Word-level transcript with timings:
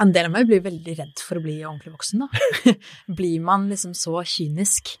En 0.00 0.12
del 0.14 0.30
av 0.30 0.32
meg 0.32 0.48
blir 0.48 0.62
veldig 0.64 0.96
redd 0.96 1.20
for 1.20 1.38
å 1.38 1.44
bli 1.44 1.58
ordentlig 1.60 1.92
voksen, 1.92 2.24
da. 2.24 2.74
blir 3.18 3.42
man 3.44 3.68
liksom 3.68 3.92
så 3.96 4.22
kynisk 4.24 4.94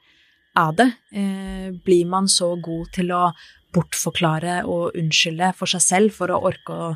av 0.60 0.74
det? 0.76 0.90
Eh, 1.16 1.70
blir 1.86 2.04
man 2.10 2.28
så 2.28 2.52
god 2.60 2.90
til 2.96 3.14
å 3.16 3.30
bortforklare 3.74 4.60
og 4.68 4.98
unnskylde 4.98 5.52
for 5.56 5.70
seg 5.70 5.84
selv 5.84 6.16
for 6.16 6.34
å 6.34 6.40
orke 6.50 6.76
å 6.76 6.90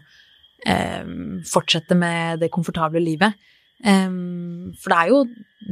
eh, 0.67 1.05
fortsette 1.49 1.97
med 1.97 2.43
det 2.45 2.53
komfortable 2.53 3.01
livet? 3.01 3.41
Eh, 3.81 4.11
for 4.83 4.93
det 4.93 5.01
er 5.01 5.15
jo 5.15 5.25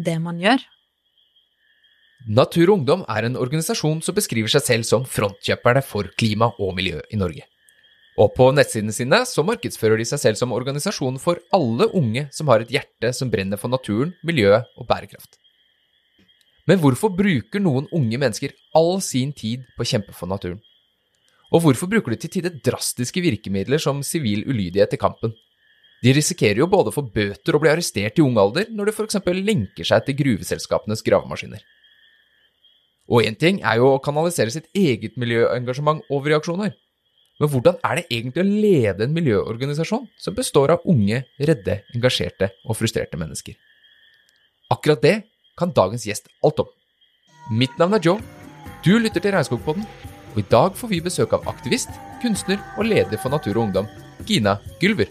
det 0.08 0.18
man 0.22 0.40
gjør. 0.40 0.64
Natur 2.32 2.68
og 2.68 2.76
Ungdom 2.78 3.00
er 3.10 3.26
en 3.26 3.36
organisasjon 3.36 4.00
som 4.06 4.14
beskriver 4.14 4.52
seg 4.52 4.62
selv 4.62 4.86
som 4.86 5.04
frontkjøperne 5.04 5.82
for 5.84 6.08
klima 6.16 6.52
og 6.62 6.76
miljø 6.78 7.02
i 7.10 7.18
Norge. 7.18 7.48
Og 8.20 8.34
på 8.36 8.50
nettsidene 8.52 8.92
sine 8.92 9.22
så 9.28 9.44
markedsfører 9.46 9.96
de 9.96 10.04
seg 10.08 10.20
selv 10.20 10.40
som 10.40 10.52
organisasjon 10.52 11.16
for 11.22 11.40
alle 11.56 11.88
unge 11.96 12.26
som 12.34 12.50
har 12.52 12.64
et 12.64 12.72
hjerte 12.74 13.12
som 13.16 13.30
brenner 13.32 13.60
for 13.60 13.72
naturen, 13.72 14.12
miljøet 14.26 14.68
og 14.76 14.88
bærekraft. 14.90 15.38
Men 16.68 16.78
hvorfor 16.82 17.10
bruker 17.16 17.62
noen 17.62 17.88
unge 17.90 18.20
mennesker 18.20 18.52
all 18.78 19.00
sin 19.02 19.32
tid 19.34 19.64
på 19.76 19.82
å 19.82 19.88
kjempe 19.88 20.14
for 20.14 20.30
naturen? 20.30 20.60
Og 21.52 21.64
hvorfor 21.64 21.88
bruker 21.90 22.14
de 22.14 22.20
til 22.22 22.32
tider 22.36 22.54
drastiske 22.64 23.20
virkemidler 23.24 23.80
som 23.82 24.04
sivil 24.06 24.44
ulydighet 24.48 24.94
i 24.96 25.00
kampen? 25.00 25.34
De 26.02 26.12
risikerer 26.14 26.62
jo 26.62 26.68
både 26.70 26.90
å 26.90 26.96
få 26.96 27.04
bøter 27.14 27.54
og 27.54 27.62
bli 27.62 27.70
arrestert 27.70 28.18
i 28.18 28.24
ung 28.24 28.38
alder 28.40 28.70
når 28.72 28.88
de 28.88 28.94
f.eks. 28.96 29.18
lenker 29.22 29.86
seg 29.86 30.06
til 30.06 30.18
gruveselskapenes 30.18 31.04
gravemaskiner. 31.06 31.62
Og 33.12 33.26
én 33.26 33.36
ting 33.38 33.60
er 33.66 33.80
jo 33.80 33.92
å 33.92 34.00
kanalisere 34.02 34.52
sitt 34.54 34.70
eget 34.74 35.18
miljøengasjement 35.20 36.06
og 36.10 36.26
reaksjoner. 36.30 36.72
Men 37.42 37.50
hvordan 37.50 37.78
er 37.82 37.98
det 37.98 38.04
egentlig 38.06 38.38
å 38.44 38.50
lede 38.62 39.02
en 39.02 39.14
miljøorganisasjon 39.16 40.04
som 40.14 40.34
består 40.36 40.76
av 40.76 40.84
unge, 40.86 41.24
redde, 41.42 41.80
engasjerte 41.90 42.52
og 42.62 42.78
frustrerte 42.78 43.18
mennesker? 43.18 43.56
Akkurat 44.70 45.02
det 45.02 45.16
kan 45.58 45.74
dagens 45.74 46.06
gjest 46.06 46.30
alt 46.46 46.62
om. 46.62 46.70
Mitt 47.50 47.74
navn 47.82 47.98
er 47.98 48.06
Joe. 48.06 48.22
Du 48.86 48.94
lytter 48.94 49.18
til 49.18 49.34
Regnskogpodden, 49.34 49.82
og 50.32 50.38
i 50.38 50.46
dag 50.54 50.78
får 50.78 50.94
vi 50.94 51.02
besøk 51.02 51.34
av 51.34 51.50
aktivist, 51.50 51.90
kunstner 52.22 52.62
og 52.76 52.86
leder 52.86 53.18
for 53.18 53.34
Natur 53.34 53.56
og 53.56 53.64
Ungdom, 53.66 53.90
Gina 54.22 54.60
Gylver. 54.78 55.10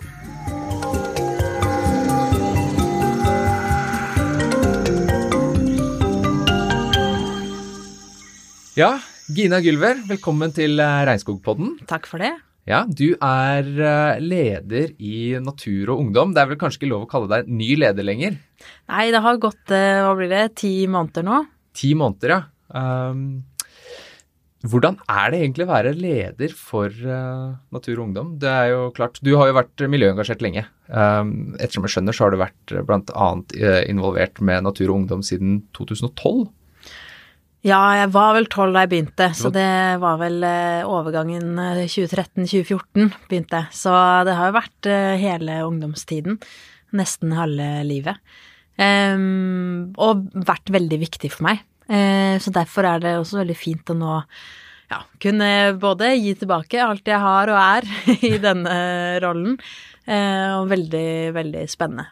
Ja, 8.79 9.01
Gina 9.31 9.61
Gylver, 9.63 9.99
velkommen 10.09 10.51
til 10.51 10.81
eh, 10.81 11.01
Regnskogpodden. 11.07 11.75
Takk 11.87 12.07
for 12.09 12.19
det. 12.19 12.31
Ja, 12.67 12.81
du 12.83 13.13
er 13.23 13.67
eh, 13.69 14.19
leder 14.19 14.91
i 14.97 15.37
Natur 15.39 15.93
og 15.93 16.01
Ungdom. 16.01 16.33
Det 16.35 16.41
er 16.41 16.49
vel 16.49 16.59
kanskje 16.59 16.81
ikke 16.81 16.89
lov 16.89 17.05
å 17.05 17.09
kalle 17.11 17.29
deg 17.31 17.51
ny 17.51 17.69
leder 17.79 18.07
lenger? 18.07 18.35
Nei, 18.91 19.05
det 19.13 19.21
har 19.23 19.39
gått, 19.39 19.63
eh, 19.71 20.01
hva 20.03 20.11
blir 20.17 20.31
det, 20.33 20.41
ti 20.59 20.73
måneder 20.91 21.23
nå? 21.27 21.39
Ti 21.77 21.93
måneder, 22.01 22.33
ja. 22.33 22.41
Um, 22.75 23.23
hvordan 24.67 24.99
er 25.11 25.31
det 25.31 25.41
egentlig 25.45 25.67
å 25.67 25.71
være 25.71 25.95
leder 25.95 26.55
for 26.57 26.91
uh, 26.91 27.55
Natur 27.75 27.95
og 27.95 28.05
Ungdom? 28.09 28.33
Det 28.41 28.51
er 28.51 28.71
jo 28.73 28.85
klart, 28.97 29.21
Du 29.23 29.35
har 29.39 29.47
jo 29.47 29.59
vært 29.61 29.85
miljøengasjert 29.95 30.43
lenge. 30.43 30.65
Um, 30.89 31.53
ettersom 31.55 31.87
jeg 31.87 31.95
skjønner, 31.95 32.17
så 32.17 32.27
har 32.27 32.35
du 32.35 32.41
vært 32.41 32.79
bl.a. 32.89 33.29
involvert 33.87 34.43
med 34.43 34.67
Natur 34.67 34.89
og 34.89 34.97
Ungdom 35.03 35.23
siden 35.23 35.61
2012? 35.77 36.49
Ja, 37.61 37.79
jeg 37.93 38.09
var 38.15 38.31
vel 38.33 38.47
tolv 38.49 38.73
da 38.73 38.81
jeg 38.83 38.89
begynte, 38.89 39.27
så 39.37 39.51
det 39.53 39.69
var 40.01 40.15
vel 40.17 40.41
eh, 40.47 40.87
overgangen 40.87 41.59
2013-2014 41.59 43.11
begynte 43.29 43.29
begynte. 43.29 43.59
Så 43.75 43.93
det 44.25 44.33
har 44.37 44.49
jo 44.49 44.55
vært 44.55 44.89
eh, 44.89 45.17
hele 45.21 45.59
ungdomstiden. 45.67 46.39
Nesten 46.97 47.35
halve 47.37 47.67
livet. 47.87 48.17
Um, 48.81 49.91
og 50.01 50.25
vært 50.47 50.71
veldig 50.73 50.97
viktig 51.03 51.29
for 51.31 51.51
meg. 51.51 51.61
Så 51.91 52.53
derfor 52.55 52.85
er 52.87 53.01
det 53.03 53.11
også 53.19 53.41
veldig 53.41 53.55
fint 53.59 53.89
å 53.91 53.95
nå 53.99 54.13
ja, 54.15 55.01
kunne 55.19 55.47
både 55.79 56.13
gi 56.15 56.31
tilbake 56.39 56.79
alt 56.79 57.09
jeg 57.09 57.19
har 57.19 57.51
og 57.51 57.59
er 57.59 57.87
i 58.29 58.37
denne 58.39 58.75
rollen, 59.19 59.57
og 60.07 60.69
veldig, 60.71 61.11
veldig 61.35 61.65
spennende. 61.71 62.07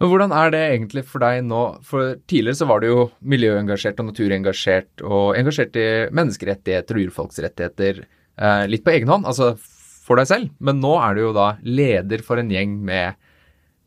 Men 0.00 0.10
hvordan 0.10 0.34
er 0.34 0.50
det 0.54 0.62
egentlig 0.72 1.04
for 1.06 1.22
deg 1.22 1.44
nå? 1.46 1.62
For 1.86 2.16
tidligere 2.30 2.58
så 2.58 2.68
var 2.70 2.82
du 2.82 2.88
jo 2.88 3.04
miljøengasjert 3.34 4.00
og 4.02 4.10
naturengasjert 4.10 5.04
og 5.06 5.38
engasjert 5.38 5.78
i 5.78 5.86
menneskerettigheter 6.14 6.98
og 6.98 7.08
urfolksrettigheter 7.08 8.02
eh, 8.02 8.64
litt 8.70 8.84
på 8.86 8.94
egen 8.96 9.12
hånd, 9.12 9.28
altså 9.30 9.54
for 10.04 10.20
deg 10.20 10.28
selv. 10.30 10.50
Men 10.58 10.82
nå 10.82 10.96
er 11.00 11.16
du 11.16 11.24
jo 11.26 11.36
da 11.36 11.54
leder 11.62 12.24
for 12.26 12.42
en 12.42 12.50
gjeng 12.52 12.76
med 12.84 13.20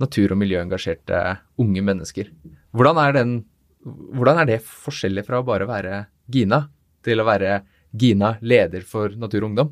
natur- 0.01 0.33
og 0.33 0.41
miljøengasjerte 0.41 1.21
unge 1.61 1.83
mennesker. 1.85 2.31
Hvordan 2.77 2.99
er, 3.01 3.15
den, 3.17 3.37
hvordan 3.83 4.41
er 4.41 4.49
det 4.49 4.63
forskjellig 4.65 5.25
fra 5.27 5.41
å 5.41 5.47
bare 5.47 5.67
være 5.69 6.03
Gina 6.31 6.67
til 7.05 7.21
å 7.21 7.27
være 7.27 7.61
Gina 7.97 8.35
leder 8.45 8.83
for 8.85 9.13
Natur 9.17 9.43
og 9.43 9.51
Ungdom? 9.51 9.71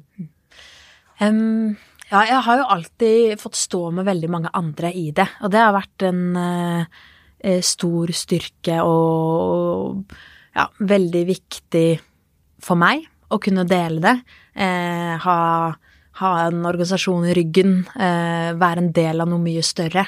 Um, 1.22 1.75
ja, 2.16 2.22
jeg 2.30 2.44
har 2.46 2.59
jo 2.62 2.68
alltid 2.72 3.42
fått 3.42 3.58
stå 3.59 3.81
med 3.92 4.08
veldig 4.08 4.30
mange 4.31 4.52
andre 4.56 4.92
i 4.96 5.09
det, 5.16 5.28
og 5.44 5.52
det 5.52 5.59
har 5.59 5.74
vært 5.76 6.06
en 6.08 6.22
uh, 6.40 7.02
stor 7.66 8.14
styrke 8.16 8.78
og 8.88 10.14
ja, 10.56 10.70
veldig 10.80 11.24
viktig 11.28 11.90
for 12.64 12.80
meg 12.80 13.04
å 13.28 13.40
kunne 13.44 13.66
dele 13.68 14.00
det. 14.06 14.14
Uh, 14.56 15.16
ha, 15.25 15.40
ha, 16.22 16.31
en 16.46 16.64
organisasjon 16.64 17.28
i 17.28 17.36
ryggen, 17.36 17.81
uh, 17.98 18.56
være 18.56 18.86
en 18.86 18.94
del 18.96 19.25
av 19.25 19.31
noe 19.34 19.44
mye 19.44 19.66
større. 19.66 20.08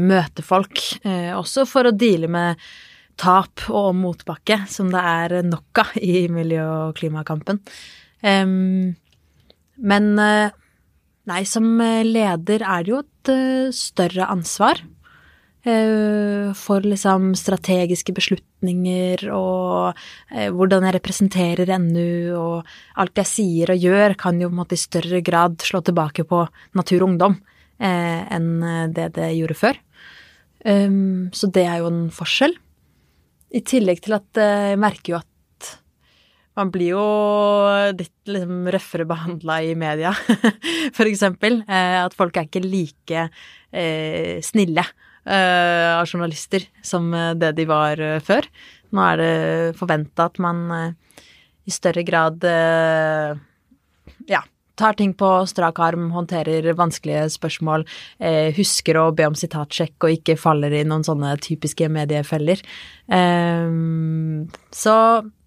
møte 0.00 0.40
folk, 0.40 0.80
også 1.36 1.66
for 1.68 1.84
å 1.84 1.92
deale 1.92 2.24
med 2.24 2.56
tap 3.20 3.60
og 3.68 3.90
motbakke, 3.94 4.62
som 4.64 4.88
det 4.88 5.02
er 5.04 5.42
nok 5.44 5.78
av 5.82 5.90
i 6.00 6.24
miljø- 6.32 6.88
og 6.88 6.96
klimakampen. 6.96 7.60
Men 9.76 10.06
Nei, 11.30 11.44
som 11.46 11.76
eh, 11.80 12.02
leder 12.06 12.64
er 12.66 12.82
det 12.82 12.90
jo 12.90 13.02
et 13.02 13.30
uh, 13.30 13.70
større 13.74 14.26
ansvar. 14.32 14.82
Uh, 15.62 16.50
for 16.58 16.82
liksom 16.82 17.36
strategiske 17.38 18.10
beslutninger 18.16 19.28
og 19.30 20.00
hvordan 20.26 20.82
jeg 20.88 20.94
representerer 20.96 21.70
NU 21.78 22.34
og 22.34 22.72
alt 22.98 23.20
jeg 23.20 23.30
sier 23.30 23.70
og 23.70 23.84
gjør, 23.86 24.16
kan 24.18 24.40
jo 24.42 24.48
på 24.50 24.56
en 24.56 24.58
måte 24.64 24.74
i 24.74 24.82
større 24.82 25.20
grad 25.22 25.62
slå 25.62 25.78
tilbake 25.86 26.26
på 26.26 26.42
natur 26.74 27.04
og 27.04 27.12
ungdom 27.12 27.38
enn 27.82 28.50
det 28.94 29.08
det 29.14 29.32
gjorde 29.34 29.58
før. 29.58 29.78
Um, 30.66 31.30
så 31.34 31.48
det 31.50 31.64
er 31.66 31.80
jo 31.82 31.88
en 31.90 32.04
forskjell. 32.14 32.54
I 33.54 33.62
tillegg 33.66 34.02
til 34.02 34.14
at 34.18 34.38
jeg 34.38 34.78
merker 34.82 35.14
jo 35.14 35.18
at 35.18 35.31
man 36.58 36.70
blir 36.72 36.92
jo 36.92 37.04
litt 37.96 38.28
liksom 38.28 38.66
røffere 38.72 39.06
behandla 39.08 39.58
i 39.64 39.72
media, 39.78 40.12
for 40.96 41.08
eksempel. 41.08 41.62
Eh, 41.64 41.98
at 42.02 42.16
folk 42.16 42.36
er 42.36 42.48
ikke 42.48 42.64
like 42.64 43.24
eh, 43.72 44.38
snille 44.44 44.84
eh, 44.84 45.90
av 45.96 46.04
journalister 46.06 46.66
som 46.84 47.08
eh, 47.16 47.32
det 47.40 47.54
de 47.58 47.68
var 47.70 48.00
eh, 48.02 48.20
før. 48.24 48.48
Nå 48.92 49.06
er 49.08 49.22
det 49.22 49.32
forventa 49.78 50.28
at 50.28 50.40
man 50.44 50.64
eh, 50.76 51.20
i 51.62 51.72
større 51.72 52.02
grad 52.02 52.42
ja, 54.26 54.40
tar 54.82 54.98
ting 54.98 55.14
på 55.18 55.30
strak 55.50 55.78
arm, 55.82 56.10
håndterer 56.14 56.72
vanskelige 56.78 57.28
spørsmål, 57.32 57.86
husker 58.56 58.98
å 58.98 59.04
be 59.14 59.28
om 59.30 59.36
sitatsjekk 59.38 60.08
og 60.08 60.16
ikke 60.18 60.36
faller 60.40 60.74
i 60.74 60.82
noen 60.86 61.06
sånne 61.06 61.36
typiske 61.42 61.86
mediefeller. 61.92 62.60
så 64.82 64.96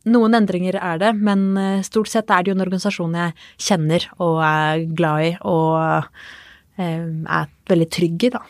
noen 0.06 0.38
endringer 0.38 0.78
er 0.78 1.00
det, 1.02 1.14
men 1.18 1.48
eh, 1.58 1.86
stort 1.86 2.12
sett 2.12 2.30
er 2.30 2.44
det 2.44 2.52
jo 2.52 2.58
en 2.58 2.66
organisasjon 2.66 3.16
jeg 3.18 3.34
kjenner 3.68 4.06
og 4.22 4.38
er 4.46 4.84
glad 4.98 5.24
i 5.26 5.32
og 5.50 5.80
eh, 6.78 7.02
er 7.40 7.50
veldig 7.72 7.90
trygg 7.94 8.28
i, 8.28 8.32
da. 8.36 8.44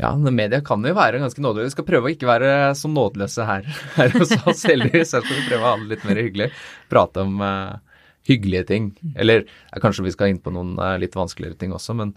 Ja, 0.00 0.10
media 0.16 0.58
kan 0.64 0.82
jo 0.82 0.90
være 0.96 1.20
ganske 1.22 1.42
nådeløse. 1.44 1.68
Vi 1.68 1.74
skal 1.76 1.86
prøve 1.86 2.08
å 2.08 2.14
ikke 2.16 2.26
være 2.26 2.48
så 2.74 2.88
nådeløse 2.90 3.44
her, 3.46 3.68
her 3.94 4.16
hos 4.16 4.32
oss 4.40 4.64
heldigvis. 4.66 5.12
Her 5.14 5.22
skal 5.26 5.36
vi 5.36 5.44
prøve 5.46 5.60
å 5.60 5.68
ha 5.68 5.74
det 5.78 5.90
litt 5.92 6.08
mer 6.08 6.18
hyggelig. 6.18 6.48
Prate 6.90 7.22
om 7.22 7.36
uh, 7.44 7.83
hyggelige 8.28 8.68
ting. 8.70 8.92
Eller 9.16 9.44
uh, 9.46 9.80
kanskje 9.82 10.06
vi 10.06 10.14
skal 10.14 10.32
inn 10.32 10.42
på 10.42 10.52
noen 10.54 10.76
uh, 10.80 10.94
litt 11.00 11.16
vanskeligere 11.18 11.58
ting 11.60 11.76
også, 11.76 11.96
men 11.98 12.16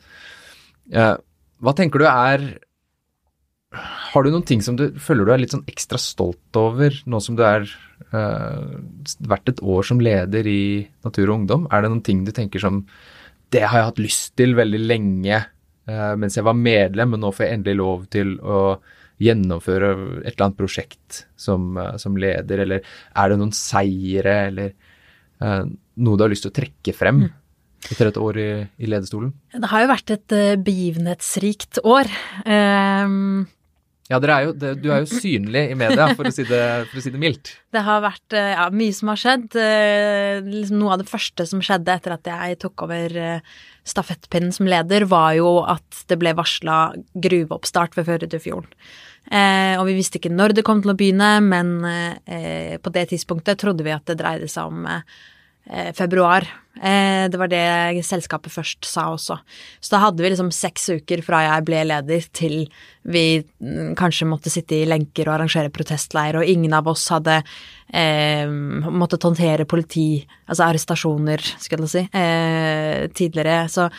hva 0.87 1.73
tenker 1.75 1.99
du 1.99 2.05
er 2.07 2.43
har 3.75 4.23
du 4.23 4.31
noen 4.31 4.45
ting 4.47 4.61
som 4.63 4.77
du 4.79 4.85
føler 5.03 5.27
du 5.27 5.33
er 5.33 5.41
litt 5.41 5.53
sånn 5.53 5.67
ekstra 5.67 5.99
stolt 5.99 6.59
over, 6.59 6.93
nå 7.05 7.19
som 7.23 7.35
du 7.35 7.43
er 7.43 7.65
uh, 8.13 8.77
vært 9.27 9.51
et 9.51 9.61
år 9.61 9.87
som 9.87 10.01
leder 10.03 10.47
i 10.47 10.87
Natur 11.05 11.27
og 11.27 11.41
Ungdom? 11.41 11.65
Er 11.71 11.83
det 11.83 11.91
noen 11.91 12.05
ting 12.05 12.23
du 12.23 12.31
tenker 12.35 12.63
som 12.63 12.85
Det 13.51 13.63
har 13.63 13.79
jeg 13.79 13.89
hatt 13.89 14.03
lyst 14.03 14.35
til 14.39 14.55
veldig 14.57 14.79
lenge 14.83 15.41
uh, 15.43 16.13
mens 16.19 16.39
jeg 16.39 16.47
var 16.47 16.55
medlem, 16.55 17.13
men 17.13 17.23
nå 17.23 17.33
får 17.35 17.45
jeg 17.45 17.57
endelig 17.57 17.81
lov 17.81 18.07
til 18.11 18.37
å 18.39 18.61
gjennomføre 19.23 19.91
et 20.21 20.33
eller 20.33 20.45
annet 20.45 20.59
prosjekt 20.59 21.23
som, 21.39 21.71
uh, 21.79 21.95
som 21.99 22.15
leder, 22.19 22.63
eller 22.63 22.83
er 22.87 23.29
det 23.31 23.39
noen 23.41 23.55
seire, 23.55 24.37
eller 24.51 24.75
noe 25.97 26.17
du 26.17 26.25
har 26.25 26.31
lyst 26.31 26.45
til 26.47 26.53
å 26.53 26.57
trekke 26.61 26.95
frem? 26.95 27.25
Mm. 27.27 27.35
etter 27.91 28.09
et 28.09 28.17
år 28.19 28.39
i, 28.41 28.49
i 28.81 28.89
lederstolen? 28.89 29.29
Det 29.53 29.69
har 29.71 29.83
jo 29.83 29.91
vært 29.91 30.15
et 30.15 30.35
uh, 30.35 30.55
begivenhetsrikt 30.59 31.79
år. 31.87 32.09
Um, 32.43 33.45
ja, 34.07 34.19
er 34.19 34.47
jo, 34.47 34.53
det, 34.55 34.73
du 34.81 34.89
er 34.91 35.03
jo 35.03 35.19
synlig 35.19 35.65
i 35.71 35.77
media, 35.77 36.09
for 36.17 36.29
å 36.29 36.33
si 36.33 36.45
det, 36.47 36.61
å 36.87 37.03
si 37.03 37.11
det 37.13 37.21
mildt. 37.21 37.53
Det 37.75 37.83
har 37.85 38.03
vært 38.03 38.35
uh, 38.35 38.51
ja, 38.55 38.67
mye 38.73 38.95
som 38.95 39.11
har 39.13 39.21
skjedd. 39.21 39.47
Uh, 39.53 40.47
liksom 40.47 40.81
noe 40.81 40.95
av 40.95 41.03
det 41.03 41.09
første 41.11 41.47
som 41.49 41.63
skjedde 41.63 41.95
etter 41.99 42.15
at 42.17 42.31
jeg 42.33 42.59
tok 42.63 42.87
over 42.87 43.19
stafettpinnen 43.87 44.55
som 44.55 44.67
leder, 44.67 45.07
var 45.07 45.37
jo 45.37 45.59
at 45.63 46.05
det 46.09 46.17
ble 46.19 46.33
varsla 46.35 46.79
gruveoppstart 47.15 47.95
ved 47.95 48.09
Førdefjorden. 48.09 48.73
og 49.79 49.85
vi 49.87 49.95
visste 49.95 50.19
ikke 50.19 50.31
når 50.33 50.57
det 50.57 50.65
kom 50.67 50.81
til 50.83 50.91
å 50.91 50.97
begynne, 50.99 51.29
men 51.43 51.71
på 52.83 52.91
det 52.95 53.05
tidspunktet 53.13 53.61
trodde 53.63 53.87
vi 53.87 53.95
at 53.95 54.03
det 54.11 54.17
dreide 54.19 54.49
seg 54.51 54.73
om 54.73 54.83
eh, 54.91 55.07
februar. 55.97 56.47
Eh, 56.81 57.25
det 57.29 57.39
var 57.39 57.49
det 57.49 58.03
selskapet 58.05 58.53
først 58.53 58.85
sa 58.85 59.07
også. 59.13 59.37
Så 59.81 59.93
da 59.93 60.01
hadde 60.03 60.23
vi 60.23 60.31
liksom 60.31 60.51
seks 60.53 60.89
uker 60.99 61.23
fra 61.25 61.41
jeg 61.45 61.65
ble 61.67 61.81
leder 61.89 62.27
til 62.35 62.67
vi 63.07 63.25
mm, 63.41 63.95
kanskje 63.97 64.27
måtte 64.29 64.51
sitte 64.53 64.77
i 64.77 64.87
lenker 64.89 65.29
og 65.29 65.37
arrangere 65.37 65.73
protestleir, 65.73 66.37
og 66.37 66.49
ingen 66.49 66.75
av 66.77 66.89
oss 66.91 67.07
hadde 67.13 67.39
eh, 67.39 68.45
måttet 68.47 69.25
håndtere 69.25 69.67
politi, 69.69 70.21
altså 70.45 70.67
arrestasjoner, 70.67 71.43
skulle 71.63 71.87
jeg 71.87 71.95
si, 71.95 72.05
eh, 72.19 73.07
tidligere. 73.17 73.65
Så, 73.71 73.89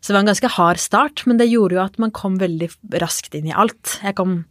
så, 0.00 0.10
det 0.10 0.18
var 0.18 0.26
en 0.26 0.32
ganske 0.34 0.54
hard 0.58 0.82
start, 0.82 1.24
men 1.26 1.40
det 1.40 1.50
gjorde 1.50 1.78
jo 1.78 1.84
at 1.86 1.98
man 2.02 2.14
kom 2.14 2.38
veldig 2.42 2.72
raskt 3.00 3.38
inn 3.38 3.50
i 3.50 3.56
alt. 3.56 3.98
Jeg 4.04 4.18
kom 4.18 4.42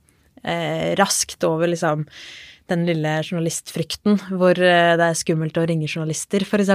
eh, 0.44 0.96
raskt 1.00 1.46
over 1.48 1.70
liksom 1.70 2.08
den 2.72 2.86
lille 2.88 3.14
journalistfrykten, 3.24 4.20
hvor 4.38 4.58
eh, 4.60 4.94
det 5.00 5.10
er 5.10 5.18
skummelt 5.18 5.58
å 5.60 5.66
ringe 5.70 5.90
journalister, 5.90 6.46
f.eks., 6.46 6.72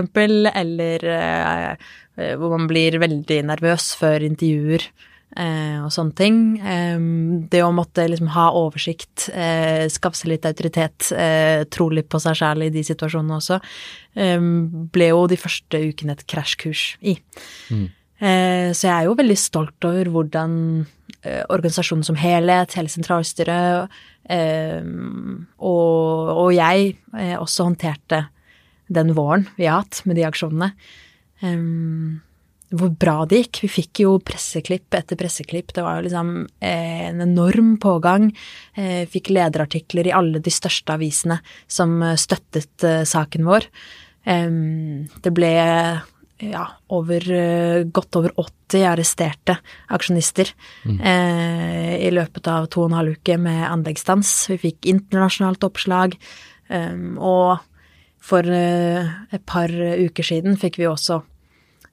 eller 0.53 1.06
eh, 1.15 1.89
eh, 2.17 2.35
hvor 2.41 2.55
man 2.56 2.69
blir 2.71 2.99
veldig 3.03 3.41
nervøs 3.53 3.93
før 4.00 4.29
intervjuer 4.29 4.91
og 5.33 5.87
sånne 5.89 6.12
ting. 6.12 6.35
det 7.49 7.62
å 7.65 7.71
måtte 7.73 8.05
liksom 8.05 8.29
ha 8.35 8.50
oversikt, 8.53 9.31
skaffe 9.89 10.19
seg 10.19 10.29
litt 10.29 10.44
autoritet, 10.44 11.06
tro 11.73 11.87
litt 11.89 12.11
på 12.12 12.21
seg 12.21 12.37
sjæl 12.37 12.67
i 12.67 12.69
de 12.75 12.83
situasjonene 12.85 13.38
også, 13.38 13.56
ble 14.93 15.09
jo 15.09 15.23
de 15.33 15.38
første 15.41 15.81
ukene 15.88 16.19
et 16.19 16.27
krasjkurs 16.29 16.83
i. 17.00 17.17
Mm. 17.73 17.88
Så 18.23 18.87
jeg 18.87 18.93
er 18.95 19.09
jo 19.09 19.17
veldig 19.19 19.35
stolt 19.35 19.83
over 19.89 20.07
hvordan 20.15 20.53
organisasjonen 21.51 22.07
som 22.07 22.15
helhet, 22.21 22.77
hele 22.79 22.93
sentralstyret 22.93 23.91
Ehm, 24.31 25.47
og, 25.59 26.31
og, 26.31 26.51
jeg 26.55 26.95
eh, 27.19 27.35
også 27.35 27.67
håndterte 27.67 28.27
den 28.93 29.15
våren 29.17 29.49
vi 29.57 29.67
har 29.67 29.83
hatt 29.83 30.03
med 30.07 30.19
de 30.19 30.27
aksjonene. 30.29 30.73
Hvor 32.73 32.93
bra 32.97 33.15
det 33.29 33.41
gikk. 33.41 33.59
Vi 33.65 33.71
fikk 33.73 34.03
jo 34.05 34.13
presseklipp 34.23 34.95
etter 34.97 35.19
presseklipp. 35.19 35.73
Det 35.75 35.83
var 35.85 35.99
jo 35.99 36.07
liksom 36.07 36.31
eh, 36.63 37.09
en 37.09 37.25
enorm 37.25 37.75
pågang. 37.83 38.31
Eh, 38.79 39.03
fikk 39.11 39.33
lederartikler 39.35 40.09
i 40.09 40.15
alle 40.15 40.41
de 40.45 40.53
største 40.55 40.95
avisene 40.95 41.41
som 41.67 41.99
støttet 42.21 42.87
saken 43.09 43.49
vår. 43.49 43.69
Det 44.23 45.33
ble 45.35 45.51
ja, 46.43 46.65
over, 46.91 47.25
eh, 47.31 47.85
godt 47.87 48.17
over 48.19 48.33
80 48.41 48.87
arresterte 48.89 49.56
aksjonister 49.94 50.50
mm. 50.85 50.97
eh, 50.99 51.93
i 52.09 52.11
løpet 52.12 52.49
av 52.50 52.67
to 52.73 52.83
og 52.85 52.91
en 52.91 52.99
halv 52.99 53.19
uke 53.19 53.37
med 53.41 53.62
anleggsstans. 53.69 54.33
Vi 54.50 54.59
fikk 54.67 54.89
internasjonalt 54.91 55.62
oppslag. 55.69 56.17
Um, 56.73 57.19
og 57.21 57.61
for 58.23 58.47
uh, 58.47 59.11
et 59.35 59.43
par 59.50 59.69
uker 59.69 60.25
siden 60.25 60.55
fikk 60.56 60.79
vi 60.81 60.87
også 60.89 61.19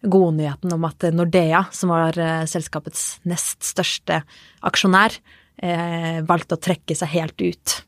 godnyheten 0.07 0.71
om 0.71 0.85
at 0.87 1.09
Nordea, 1.11 1.65
som 1.75 1.91
var 1.91 2.15
uh, 2.21 2.45
selskapets 2.47 3.17
nest 3.27 3.65
største 3.65 4.21
aksjonær, 4.65 5.17
uh, 5.17 6.19
valgte 6.29 6.55
å 6.55 6.63
trekke 6.69 6.95
seg 6.95 7.11
helt 7.17 7.43
ut 7.43 7.79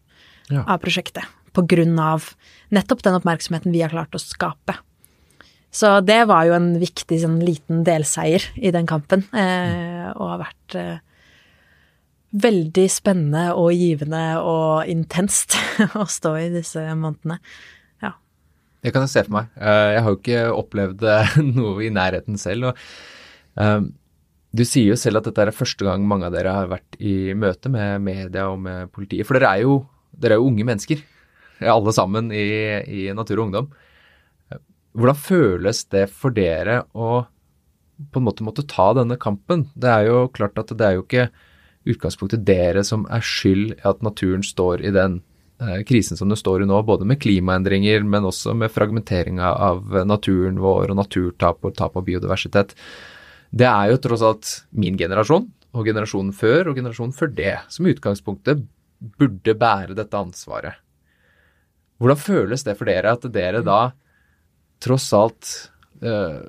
ja. 0.51 0.65
av 0.65 0.81
prosjektet. 0.83 1.23
På 1.55 1.63
grunn 1.69 1.95
av 2.01 2.33
nettopp 2.73 3.05
den 3.05 3.19
oppmerksomheten 3.21 3.73
vi 3.73 3.85
har 3.85 3.93
klart 3.93 4.17
å 4.17 4.21
skape. 4.21 4.75
Så 5.71 5.93
det 6.03 6.25
var 6.27 6.45
jo 6.47 6.55
en 6.57 6.73
viktig 6.81 7.21
sånn 7.21 7.39
liten 7.47 7.85
delseier 7.87 8.43
i 8.59 8.73
den 8.75 8.87
kampen, 8.89 9.23
eh, 9.31 10.09
og 10.11 10.33
har 10.33 10.41
vært 10.41 10.75
eh, 10.75 10.97
veldig 12.43 12.87
spennende 12.91 13.45
og 13.55 13.71
givende 13.75 14.23
og 14.43 14.89
intenst 14.91 15.55
å 16.01 16.03
stå 16.11 16.33
i 16.41 16.49
disse 16.51 16.83
månedene. 16.91 17.39
Ja. 18.03 18.11
Det 18.83 18.91
kan 18.91 19.07
jeg 19.07 19.13
se 19.13 19.23
for 19.27 19.37
meg. 19.37 19.53
Eh, 19.55 19.87
jeg 19.95 20.03
har 20.03 20.11
jo 20.11 20.19
ikke 20.19 20.43
opplevd 20.59 21.07
noe 21.55 21.77
i 21.87 21.91
nærheten 21.95 22.39
selv. 22.41 22.73
og 22.73 22.85
um, 23.55 23.89
du 24.51 24.65
sier 24.67 24.89
jo 24.91 24.99
selv 24.99 25.21
at 25.21 25.29
dette 25.29 25.45
er 25.45 25.55
første 25.55 25.85
gang 25.87 26.03
mange 26.03 26.27
av 26.27 26.33
dere 26.35 26.51
har 26.51 26.67
vært 26.67 26.97
i 26.99 27.31
møte 27.31 27.71
med 27.71 28.03
media 28.03 28.49
og 28.51 28.59
med 28.59 28.91
politiet. 28.91 29.23
For 29.23 29.39
dere 29.39 29.53
er 29.55 29.63
jo, 29.63 29.77
dere 30.11 30.35
er 30.35 30.41
jo 30.41 30.49
unge 30.49 30.65
mennesker, 30.67 31.05
alle 31.71 31.93
sammen 31.95 32.27
i, 32.35 32.43
i 32.83 33.05
Natur 33.15 33.39
og 33.39 33.45
Ungdom. 33.45 33.71
Hvordan 34.91 35.19
føles 35.19 35.85
det 35.93 36.07
for 36.11 36.35
dere 36.35 36.81
å 36.91 37.23
på 38.11 38.17
en 38.17 38.25
måte 38.25 38.43
måtte 38.43 38.65
ta 38.67 38.91
denne 38.97 39.17
kampen? 39.21 39.67
Det 39.77 39.89
er 39.89 40.09
jo 40.09 40.25
klart 40.33 40.57
at 40.59 40.73
det 40.75 40.87
er 40.87 40.97
jo 40.97 41.05
ikke 41.05 41.27
utgangspunktet 41.91 42.43
dere 42.45 42.83
som 42.85 43.05
er 43.09 43.23
skyld 43.25 43.75
i 43.75 43.83
at 43.87 44.01
naturen 44.05 44.43
står 44.45 44.83
i 44.85 44.91
den 44.93 45.19
eh, 45.61 45.81
krisen 45.87 46.19
som 46.19 46.29
den 46.29 46.39
står 46.39 46.63
i 46.63 46.69
nå, 46.69 46.81
både 46.85 47.07
med 47.09 47.21
klimaendringer, 47.23 48.03
men 48.03 48.27
også 48.27 48.53
med 48.57 48.73
fragmenteringa 48.73 49.53
av 49.69 49.95
naturen 50.09 50.59
vår 50.61 50.91
og 50.91 50.99
naturtap 51.01 51.65
og 51.65 51.77
tap 51.77 51.97
av 51.97 52.05
biodiversitet. 52.05 52.75
Det 53.51 53.67
er 53.67 53.91
jo 53.91 54.01
tross 54.03 54.25
alt 54.25 54.53
min 54.77 54.99
generasjon 54.99 55.49
og 55.71 55.87
generasjonen 55.87 56.35
før 56.35 56.71
og 56.71 56.77
generasjonen 56.79 57.15
før 57.15 57.33
det 57.35 57.57
som 57.71 57.87
i 57.87 57.95
utgangspunktet 57.95 58.63
burde 59.17 59.55
bære 59.57 59.95
dette 59.97 60.17
ansvaret. 60.17 60.77
Hvordan 62.01 62.17
føles 62.17 62.63
det 62.65 62.75
for 62.77 62.89
dere 62.89 63.13
at 63.13 63.25
dere 63.33 63.61
da 63.65 63.81
tross 64.81 65.09
alt 65.15 65.51
uh, 66.05 66.41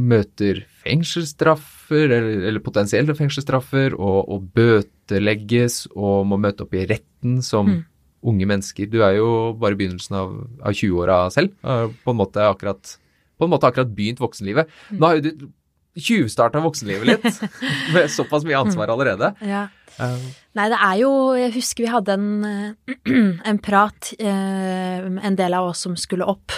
møter 0.00 0.64
fengselsstraffer, 0.84 2.06
eller, 2.08 2.46
eller 2.48 2.64
potensielle 2.64 3.14
fengselsstraffer, 3.18 3.94
og, 3.98 4.18
og, 4.32 4.48
bøtelegges 4.56 5.84
og 5.94 6.26
må 6.30 6.40
møte 6.40 6.64
opp 6.64 6.76
i 6.78 6.86
retten 6.88 7.40
som 7.44 7.68
mm. 7.68 7.78
unge 8.32 8.50
mennesker. 8.50 8.90
Du 8.90 9.00
er 9.04 9.18
jo 9.18 9.30
bare 9.60 9.76
i 9.76 9.80
begynnelsen 9.82 10.18
av, 10.22 10.34
av 10.62 10.76
20-åra 10.76 11.22
selv, 11.34 11.54
uh, 11.66 11.88
på, 11.90 12.14
en 12.14 12.20
måte 12.20 12.44
akkurat, 12.48 12.96
på 13.38 13.48
en 13.48 13.54
måte 13.54 13.70
akkurat 13.70 13.96
begynt 13.96 14.22
voksenlivet. 14.22 14.70
Mm. 14.90 15.00
Nå 15.00 15.10
har 15.10 15.18
jo 15.20 15.26
du 15.28 15.48
tjuvstarta 16.00 16.62
voksenlivet 16.62 17.08
litt, 17.08 17.40
med 17.94 18.06
såpass 18.14 18.46
mye 18.46 18.60
ansvar 18.62 18.88
mm. 18.88 18.94
allerede. 18.94 19.32
Ja. 19.42 19.66
Nei, 20.56 20.66
det 20.70 20.76
er 20.80 20.94
jo 21.02 21.08
Jeg 21.36 21.50
husker 21.58 21.84
vi 21.84 21.90
hadde 21.92 22.14
en, 22.14 22.28
en 23.50 23.58
prat, 23.60 24.12
en 24.22 25.36
del 25.36 25.56
av 25.58 25.72
oss 25.72 25.82
som 25.84 25.98
skulle 25.98 26.24
opp 26.30 26.54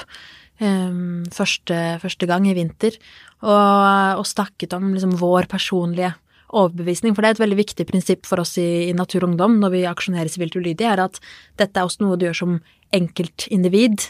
um, 0.63 1.23
første, 1.35 1.79
første, 2.03 2.29
gang 2.31 2.47
i 2.49 2.57
vinter, 2.57 2.99
og, 3.43 4.21
og 4.23 4.27
snakket 4.29 4.77
om 4.79 4.93
liksom 4.95 5.17
vår 5.21 5.51
personlige 5.51 6.15
overbevisning, 6.53 7.15
for 7.17 7.25
det 7.25 7.31
er 7.31 7.39
et 7.39 7.43
veldig 7.47 7.61
viktig 7.63 7.87
prinsipp 7.89 8.29
for 8.29 8.43
oss 8.43 8.59
i, 8.61 8.91
i 8.91 8.97
Natur 8.97 9.25
og 9.25 9.33
Ungdom 9.33 9.57
når 9.63 9.73
vi 9.73 9.87
aksjonerer 9.89 10.31
sivilt 10.31 10.57
ulydig, 10.59 10.85
er 10.85 11.01
at 11.07 11.19
dette 11.61 11.81
er 11.81 11.89
også 11.89 12.05
noe 12.05 12.19
du 12.21 12.27
gjør 12.29 12.39
som 12.43 12.59
enkeltindivid. 12.93 14.05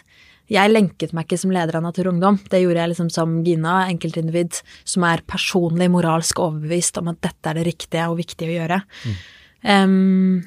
Jeg 0.50 0.72
lenket 0.72 1.14
meg 1.14 1.28
ikke 1.28 1.38
som 1.38 1.52
leder 1.54 1.78
av 1.78 1.84
Natur 1.86 2.08
og 2.08 2.16
Ungdom, 2.16 2.40
det 2.50 2.64
gjorde 2.64 2.82
jeg 2.82 2.92
liksom 2.92 3.12
som 3.14 3.36
Gina, 3.46 3.84
enkeltindivid 3.92 4.58
som 4.82 5.06
er 5.06 5.22
personlig 5.30 5.88
moralsk 5.94 6.42
overbevist 6.42 6.98
om 7.00 7.12
at 7.12 7.22
dette 7.24 7.52
er 7.52 7.60
det 7.60 7.68
riktige 7.70 8.08
og 8.10 8.18
viktige 8.18 8.50
å 8.50 8.58
gjøre. 8.58 8.80
Mm. 9.06 9.20
Um, 9.62 10.40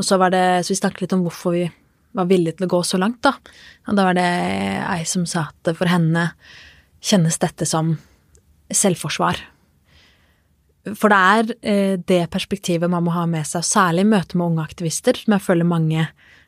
og 0.00 0.06
så 0.06 0.18
var 0.18 0.34
det, 0.34 0.44
så 0.64 0.74
vi 0.74 0.80
snakket 0.80 1.06
litt 1.06 1.14
om 1.14 1.22
hvorfor 1.26 1.54
vi 1.54 1.68
var 2.16 2.28
villig 2.30 2.56
til 2.56 2.66
å 2.66 2.72
gå 2.74 2.82
så 2.86 2.98
langt, 3.00 3.22
da. 3.26 3.34
Og 3.88 3.96
da 3.98 4.08
var 4.08 4.18
det 4.18 4.26
ei 4.84 5.04
som 5.08 5.26
sa 5.28 5.48
at 5.50 5.72
for 5.78 5.90
henne 5.90 6.30
kjennes 7.00 7.38
dette 7.40 7.66
som 7.68 7.94
selvforsvar. 8.70 9.40
For 10.96 11.12
det 11.12 11.18
er 11.18 11.50
eh, 11.60 11.96
det 12.08 12.22
perspektivet 12.32 12.90
man 12.90 13.04
må 13.06 13.14
ha 13.14 13.26
med 13.28 13.46
seg, 13.48 13.64
særlig 13.66 14.06
i 14.06 14.10
møte 14.14 14.38
med 14.38 14.52
unge 14.52 14.64
aktivister, 14.64 15.18
som 15.18 15.36
jeg 15.36 15.44
føler 15.44 15.68
mange 15.68 16.06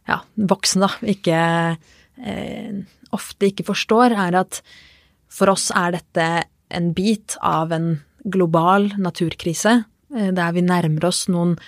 ja, 0.09 0.19
voksne 0.51 0.87
da, 0.87 0.91
ikke 1.15 1.43
eh, 1.77 2.81
ofte 3.13 3.51
ikke 3.51 3.67
forstår, 3.69 4.17
er 4.17 4.41
at 4.41 4.63
for 5.33 5.53
oss 5.53 5.71
er 5.77 5.99
dette 5.99 6.29
en 6.73 6.91
bit 6.97 7.37
av 7.45 7.73
en 7.77 7.95
global 8.33 8.91
naturkrise, 9.01 9.83
eh, 10.17 10.33
der 10.33 10.57
vi 10.57 10.65
nærmer 10.65 11.11
oss 11.11 11.27
noen 11.33 11.59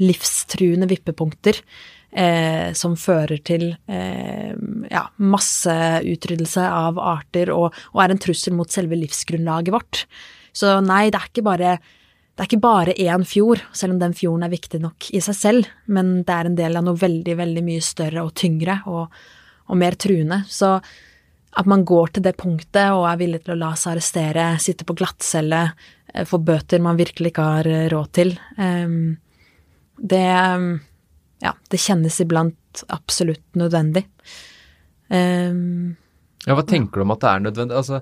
livstruende 0.00 0.88
vippepunkter 0.88 1.60
eh, 2.16 2.72
som 2.76 2.96
fører 2.98 3.42
til 3.46 3.68
eh, 3.92 4.54
ja, 4.90 5.04
masseutryddelse 5.20 6.64
av 6.64 6.98
arter 7.02 7.52
og, 7.54 7.76
og, 7.92 8.02
er 8.02 8.14
en 8.14 8.22
trussel 8.22 8.56
mot 8.56 8.72
selve 8.72 8.98
livsgrunnlaget 8.98 9.74
vårt. 9.74 10.04
Så 10.56 10.78
nei, 10.84 11.06
det 11.12 11.20
er 11.20 11.30
ikke 11.30 11.46
bare 11.46 11.76
det 12.36 12.44
er 12.44 12.48
ikke 12.50 12.60
bare 12.60 12.92
én 13.00 13.22
fjord, 13.24 13.62
selv 13.72 13.94
om 13.94 14.00
den 14.02 14.12
fjorden 14.12 14.44
er 14.44 14.52
viktig 14.52 14.82
nok 14.82 15.06
i 15.16 15.22
seg 15.24 15.36
selv, 15.38 15.68
men 15.88 16.18
det 16.28 16.34
er 16.34 16.48
en 16.50 16.58
del 16.58 16.76
av 16.76 16.84
noe 16.84 17.00
veldig, 17.00 17.32
veldig 17.38 17.62
mye 17.64 17.84
større 17.84 18.26
og 18.26 18.34
tyngre 18.36 18.82
og, 18.92 19.14
og 19.72 19.78
mer 19.80 19.96
truende. 19.96 20.42
Så 20.52 20.74
at 21.56 21.70
man 21.70 21.86
går 21.88 22.12
til 22.12 22.26
det 22.26 22.34
punktet 22.36 22.92
og 22.92 23.06
er 23.08 23.22
villig 23.22 23.40
til 23.46 23.54
å 23.54 23.60
la 23.62 23.70
seg 23.72 23.94
arrestere, 23.94 24.50
sitte 24.60 24.84
på 24.84 24.98
glattcelle, 25.00 25.62
eh, 26.12 26.26
få 26.28 26.42
bøter 26.44 26.84
man 26.84 27.00
virkelig 27.00 27.32
ikke 27.32 27.48
har 27.48 27.70
eh, 27.72 27.86
råd 27.92 28.12
til. 28.20 28.34
Um, 28.60 29.16
det 29.96 30.28
Ja, 31.44 31.52
det 31.70 31.80
kjennes 31.82 32.16
iblant 32.24 32.84
absolutt 32.92 33.44
nødvendig. 33.58 34.06
Um, 35.08 35.96
ja, 36.46 36.54
hva 36.56 36.64
tenker 36.66 37.00
du 37.00 37.06
om 37.06 37.14
at 37.14 37.22
det 37.22 37.30
er 37.32 37.44
nødvendig? 37.44 37.76
Altså, 37.78 38.00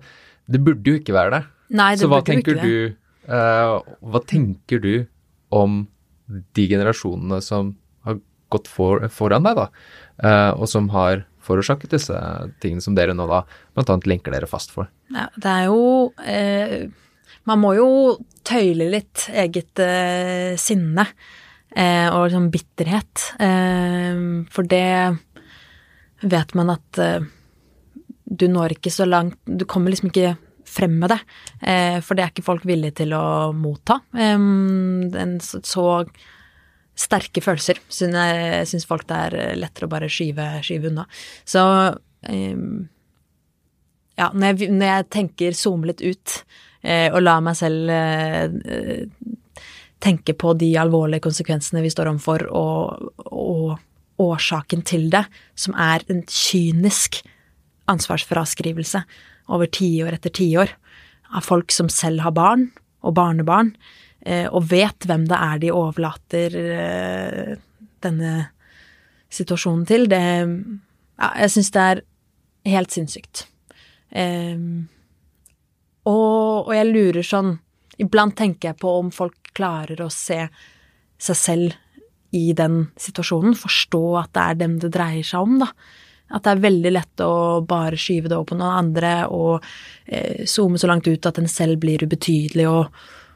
det 0.50 0.60
burde 0.64 0.92
jo 0.92 1.00
ikke 1.00 1.16
være 1.16 1.34
det. 1.34 1.42
Nei, 1.74 1.90
det 1.96 2.04
Så 2.04 2.10
hva 2.12 2.20
tenker 2.24 2.58
du 2.60 2.72
uh, 2.92 3.80
Hva 4.04 4.20
tenker 4.28 4.82
du 4.82 4.94
om 5.54 5.84
de 6.28 6.64
generasjonene 6.68 7.40
som 7.44 7.74
har 8.04 8.18
gått 8.52 8.68
for, 8.70 9.04
foran 9.12 9.46
deg, 9.46 9.58
da, 9.58 9.68
uh, 10.24 10.52
og 10.58 10.68
som 10.70 10.90
har 10.94 11.24
forårsaket 11.44 11.92
disse 11.92 12.16
tingene 12.62 12.84
som 12.84 12.96
dere 12.96 13.16
nå 13.16 13.26
da 13.28 13.42
annet 13.76 14.08
lenker 14.08 14.32
dere 14.32 14.48
fast 14.48 14.72
for? 14.74 14.88
Ja, 15.12 15.28
det 15.36 15.50
er 15.50 15.66
jo 15.68 15.80
uh, 16.16 16.76
Man 17.44 17.60
må 17.60 17.74
jo 17.76 17.88
tøyle 18.44 18.88
litt 18.92 19.26
eget 19.32 19.80
sinne 20.60 21.04
eh, 21.76 22.08
og 22.08 22.28
liksom 22.28 22.50
bitterhet. 22.54 23.28
Eh, 23.42 24.20
for 24.54 24.68
det 24.70 25.16
vet 26.24 26.54
man 26.58 26.74
at 26.74 27.00
eh, 27.02 27.26
du 28.24 28.46
når 28.48 28.78
ikke 28.78 28.90
så 28.90 29.04
langt 29.04 29.36
Du 29.44 29.66
kommer 29.68 29.92
liksom 29.92 30.08
ikke 30.08 30.36
frem 30.66 30.96
med 30.98 31.12
det. 31.12 31.18
Eh, 31.60 31.98
for 32.02 32.16
det 32.16 32.24
er 32.24 32.32
ikke 32.32 32.46
folk 32.46 32.64
villige 32.66 33.02
til 33.02 33.12
å 33.14 33.52
motta. 33.54 34.00
En 34.14 35.36
så, 35.42 35.84
sterke 36.94 37.42
følelser 37.42 37.80
syns, 37.90 38.86
folk 38.86 39.06
det 39.10 39.20
er 39.28 39.56
lettere 39.58 39.88
å 39.88 39.90
bare 39.90 40.10
skyve, 40.10 40.46
skyve 40.62 40.92
unna. 40.92 41.04
Så 41.42 41.62
ja, 44.14 44.28
når 44.30 44.46
jeg, 44.46 44.70
når 44.74 44.90
jeg 44.90 45.08
tenker 45.12 45.56
zoome 45.58 45.90
litt 45.90 46.02
ut 46.04 46.36
eh, 46.86 47.08
og 47.10 47.22
lar 47.24 47.42
meg 47.44 47.58
selv 47.58 47.90
eh, 47.90 49.08
tenke 50.04 50.34
på 50.36 50.52
de 50.60 50.70
alvorlige 50.80 51.24
konsekvensene 51.24 51.82
vi 51.84 51.92
står 51.92 52.10
overfor, 52.12 52.46
og, 52.52 53.10
og 53.24 54.22
årsaken 54.22 54.84
til 54.86 55.08
det, 55.12 55.24
som 55.58 55.74
er 55.80 56.04
en 56.12 56.22
kynisk 56.28 57.22
ansvarsfraskrivelse 57.90 59.02
over 59.52 59.68
tiår 59.68 60.16
etter 60.16 60.32
tiår 60.32 60.72
av 61.34 61.44
folk 61.44 61.72
som 61.74 61.90
selv 61.92 62.24
har 62.24 62.34
barn 62.36 62.68
og 63.04 63.16
barnebarn, 63.16 63.74
eh, 64.24 64.46
og 64.48 64.70
vet 64.70 65.08
hvem 65.08 65.26
det 65.28 65.40
er 65.40 65.60
de 65.60 65.72
overlater 65.74 66.56
eh, 66.60 67.54
denne 68.04 68.34
situasjonen 69.32 69.86
til, 69.88 70.08
det 70.10 70.24
Ja, 71.14 71.28
jeg 71.44 71.50
syns 71.54 71.68
det 71.70 71.82
er 71.82 72.00
helt 72.66 72.90
sinnssykt. 72.90 73.44
Um, 74.10 74.88
og, 76.02 76.66
og 76.66 76.72
jeg 76.74 76.88
lurer 76.88 77.22
sånn 77.22 77.52
Iblant 78.02 78.36
tenker 78.38 78.72
jeg 78.72 78.80
på 78.82 78.92
om 78.98 79.10
folk 79.14 79.52
klarer 79.54 80.00
å 80.02 80.10
se 80.12 80.40
seg 81.20 81.38
selv 81.38 81.80
i 82.34 82.50
den 82.56 82.88
situasjonen, 82.98 83.54
forstå 83.54 84.02
at 84.18 84.32
det 84.34 84.44
er 84.44 84.58
dem 84.64 84.78
det 84.82 84.90
dreier 84.96 85.26
seg 85.26 85.46
om, 85.46 85.60
da. 85.62 85.70
At 86.34 86.46
det 86.46 86.54
er 86.54 86.64
veldig 86.64 86.90
lett 86.90 87.22
å 87.22 87.60
bare 87.68 87.98
skyve 88.00 88.30
det 88.30 88.36
over 88.36 88.48
på 88.48 88.56
noen 88.58 88.78
andre 88.80 89.12
og 89.30 89.64
eh, 90.06 90.42
zoome 90.48 90.80
så 90.80 90.88
langt 90.90 91.06
ut 91.06 91.28
at 91.28 91.38
en 91.38 91.50
selv 91.50 91.78
blir 91.84 92.02
ubetydelig, 92.02 92.66
og 92.66 92.88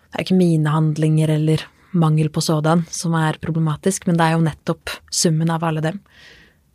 det 0.09 0.17
er 0.17 0.25
ikke 0.25 0.39
mine 0.41 0.73
handlinger 0.73 1.31
eller 1.37 1.63
mangel 1.99 2.31
på 2.33 2.43
sådan 2.45 2.83
som 2.91 3.15
er 3.17 3.39
problematisk, 3.43 4.09
men 4.09 4.19
det 4.19 4.27
er 4.27 4.35
jo 4.35 4.47
nettopp 4.49 4.97
summen 5.15 5.53
av 5.53 5.67
alle 5.69 5.85
dem. 5.85 6.01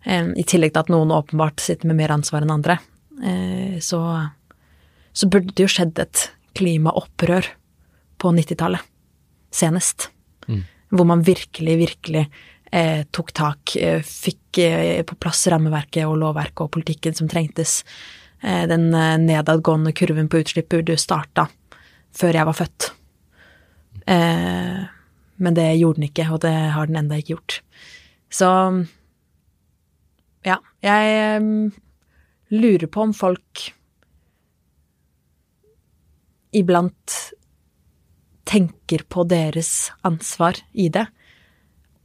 Eh, 0.06 0.32
I 0.38 0.46
tillegg 0.48 0.75
til 0.75 0.86
at 0.86 0.94
noen 0.94 1.12
åpenbart 1.12 1.60
sitter 1.63 1.92
med 1.92 2.00
mer 2.00 2.16
ansvar 2.16 2.46
enn 2.46 2.56
andre. 2.56 2.80
Eh, 3.20 3.82
så, 3.84 4.00
så 5.12 5.30
burde 5.34 5.52
det 5.52 5.68
jo 5.68 5.74
skjedd 5.75 6.00
et 6.06 6.30
klimaopprør 6.56 7.52
på 8.24 8.32
90-tallet, 8.32 8.82
senest. 9.53 10.10
Hvor 10.94 11.08
man 11.10 11.24
virkelig, 11.25 11.77
virkelig 11.80 12.24
eh, 12.74 13.03
tok 13.12 13.34
tak, 13.36 13.75
eh, 13.75 14.01
fikk 14.06 14.60
eh, 14.63 15.03
på 15.06 15.18
plass 15.20 15.46
rammeverket 15.51 16.06
og 16.08 16.20
lovverket 16.22 16.65
og 16.65 16.72
politikken 16.74 17.18
som 17.18 17.30
trengtes. 17.32 17.82
Eh, 18.44 18.65
den 18.70 18.89
eh, 18.94 19.18
nedadgående 19.22 19.94
kurven 19.98 20.30
på 20.30 20.42
utslipp 20.44 20.72
burde 20.74 20.98
starta 21.00 21.48
før 22.13 22.39
jeg 22.39 22.50
var 22.50 22.58
født. 22.58 22.89
Eh, 24.06 24.82
men 25.44 25.58
det 25.58 25.70
gjorde 25.80 26.00
den 26.00 26.10
ikke, 26.10 26.27
og 26.30 26.44
det 26.46 26.53
har 26.75 26.89
den 26.89 27.00
enda 27.01 27.18
ikke 27.20 27.36
gjort. 27.36 27.62
Så 28.34 28.50
ja, 30.44 30.58
jeg 30.84 31.72
lurer 32.53 32.89
på 32.92 33.06
om 33.08 33.13
folk 33.15 33.63
iblant 36.53 37.15
tenker 38.47 39.05
på 39.09 39.25
deres 39.27 39.91
ansvar 40.07 40.59
i 40.73 40.89
det, 40.93 41.05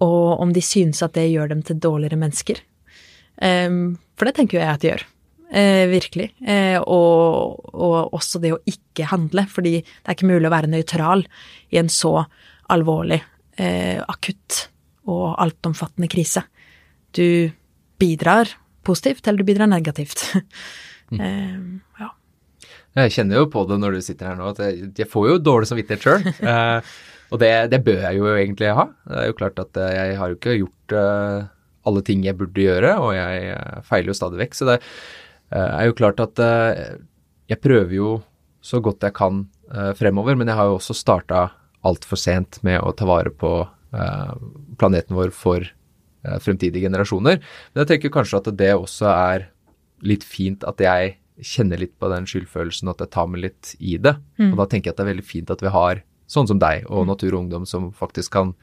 og 0.05 0.41
om 0.43 0.53
de 0.55 0.63
synes 0.63 1.03
at 1.03 1.17
det 1.17 1.29
gjør 1.33 1.51
dem 1.51 1.63
til 1.67 1.81
dårligere 1.83 2.21
mennesker. 2.21 2.61
Ehm, 3.43 3.97
for 4.19 4.29
det 4.29 4.37
tenker 4.37 4.59
jo 4.59 4.63
jeg 4.63 4.75
at 4.75 4.85
det 4.85 4.93
gjør. 4.93 5.07
Eh, 5.49 5.85
virkelig. 5.89 6.29
Eh, 6.45 6.77
og, 6.79 7.59
og 7.73 8.15
også 8.15 8.41
det 8.43 8.53
å 8.55 8.61
ikke 8.69 9.09
handle, 9.09 9.47
fordi 9.49 9.79
det 9.81 10.05
er 10.05 10.17
ikke 10.17 10.31
mulig 10.31 10.49
å 10.51 10.55
være 10.55 10.71
nøytral 10.71 11.25
i 11.73 11.81
en 11.81 11.91
så 11.93 12.21
alvorlig, 12.71 13.23
eh, 13.57 13.99
akutt 14.05 14.67
og 15.09 15.39
altomfattende 15.41 16.11
krise. 16.13 16.45
Du 17.17 17.49
bidrar 17.99 18.53
positivt, 18.87 19.27
eller 19.27 19.43
du 19.43 19.51
bidrar 19.51 19.71
negativt. 19.71 20.29
Mm. 21.09 21.79
ja. 21.97 22.11
Jeg 22.97 23.13
kjenner 23.15 23.43
jo 23.43 23.51
på 23.53 23.65
det 23.69 23.79
når 23.83 23.99
du 23.99 24.05
sitter 24.05 24.31
her 24.31 24.39
nå, 24.39 24.49
at 24.55 24.63
jeg, 24.65 24.91
jeg 24.97 25.09
får 25.11 25.29
jo 25.29 25.37
dårlig 25.43 25.71
samvittighet 25.71 26.07
sjøl. 26.07 26.27
Eh, 26.49 26.97
og 27.29 27.43
det, 27.43 27.51
det 27.69 27.83
bør 27.85 27.99
jeg 28.07 28.17
jo 28.17 28.29
egentlig 28.33 28.71
ha. 28.73 28.87
Det 29.05 29.19
er 29.21 29.27
jo 29.29 29.37
klart 29.37 29.59
at 29.61 29.77
eh, 29.77 29.93
jeg 29.93 30.17
har 30.17 30.31
jo 30.31 30.37
ikke 30.39 30.55
gjort 30.57 30.95
uh, 30.97 31.49
alle 31.89 32.03
ting 32.07 32.23
jeg 32.25 32.39
burde 32.39 32.65
gjøre, 32.65 32.95
og 33.05 33.13
jeg 33.13 33.83
feiler 33.85 34.11
jo 34.13 34.17
stadig 34.17 34.41
vekk. 34.41 34.57
Så 34.57 34.69
det 34.69 34.79
er 35.53 35.85
jo 35.89 35.97
klart 35.97 36.21
at 36.21 36.41
jeg 37.49 37.61
prøver 37.65 37.95
jo 37.97 38.09
så 38.65 38.81
godt 38.85 39.07
jeg 39.07 39.15
kan 39.17 39.47
fremover, 39.97 40.37
men 40.37 40.51
jeg 40.51 40.59
har 40.59 40.69
jo 40.69 40.77
også 40.77 40.97
starta 40.97 41.47
altfor 41.89 42.21
sent 42.21 42.59
med 42.67 42.83
å 42.85 42.93
ta 42.97 43.09
vare 43.09 43.33
på 43.33 43.53
planeten 44.81 45.17
vår 45.17 45.33
for 45.33 45.65
fremtidige 46.45 46.85
generasjoner. 46.85 47.41
Men 47.41 47.85
jeg 47.85 47.93
tenker 47.95 48.13
kanskje 48.19 48.43
at 48.43 48.53
det 48.61 48.75
også 48.75 49.09
er 49.15 49.49
litt 50.05 50.29
fint 50.29 50.69
at 50.69 50.85
jeg 50.85 51.17
kjenner 51.43 51.79
litt 51.79 51.99
på 51.99 52.09
den 52.11 52.27
skyldfølelsen, 52.27 52.89
at 52.91 52.99
jeg 52.99 53.11
tar 53.15 53.27
meg 53.29 53.41
litt 53.43 53.75
i 53.81 53.97
det. 53.97 54.17
Og 54.39 54.57
da 54.57 54.67
tenker 54.67 54.89
jeg 54.91 54.95
at 54.95 54.97
det 55.03 55.07
er 55.07 55.13
veldig 55.15 55.25
fint 55.27 55.51
at 55.51 55.61
vi 55.63 55.69
har 55.75 56.03
sånn 56.29 56.47
som 56.49 56.59
deg 56.59 56.85
og 56.91 57.07
Natur 57.09 57.33
og 57.35 57.45
Ungdom 57.45 57.67
som 57.67 57.93
faktisk 57.93 58.33
kan 58.33 58.55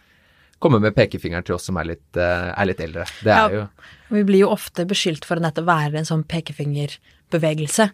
komme 0.59 0.79
med 0.79 0.95
pekefingeren 0.95 1.43
til 1.45 1.55
oss 1.55 1.65
som 1.67 1.77
er 1.77 1.85
litt, 1.85 2.17
eh, 2.17 2.53
er 2.55 2.65
litt 2.65 2.79
eldre. 2.79 3.05
Det 3.23 3.31
er 3.31 3.35
Ja. 3.35 3.49
jo 3.49 3.67
Vi 4.09 4.23
blir 4.23 4.39
jo 4.39 4.49
ofte 4.49 4.85
beskyldt 4.85 5.25
for 5.25 5.35
å 5.35 5.41
nettopp 5.41 5.65
være 5.65 5.95
en 5.97 6.05
sånn 6.05 6.23
pekefingerbevegelse. 6.23 7.91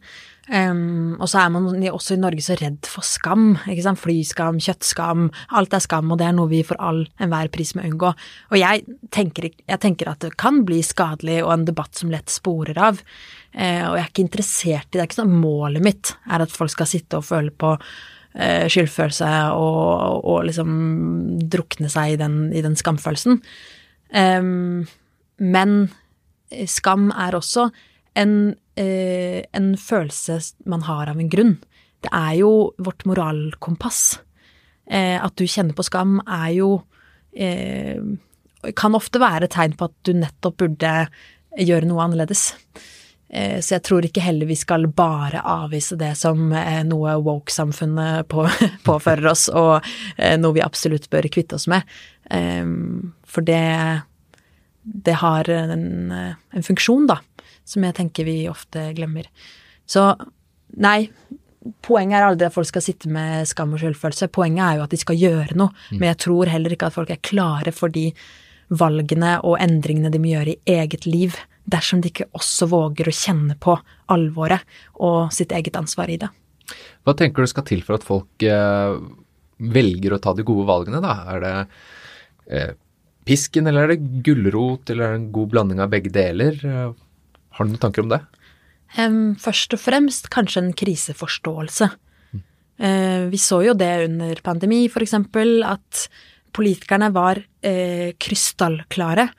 Um, 0.49 1.19
og 1.21 1.29
så 1.29 1.43
er 1.43 1.51
man 1.53 1.67
også 1.93 2.15
i 2.15 2.19
Norge 2.19 2.41
så 2.41 2.55
redd 2.57 2.87
for 2.89 3.05
skam. 3.05 3.53
ikke 3.69 3.83
sant? 3.85 4.01
Flyskam, 4.01 4.57
kjøttskam. 4.61 5.27
Alt 5.57 5.75
er 5.77 5.83
skam, 5.83 6.09
og 6.11 6.17
det 6.19 6.27
er 6.27 6.33
noe 6.35 6.49
vi 6.49 6.63
for 6.65 6.79
all 6.81 7.03
enhver 7.21 7.51
pris 7.53 7.75
må 7.77 7.85
unngå. 7.85 8.09
Og 8.49 8.57
jeg 8.57 8.81
tenker, 9.13 9.51
jeg 9.53 9.81
tenker 9.83 10.09
at 10.09 10.25
det 10.25 10.33
kan 10.41 10.63
bli 10.67 10.81
skadelig 10.85 11.43
og 11.43 11.53
en 11.53 11.67
debatt 11.69 12.01
som 12.01 12.13
lett 12.13 12.33
sporer 12.33 12.79
av. 12.81 13.03
Uh, 13.53 13.85
og 13.91 13.99
jeg 13.99 14.01
er 14.01 14.09
ikke 14.09 14.25
interessert 14.25 14.89
i 14.89 14.97
det. 14.97 15.03
er 15.03 15.11
ikke 15.11 15.21
sånn 15.21 15.37
Målet 15.41 15.85
mitt 15.85 16.15
er 16.25 16.43
at 16.43 16.55
folk 16.55 16.73
skal 16.73 16.89
sitte 16.89 17.21
og 17.21 17.27
føle 17.27 17.53
på 17.53 17.75
uh, 17.77 18.65
skyldfølelse 18.65 19.29
og, 19.53 20.25
og 20.25 20.49
liksom 20.49 20.73
drukne 21.53 21.91
seg 21.91 22.15
i 22.15 22.19
den, 22.21 22.41
i 22.49 22.65
den 22.65 22.79
skamfølelsen. 22.79 23.39
Um, 24.11 24.89
men 25.37 25.85
skam 26.67 27.13
er 27.15 27.37
også 27.37 27.69
en, 28.15 28.55
eh, 28.75 29.43
en 29.53 29.75
følelse 29.77 30.39
man 30.65 30.81
har 30.87 31.09
av 31.09 31.19
en 31.19 31.29
grunn. 31.29 31.57
Det 32.01 32.11
er 32.11 32.39
jo 32.41 32.73
vårt 32.77 33.05
moralkompass. 33.05 34.19
Eh, 34.89 35.17
at 35.23 35.35
du 35.35 35.45
kjenner 35.45 35.77
på 35.77 35.85
skam 35.87 36.19
er 36.25 36.49
jo 36.57 36.71
eh, 37.31 38.01
Kan 38.75 38.93
ofte 38.93 39.17
være 39.17 39.47
et 39.47 39.53
tegn 39.55 39.73
på 39.73 39.87
at 39.87 39.93
du 40.05 40.11
nettopp 40.13 40.57
burde 40.61 40.89
gjøre 41.57 41.87
noe 41.89 42.03
annerledes. 42.03 42.51
Eh, 43.31 43.59
så 43.63 43.77
jeg 43.77 43.83
tror 43.87 44.05
ikke 44.05 44.23
heller 44.23 44.49
vi 44.49 44.57
skal 44.59 44.89
bare 44.91 45.39
avvise 45.47 45.95
det 45.99 46.11
som 46.19 46.51
eh, 46.51 46.81
noe 46.83 47.15
woke-samfunnet 47.23 48.27
på, 48.31 48.43
påfører 48.87 49.31
oss, 49.31 49.47
og 49.47 49.87
eh, 50.17 50.35
noe 50.39 50.57
vi 50.57 50.65
absolutt 50.65 51.07
bør 51.11 51.29
kvitte 51.31 51.59
oss 51.59 51.69
med. 51.71 51.87
For 52.31 53.43
det, 53.43 53.63
det 55.07 55.15
har 55.19 55.49
en, 55.51 56.13
en 56.15 56.63
funksjon, 56.63 57.09
da, 57.09 57.17
som 57.71 57.87
jeg 57.87 57.97
tenker 57.97 58.27
vi 58.27 58.37
ofte 58.51 58.89
glemmer. 58.97 59.27
Så 59.89 60.11
nei, 60.81 61.09
poenget 61.85 62.19
er 62.19 62.27
aldri 62.27 62.47
at 62.47 62.55
folk 62.55 62.69
skal 62.69 62.83
sitte 62.85 63.11
med 63.11 63.47
skam 63.49 63.75
og 63.75 63.81
selvfølelse. 63.83 64.31
Poenget 64.33 64.65
er 64.65 64.79
jo 64.79 64.85
at 64.85 64.93
de 64.93 65.01
skal 65.01 65.19
gjøre 65.19 65.57
noe, 65.59 65.73
men 65.93 66.09
jeg 66.11 66.21
tror 66.25 66.51
heller 66.51 66.75
ikke 66.75 66.91
at 66.91 66.97
folk 66.97 67.13
er 67.13 67.21
klare 67.23 67.73
for 67.75 67.93
de 67.93 68.09
valgene 68.71 69.37
og 69.43 69.57
endringene 69.59 70.11
de 70.11 70.19
må 70.21 70.31
gjøre 70.31 70.55
i 70.55 70.77
eget 70.79 71.07
liv 71.07 71.35
dersom 71.71 72.01
de 72.01 72.09
ikke 72.11 72.29
også 72.37 72.67
våger 72.71 73.09
å 73.09 73.15
kjenne 73.15 73.57
på 73.61 73.75
alvoret 74.11 74.63
og 75.03 75.33
sitt 75.35 75.51
eget 75.55 75.77
ansvar 75.77 76.09
i 76.11 76.17
det. 76.21 76.31
Hva 77.05 77.13
tenker 77.17 77.43
du 77.43 77.51
skal 77.51 77.67
til 77.67 77.83
for 77.85 77.97
at 77.97 78.05
folk 78.07 78.45
eh, 78.47 78.95
velger 79.75 80.15
å 80.15 80.21
ta 80.23 80.33
de 80.33 80.45
gode 80.47 80.65
valgene, 80.69 81.01
da? 81.03 81.17
Er 81.35 81.43
det 81.43 81.53
eh, 82.47 82.73
pisken, 83.27 83.67
eller 83.69 83.85
er 83.85 83.93
det 83.93 84.23
gulrot, 84.25 84.89
eller 84.89 85.05
er 85.05 85.15
det 85.15 85.21
en 85.21 85.31
god 85.35 85.51
blanding 85.53 85.83
av 85.83 85.91
begge 85.91 86.13
deler? 86.13 86.57
Har 87.57 87.67
du 87.67 87.73
noen 87.73 87.83
tanker 87.83 88.05
om 88.05 88.11
det? 88.11 88.21
Um, 88.99 89.37
først 89.39 89.71
og 89.75 89.79
fremst 89.79 90.27
kanskje 90.33 90.65
en 90.65 90.73
kriseforståelse. 90.75 91.87
Mm. 92.35 92.43
Uh, 92.81 93.21
vi 93.31 93.39
så 93.39 93.61
jo 93.63 93.75
det 93.77 93.91
under 94.09 94.41
pandemi, 94.43 94.83
eksempel, 95.03 95.61
at 95.63 96.07
politikerne 96.55 97.11
var 97.15 97.39
uh, 97.39 98.09
krystallklare 98.19 99.29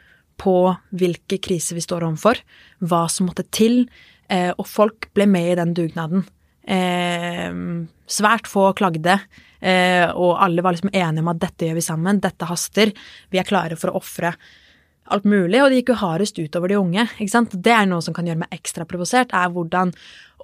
på 0.41 0.57
hvilke 0.99 1.39
kriser 1.45 1.77
vi 1.77 1.85
står 1.85 2.07
overfor, 2.09 2.41
hva 2.81 3.05
som 3.13 3.29
måtte 3.29 3.45
til, 3.53 3.85
uh, 4.33 4.53
og 4.57 4.65
folk 4.69 5.11
ble 5.17 5.29
med 5.29 5.53
i 5.53 5.59
den 5.61 5.77
dugnaden. 5.77 6.25
svært 8.07 8.47
få 8.47 8.69
klagde, 8.79 9.17
og 10.15 10.31
alle 10.45 10.63
var 10.63 10.77
liksom 10.77 10.93
enige 10.95 11.23
om 11.25 11.31
at 11.33 11.41
dette 11.43 11.67
gjør 11.67 11.75
vi 11.75 11.83
sammen, 11.83 12.21
dette 12.23 12.47
haster, 12.47 12.93
vi 13.35 13.41
er 13.41 13.49
klare 13.49 13.75
for 13.75 13.91
å 13.91 13.99
ofre 13.99 14.31
alt 15.13 15.27
mulig, 15.29 15.61
og 15.63 15.71
det 15.71 15.83
gikk 15.83 15.93
jo 15.93 16.03
hardest 16.03 16.39
utover 16.41 16.73
de 16.73 16.79
unge. 16.81 17.07
ikke 17.19 17.35
sant? 17.35 17.55
Det 17.55 17.75
er 17.75 17.89
noe 17.91 18.05
som 18.05 18.15
kan 18.17 18.29
gjøre 18.29 18.45
meg 18.45 18.55
ekstra 18.55 18.87
provosert, 18.89 19.35
er 19.37 19.53
hvordan 19.53 19.93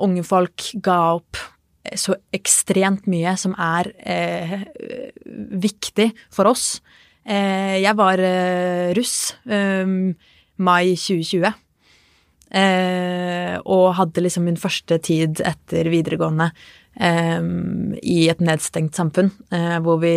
unge 0.05 0.25
folk 0.27 0.71
ga 0.85 0.99
opp 1.19 1.41
så 1.97 2.17
ekstremt 2.35 3.07
mye 3.09 3.33
som 3.41 3.55
er 3.57 3.89
eh, 4.03 4.59
viktig 5.63 6.11
for 6.35 6.51
oss. 6.51 6.81
Eh, 7.25 7.79
jeg 7.81 7.95
var 7.97 8.21
eh, 8.21 8.91
russ 8.97 9.33
ehm, 9.49 10.13
mai 10.65 10.93
2020. 10.99 11.49
Eh, 12.49 13.55
og 13.69 13.97
hadde 13.99 14.25
liksom 14.25 14.47
min 14.49 14.61
første 14.61 14.97
tid 15.05 15.43
etter 15.45 15.91
videregående 15.93 16.49
ehm, 16.97 17.97
i 18.01 18.23
et 18.33 18.41
nedstengt 18.45 18.97
samfunn, 18.97 19.31
eh, 19.53 19.77
hvor 19.85 20.01
vi 20.05 20.15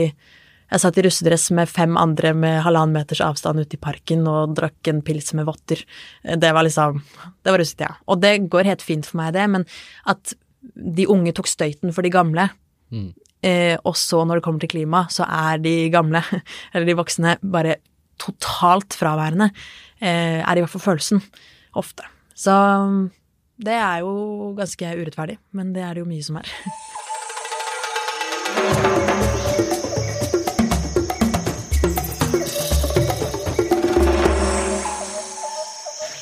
jeg 0.71 0.79
satt 0.79 0.97
i 0.99 1.03
russedress 1.03 1.49
med 1.55 1.67
fem 1.69 1.97
andre 1.99 2.31
med 2.37 2.61
halvannen 2.63 2.95
meters 2.95 3.21
avstand 3.25 3.59
ute 3.59 3.75
i 3.75 3.81
parken 3.81 4.23
og 4.29 4.53
drakk 4.55 4.87
en 4.87 5.01
pils 5.03 5.33
med 5.35 5.47
votter. 5.49 5.81
Det 6.23 6.51
var 6.55 6.63
liksom 6.63 7.01
Det 7.43 7.51
var 7.51 7.59
russetida. 7.59 7.95
Og 8.07 8.21
det 8.21 8.49
går 8.49 8.69
helt 8.69 8.85
fint 8.85 9.05
for 9.05 9.19
meg, 9.19 9.33
det, 9.35 9.47
men 9.51 9.65
at 10.05 10.33
de 10.61 11.07
unge 11.09 11.33
tok 11.35 11.49
støyten 11.49 11.91
for 11.91 12.05
de 12.05 12.11
gamle, 12.13 12.47
mm. 12.93 13.09
eh, 13.43 13.77
og 13.83 13.97
så 13.97 14.21
når 14.23 14.39
det 14.39 14.45
kommer 14.45 14.61
til 14.63 14.71
klima, 14.75 15.07
så 15.09 15.25
er 15.25 15.57
de 15.59 15.89
gamle, 15.91 16.21
eller 16.73 16.87
de 16.87 16.97
voksne, 17.01 17.37
bare 17.41 17.79
totalt 18.21 18.93
fraværende, 18.93 19.49
eh, 19.99 20.39
er 20.39 20.55
i 20.55 20.63
hvert 20.63 20.71
fall 20.71 20.85
følelsen. 20.85 21.23
Ofte. 21.75 22.05
Så 22.35 22.53
det 23.61 23.75
er 23.75 24.05
jo 24.05 24.53
ganske 24.57 24.95
urettferdig, 25.01 25.39
men 25.57 25.73
det 25.73 25.83
er 25.83 25.95
det 25.95 26.05
jo 26.05 26.09
mye 26.09 26.23
som 26.23 26.39
er. 26.41 26.51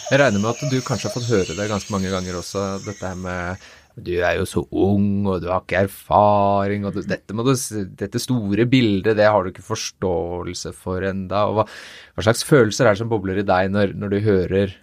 Jeg 0.09 0.17
regner 0.17 0.41
med 0.41 0.55
at 0.55 0.71
du 0.71 0.79
kanskje 0.81 1.05
har 1.05 1.13
fått 1.13 1.29
høre 1.29 1.53
det 1.53 1.69
ganske 1.69 1.93
mange 1.93 2.09
ganger 2.09 2.39
også, 2.39 2.63
dette 2.81 3.11
her 3.11 3.19
med 3.19 3.67
du 3.99 4.13
er 4.23 4.37
jo 4.39 4.45
så 4.47 4.63
ung, 4.71 5.25
og 5.27 5.41
du 5.43 5.49
har 5.51 5.63
ikke 5.63 5.83
erfaring, 5.83 6.85
og 6.87 6.95
du, 6.95 7.01
dette, 7.03 7.35
du, 7.35 7.51
dette, 7.99 8.21
store 8.21 8.65
bildet, 8.69 9.17
det 9.19 9.27
har 9.27 9.43
du 9.43 9.51
ikke 9.51 9.65
forståelse 9.65 10.71
for 10.77 11.03
enda, 11.05 11.45
og 11.49 11.57
hva, 11.57 11.65
hva, 12.15 12.25
slags 12.25 12.45
følelser 12.47 12.87
er 12.87 12.95
det 12.95 13.01
som 13.03 13.11
bobler 13.11 13.41
i 13.41 13.47
deg 13.47 13.73
når, 13.73 13.95
når 13.99 14.13
du 14.13 14.19
hører 14.25 14.75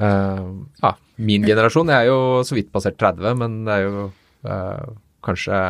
uh, 0.00 0.48
Ja, 0.80 0.94
min 1.20 1.46
generasjon, 1.46 1.92
jeg 1.92 2.06
er 2.06 2.10
jo 2.10 2.46
så 2.46 2.56
vidt 2.56 2.72
passert 2.74 2.98
30, 3.00 3.36
men 3.42 3.60
det 3.68 3.76
er 3.76 3.86
jo 3.86 4.06
uh, 4.48 4.96
kanskje 5.24 5.62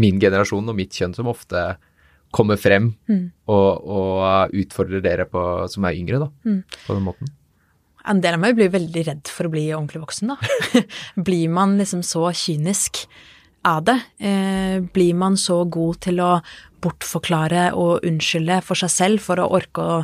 min 0.00 0.20
generasjon 0.22 0.70
og 0.70 0.78
mitt 0.78 0.94
kjønn 0.96 1.16
som 1.16 1.28
ofte 1.32 1.74
kommer 2.34 2.58
frem 2.58 2.92
mm. 3.06 3.24
og, 3.52 3.68
og, 3.84 4.54
utfordrer 4.64 5.02
dere 5.04 5.26
på, 5.30 5.40
som 5.70 5.86
er 5.86 5.98
yngre, 5.98 6.24
da, 6.24 6.30
mm. 6.46 6.60
på 6.86 6.96
den 6.96 7.10
måten. 7.10 7.34
En 8.10 8.20
del 8.20 8.36
av 8.36 8.42
meg 8.42 8.56
blir 8.58 8.72
veldig 8.72 9.04
redd 9.06 9.30
for 9.32 9.48
å 9.48 9.52
bli 9.54 9.68
ordentlig 9.72 10.02
voksen, 10.02 10.34
da. 10.34 10.82
blir 11.26 11.52
man 11.52 11.78
liksom 11.80 12.02
så 12.04 12.26
kynisk 12.36 13.04
av 13.64 13.84
det? 13.88 13.96
Eh, 14.20 14.78
blir 14.94 15.16
man 15.16 15.38
så 15.40 15.62
god 15.64 16.02
til 16.04 16.20
å 16.20 16.32
bortforklare 16.84 17.70
og 17.80 18.04
unnskylde 18.04 18.60
for 18.66 18.76
seg 18.76 18.92
selv 18.92 19.24
for 19.24 19.40
å 19.40 19.48
orke 19.56 19.84
å 19.84 20.00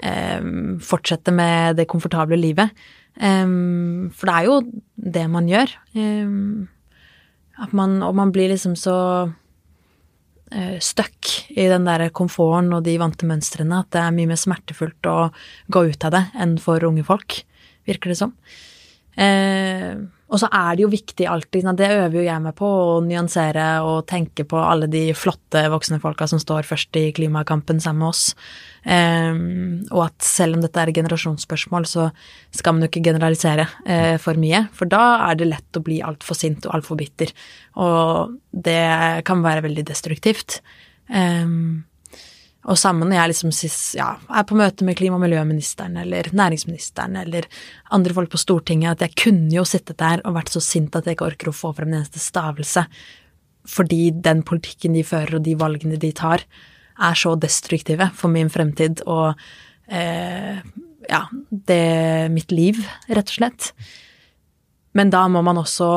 eh, 0.00 0.40
fortsette 0.80 1.34
med 1.36 1.76
det 1.76 1.88
komfortable 1.92 2.40
livet? 2.40 2.72
Eh, 3.20 3.44
for 4.16 4.30
det 4.30 4.38
er 4.38 4.48
jo 4.48 4.60
det 5.16 5.26
man 5.32 5.50
gjør. 5.52 5.76
At 7.56 7.72
man, 7.76 8.00
og 8.04 8.16
man 8.16 8.32
blir 8.32 8.52
liksom 8.52 8.76
så 8.80 8.96
stuck 10.80 11.30
i 11.50 11.64
den 11.66 11.88
der 11.88 12.04
komforten 12.14 12.70
og 12.76 12.84
de 12.86 12.92
vante 13.02 13.26
mønstrene 13.26 13.80
at 13.82 13.88
det 13.90 13.98
er 13.98 14.12
mye 14.14 14.30
mer 14.30 14.38
smertefullt 14.38 15.08
å 15.10 15.30
gå 15.74 15.82
ut 15.90 16.06
av 16.06 16.14
det 16.14 16.22
enn 16.38 16.54
for 16.62 16.86
unge 16.86 17.02
folk, 17.06 17.40
virker 17.88 18.12
det 18.12 18.18
som. 18.20 18.36
Uh, 19.18 20.06
og 20.26 20.40
så 20.42 20.48
er 20.50 20.74
det 20.74 20.82
jo 20.82 20.90
viktig 20.90 21.26
alltid, 21.30 21.68
det 21.78 21.86
øver 21.86 22.16
jo 22.18 22.24
jeg 22.26 22.42
meg 22.42 22.54
på, 22.58 22.66
å 22.66 22.98
nyansere 23.04 23.66
og 23.86 24.08
tenke 24.10 24.42
på 24.48 24.58
alle 24.58 24.88
de 24.90 25.04
flotte 25.14 25.62
voksne 25.70 26.00
folka 26.02 26.26
som 26.26 26.40
står 26.42 26.66
først 26.66 26.98
i 26.98 27.04
klimakampen 27.14 27.78
sammen 27.82 28.02
med 28.02 28.10
oss. 28.10 28.24
Um, 28.82 29.86
og 29.94 30.08
at 30.08 30.26
selv 30.26 30.58
om 30.58 30.64
dette 30.64 30.82
er 30.82 30.94
generasjonsspørsmål, 30.98 31.86
så 31.86 32.08
skal 32.54 32.74
man 32.74 32.84
jo 32.84 32.90
ikke 32.90 33.04
generalisere 33.06 33.68
uh, 33.86 34.16
for 34.22 34.38
mye. 34.42 34.64
For 34.74 34.90
da 34.90 35.04
er 35.28 35.38
det 35.38 35.50
lett 35.52 35.78
å 35.78 35.84
bli 35.86 36.02
altfor 36.02 36.38
sint 36.38 36.66
og 36.66 36.74
altfor 36.74 36.98
bitter. 36.98 37.30
Og 37.78 38.34
det 38.50 38.82
kan 39.26 39.46
være 39.46 39.62
veldig 39.68 39.86
destruktivt. 39.94 40.58
Um, 41.06 41.86
og 42.66 42.78
sammen 42.80 43.06
når 43.06 43.20
jeg 43.20 43.30
liksom 43.32 43.52
ja, 43.94 44.08
er 44.38 44.46
på 44.46 44.56
møte 44.58 44.86
med 44.86 44.96
klima- 44.98 45.20
og 45.20 45.22
miljøministeren 45.22 45.96
eller 46.00 46.26
næringsministeren 46.34 47.14
eller 47.20 47.46
andre 47.94 48.16
folk 48.16 48.32
på 48.32 48.40
Stortinget, 48.42 48.96
at 48.96 49.04
jeg 49.06 49.18
kunne 49.22 49.52
jo 49.54 49.62
sittet 49.68 50.00
der 50.02 50.24
og 50.26 50.34
vært 50.34 50.50
så 50.50 50.62
sint 50.64 50.96
at 50.98 51.06
jeg 51.06 51.14
ikke 51.16 51.28
orker 51.28 51.52
å 51.52 51.54
få 51.54 51.70
frem 51.76 51.92
en 51.92 52.00
eneste 52.00 52.22
stavelse. 52.22 52.86
Fordi 53.70 54.00
den 54.22 54.42
politikken 54.46 54.98
de 54.98 55.06
fører 55.06 55.38
og 55.38 55.46
de 55.46 55.54
valgene 55.58 56.00
de 56.02 56.10
tar, 56.16 56.42
er 56.96 57.18
så 57.18 57.36
destruktive 57.38 58.10
for 58.16 58.32
min 58.32 58.50
fremtid 58.50 59.02
og 59.06 59.36
eh, 59.86 60.58
ja, 61.06 61.22
det 61.50 62.30
mitt 62.34 62.50
liv, 62.54 62.80
rett 63.06 63.30
og 63.30 63.38
slett. 63.38 63.70
Men 64.96 65.12
da 65.12 65.26
må 65.28 65.42
man 65.44 65.60
også 65.60 65.90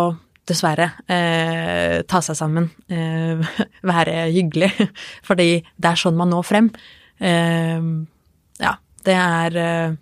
dessverre, 0.50 0.92
eh, 1.08 2.02
ta 2.10 2.22
seg 2.26 2.38
sammen, 2.38 2.70
eh, 2.92 3.42
være 3.94 4.28
hyggelig. 4.34 4.72
Fordi 5.28 5.50
det 5.62 5.92
er 5.92 6.04
sånn 6.04 6.20
man 6.20 6.34
når 6.34 6.48
frem. 6.48 6.70
Eh, 7.20 7.90
ja, 8.60 8.76
det 9.08 9.18
er 9.18 9.60
eh, 9.64 9.98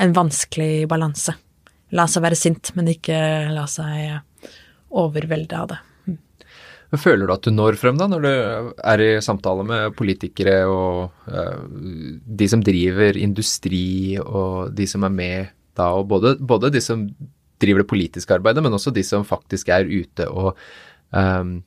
en 0.00 0.16
vanskelig 0.16 0.88
balanse. 0.90 1.36
La 1.96 2.06
seg 2.06 2.24
være 2.24 2.38
sint, 2.38 2.74
men 2.76 2.92
ikke 2.92 3.20
la 3.50 3.66
seg 3.70 4.50
overvelde 4.90 5.58
av 5.58 5.72
det. 5.72 5.80
Men 6.90 6.98
føler 6.98 7.28
du 7.28 7.32
at 7.34 7.46
du 7.46 7.54
når 7.54 7.78
frem 7.78 7.98
da, 7.98 8.08
når 8.10 8.24
du 8.24 8.30
er 8.90 9.02
i 9.04 9.10
samtale 9.22 9.62
med 9.66 9.94
politikere 9.98 10.64
og 10.66 11.12
uh, 11.30 11.60
de 11.70 12.48
som 12.50 12.62
driver 12.66 13.18
industri 13.18 14.18
og 14.18 14.74
de 14.74 14.88
som 14.90 15.06
er 15.06 15.14
med 15.14 15.52
da, 15.78 15.92
og 15.94 16.08
både, 16.10 16.34
både 16.42 16.72
de 16.74 16.82
som 16.82 17.06
driver 17.60 17.84
det 17.84 17.90
politiske 17.90 18.36
arbeidet, 18.36 18.62
men 18.64 18.76
også 18.76 18.92
de 18.94 19.04
som 19.06 19.26
faktisk 19.26 19.70
er 19.72 19.88
ute 19.88 20.26
og 20.28 20.54
um, 21.14 21.58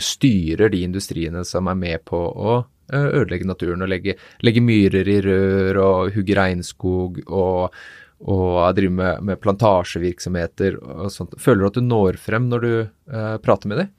styrer 0.00 0.72
de 0.72 0.82
industriene 0.86 1.44
som 1.46 1.68
er 1.70 1.78
med 1.78 2.04
på 2.08 2.18
å 2.18 2.58
uh, 2.62 3.08
ødelegge 3.20 3.48
naturen 3.48 3.84
og 3.84 3.90
legge, 3.92 4.16
legge, 4.44 4.64
myrer 4.64 5.08
i 5.08 5.18
rør 5.24 5.80
og 5.82 6.16
hugge 6.16 6.36
regnskog 6.38 7.22
og, 7.26 7.80
og 8.24 8.60
drive 8.76 8.96
med, 8.98 9.24
med, 9.28 9.40
plantasjevirksomheter 9.42 10.78
og 10.82 11.08
sånt. 11.14 11.36
Føler 11.40 11.64
du 11.64 11.70
at 11.70 11.80
du 11.80 11.88
når 11.88 12.20
frem 12.22 12.48
når 12.52 12.66
du 12.66 12.72
uh, 12.84 13.36
prater 13.42 13.72
med 13.72 13.84
dem? 13.84 13.96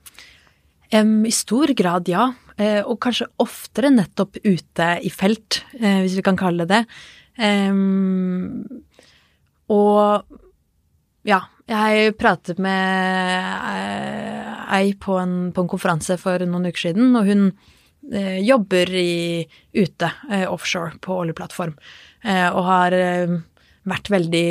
Um, 0.93 1.19
I 1.25 1.33
stor 1.33 1.73
grad, 1.77 2.09
ja. 2.11 2.31
Uh, 2.53 2.81
og 2.85 2.99
kanskje 3.01 3.31
oftere 3.41 3.89
nettopp 3.89 4.37
ute 4.45 4.95
i 5.01 5.09
felt, 5.09 5.63
hvis 5.73 6.19
vi 6.19 6.25
kan 6.25 6.37
kalle 6.37 6.67
det 6.69 6.83
det. 6.83 6.85
Um, 7.33 8.83
og 9.73 10.41
ja. 11.27 11.43
Jeg 11.63 12.17
pratet 12.19 12.57
med 12.59 13.45
eh, 13.71 14.47
ei 14.75 14.89
på 14.99 15.15
en, 15.15 15.35
på 15.55 15.63
en, 15.63 15.69
konferanse 15.71 16.17
for 16.19 16.43
noen 16.43 16.67
uker 16.67 16.89
siden, 16.89 17.13
og 17.15 17.29
hun 17.29 17.45
eh, 18.11 18.41
jobber 18.43 18.91
i, 18.99 19.45
ute, 19.71 20.09
eh, 20.27 20.43
offshore, 20.43 20.97
på 20.99 21.21
oljeplattform, 21.21 21.71
eh, 22.27 22.49
og 22.49 22.67
har 22.67 22.95
eh, 22.97 23.37
vært 23.87 24.11
veldig 24.11 24.49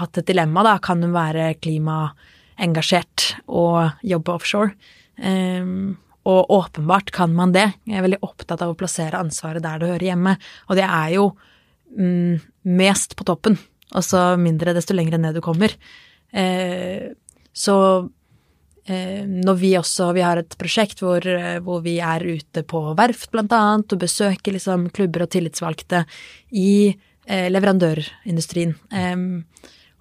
hatt 0.00 0.22
et 0.22 0.30
dilemma, 0.32 0.64
da. 0.64 0.78
Kan 0.80 1.04
hun 1.04 1.12
være 1.12 1.50
klimaengasjert 1.60 3.26
og 3.44 4.00
jobbe 4.14 4.38
offshore? 4.38 4.72
Eh, 5.20 5.68
og 6.24 6.56
åpenbart 6.56 7.12
kan 7.12 7.36
man 7.36 7.52
det. 7.52 7.66
Jeg 7.84 8.00
er 8.00 8.08
veldig 8.08 8.22
opptatt 8.24 8.64
av 8.64 8.72
å 8.72 8.80
plassere 8.80 9.20
ansvaret 9.20 9.60
der 9.60 9.84
det 9.84 9.92
hører 9.92 10.08
hjemme, 10.14 10.38
og 10.72 10.80
det 10.80 10.88
er 10.88 11.12
jo 11.18 11.28
mm, 11.92 12.40
mest 12.72 13.12
på 13.20 13.28
toppen 13.28 13.60
og 13.94 14.04
så 14.04 14.34
mindre 14.40 14.74
desto 14.76 14.94
lenger 14.96 15.20
ned 15.20 15.36
du 15.36 15.42
kommer. 15.44 15.74
Eh, 16.34 17.12
så 17.54 17.76
eh, 18.86 19.22
når 19.22 19.58
vi 19.60 19.68
også 19.78 20.08
Vi 20.16 20.24
har 20.26 20.40
et 20.40 20.56
prosjekt 20.58 20.98
hvor, 21.04 21.22
eh, 21.22 21.60
hvor 21.62 21.84
vi 21.84 22.00
er 22.02 22.24
ute 22.26 22.64
på 22.66 22.82
verft, 22.98 23.30
blant 23.30 23.54
annet, 23.54 23.94
og 23.94 24.02
besøker 24.02 24.56
liksom 24.56 24.88
klubber 24.94 25.26
og 25.26 25.34
tillitsvalgte 25.34 26.04
i 26.52 26.94
leverandørindustrien. 27.24 28.74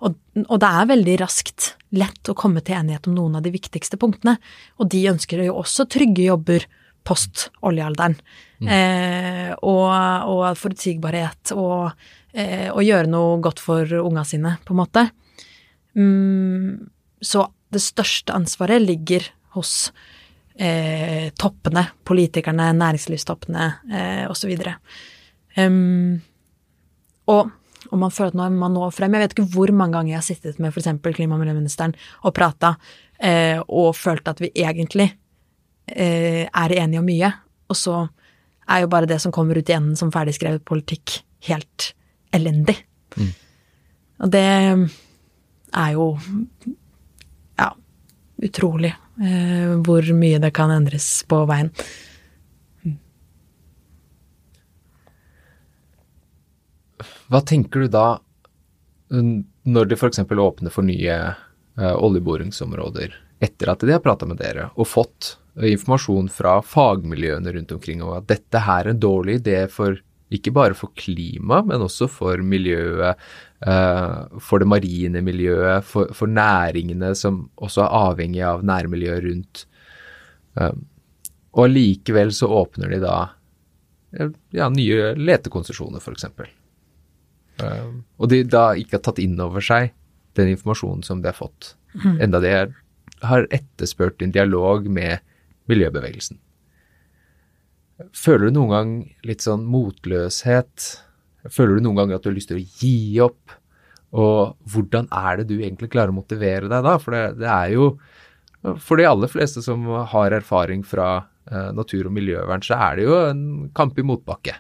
Og, 0.04 0.16
og, 0.44 0.58
det 0.60 0.68
er 0.68 0.90
veldig 0.90 1.14
raskt 1.22 1.70
lett 1.96 2.28
å 2.28 2.36
komme 2.36 2.60
til 2.60 2.76
enighet 2.76 3.08
om 3.08 3.16
noen 3.16 3.38
av 3.40 3.46
de 3.46 3.54
viktigste 3.54 3.96
punktene. 4.02 4.36
Og 4.84 4.90
de 4.92 5.06
ønsker 5.14 5.46
jo 5.46 5.56
også 5.62 5.86
trygge 5.88 6.26
jobber 6.26 6.66
post 7.08 7.50
oljealderen. 7.64 8.16
Mm. 8.64 8.68
Eh, 8.68 9.52
og, 9.60 9.88
og, 10.32 10.44
forutsigbarhet 10.60 11.54
og, 11.56 11.92
eh, 12.32 12.70
og, 12.72 12.82
gjøre 12.84 13.12
noe 13.12 13.40
godt 13.44 13.64
for 13.64 13.96
unga 14.04 14.24
sine, 14.28 14.58
på 14.64 14.76
en 14.76 14.82
måte. 14.84 15.08
Mm, 15.98 16.90
så 17.24 17.48
det 17.74 17.82
største 17.82 18.36
ansvaret 18.36 18.82
ligger 18.84 19.26
hos 19.56 19.92
eh, 20.56 21.32
toppene, 21.40 21.88
politikerne, 22.06 22.72
næringslivstoppene 22.78 23.68
eh, 23.94 24.24
osv. 24.32 24.54
Um, 25.58 26.22
og 27.30 27.52
og 27.92 28.00
man 28.00 28.14
føler 28.14 28.32
at 28.32 28.38
nå 28.38 28.46
er 28.46 28.56
man 28.56 28.76
når 28.76 28.94
frem. 28.96 29.14
Jeg 29.14 29.24
vet 29.24 29.36
ikke 29.36 29.52
hvor 29.54 29.74
mange 29.76 29.98
ganger 29.98 30.14
jeg 30.14 30.20
har 30.20 30.26
sittet 30.26 30.60
med 30.62 30.72
f.eks. 30.72 30.90
klima- 31.16 31.36
og 31.36 31.42
miljøministeren 31.44 31.96
og 32.24 32.34
prata, 32.36 32.76
eh, 33.20 33.60
og 33.68 33.92
følt 33.98 34.28
at 34.32 34.40
vi 34.42 34.52
egentlig 34.56 35.10
eh, 35.88 36.48
er 36.48 36.76
enige 36.80 37.02
om 37.02 37.10
mye, 37.10 37.32
og 37.70 37.78
så 37.78 37.98
er 38.70 38.86
jo 38.86 38.92
bare 38.92 39.10
det 39.10 39.20
som 39.22 39.34
kommer 39.36 39.60
ut 39.60 39.70
i 39.70 39.76
enden 39.76 40.00
som 40.00 40.12
ferdigskrevet 40.14 40.64
politikk, 40.66 41.20
helt 41.50 41.92
elendig. 42.34 42.78
Mm. 43.20 43.34
Og 44.24 44.32
det 44.32 44.48
er 45.74 45.94
jo 45.96 46.08
ja, 47.60 47.70
utrolig 48.44 48.94
eh, 48.94 49.74
hvor 49.86 50.10
mye 50.18 50.42
det 50.44 50.54
kan 50.56 50.74
endres 50.74 51.08
på 51.30 51.44
veien. 51.50 51.72
Hva 57.34 57.42
tenker 57.42 57.86
du 57.86 57.92
da 57.92 58.08
når 59.14 59.90
de 59.90 59.98
f.eks. 59.98 60.22
åpner 60.22 60.74
for 60.74 60.86
nye 60.86 61.18
eh, 61.18 61.94
oljeboringsområder 61.94 63.16
etter 63.44 63.72
at 63.74 63.84
de 63.84 63.92
har 63.92 64.04
prata 64.04 64.28
med 64.30 64.40
dere 64.40 64.70
og 64.80 64.88
fått 64.88 65.34
uh, 65.60 65.68
informasjon 65.68 66.30
fra 66.32 66.60
fagmiljøene 66.64 67.54
rundt 67.58 67.74
omkring 67.76 68.04
om 68.06 68.16
at 68.18 68.30
dette 68.32 68.64
her 68.64 68.86
er 68.86 68.94
en 68.94 69.02
dårlig 69.04 69.42
idé 69.42 69.64
for 69.72 70.00
ikke 70.38 70.54
bare 70.56 70.78
for 70.78 70.94
klima, 71.00 71.62
men 71.66 71.84
også 71.86 72.08
for 72.12 72.42
miljøet, 72.44 73.22
uh, 73.68 74.40
for 74.44 74.64
det 74.64 74.70
marine 74.70 75.22
miljøet, 75.26 75.86
for, 75.88 76.12
for, 76.16 76.32
næringene 76.32 77.14
som 77.18 77.46
også 77.56 77.86
er 77.86 77.96
avhengig 78.10 78.44
av 78.48 78.66
nærmiljøet 78.66 79.24
rundt. 79.30 79.66
og 81.54 81.64
allikevel 81.66 82.30
så 82.34 82.46
åpner 82.46 82.92
de 82.94 83.00
da 83.02 83.16
ja, 84.54 84.68
nye 84.70 85.14
letekonsesjoner, 85.18 85.98
f.eks. 85.98 86.28
Og 88.18 88.30
de 88.30 88.44
da 88.46 88.68
ikke 88.78 89.00
har 89.00 89.04
tatt 89.08 89.22
inn 89.24 89.40
over 89.42 89.64
seg 89.66 89.94
den 90.38 90.54
informasjonen 90.54 91.04
som 91.06 91.22
de 91.22 91.30
har 91.30 91.38
fått, 91.38 91.76
mm. 91.98 92.22
enda 92.26 92.42
de 92.44 92.54
har 93.24 93.48
etterspurt 93.54 94.22
en 94.22 94.34
dialog 94.34 94.90
med 94.90 95.22
miljøbevegelsen. 95.72 96.40
Føler 98.18 98.50
du 98.50 98.58
noen 98.58 98.74
gang 98.74 98.94
litt 99.28 99.44
sånn 99.46 99.66
motløshet? 99.70 100.88
Føler 101.52 101.78
du 101.78 101.86
noen 101.86 102.00
gang 102.00 102.16
at 102.16 102.24
du 102.24 102.32
har 102.32 102.38
lyst 102.38 102.50
til 102.52 102.62
å 102.62 102.66
gi 102.82 103.20
opp? 103.24 103.54
Og 104.14 104.58
hvordan 104.70 105.10
er 105.14 105.42
det 105.42 105.48
du 105.50 105.56
egentlig 105.60 105.92
klarer 105.94 106.14
å 106.14 106.18
motivere 106.18 106.70
deg 106.70 106.86
da? 106.86 106.98
For 107.02 107.16
det, 107.16 107.24
det 107.42 107.50
er 107.50 107.74
jo 107.74 107.94
For 108.80 108.96
de 108.96 109.08
aller 109.10 109.28
fleste 109.28 109.60
som 109.66 109.84
har 110.14 110.32
erfaring 110.32 110.86
fra 110.88 111.26
eh, 111.52 111.72
natur- 111.76 112.08
og 112.08 112.14
miljøvern, 112.16 112.62
så 112.64 112.78
er 112.80 112.96
det 112.96 113.08
jo 113.10 113.18
en 113.28 113.42
kamp 113.76 113.98
i 114.00 114.06
motbakke. 114.08 114.54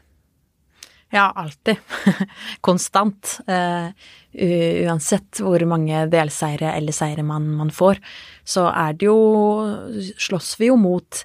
Ja, 1.14 1.30
alltid. 1.38 1.78
Konstant. 2.68 3.38
Uh, 3.48 3.94
uansett 4.34 5.40
hvor 5.46 5.62
mange 5.70 6.08
delseire 6.12 6.74
eller 6.74 6.96
seire 6.96 7.24
man, 7.24 7.46
man, 7.54 7.70
får, 7.72 8.02
så 8.44 8.66
er 8.74 8.98
det 8.98 9.06
jo 9.06 9.18
Slåss 10.18 10.56
vi 10.58 10.72
jo 10.72 10.78
mot 10.82 11.22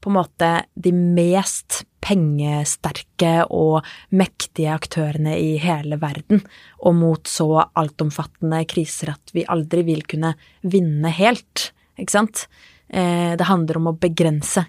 på 0.00 0.10
en 0.10 0.18
måte 0.18 0.50
de 0.74 0.92
mest 0.94 1.82
pengesterke 2.04 3.42
og 3.50 3.86
mektige 4.14 4.72
aktørene 4.72 5.34
i 5.38 5.56
hele 5.62 5.98
verden, 6.00 6.44
og 6.84 6.96
mot 6.96 7.28
så 7.28 7.50
altomfattende 7.66 8.62
kriser 8.70 9.12
at 9.16 9.34
vi 9.34 9.46
aldri 9.48 9.84
vil 9.88 10.04
kunne 10.08 10.34
vinne 10.62 11.12
helt, 11.18 11.70
ikke 11.98 12.14
sant? 12.14 12.46
Uh, 12.88 13.34
det 13.36 13.50
handler 13.50 13.80
om 13.80 13.90
å 13.90 13.98
begrense 14.00 14.64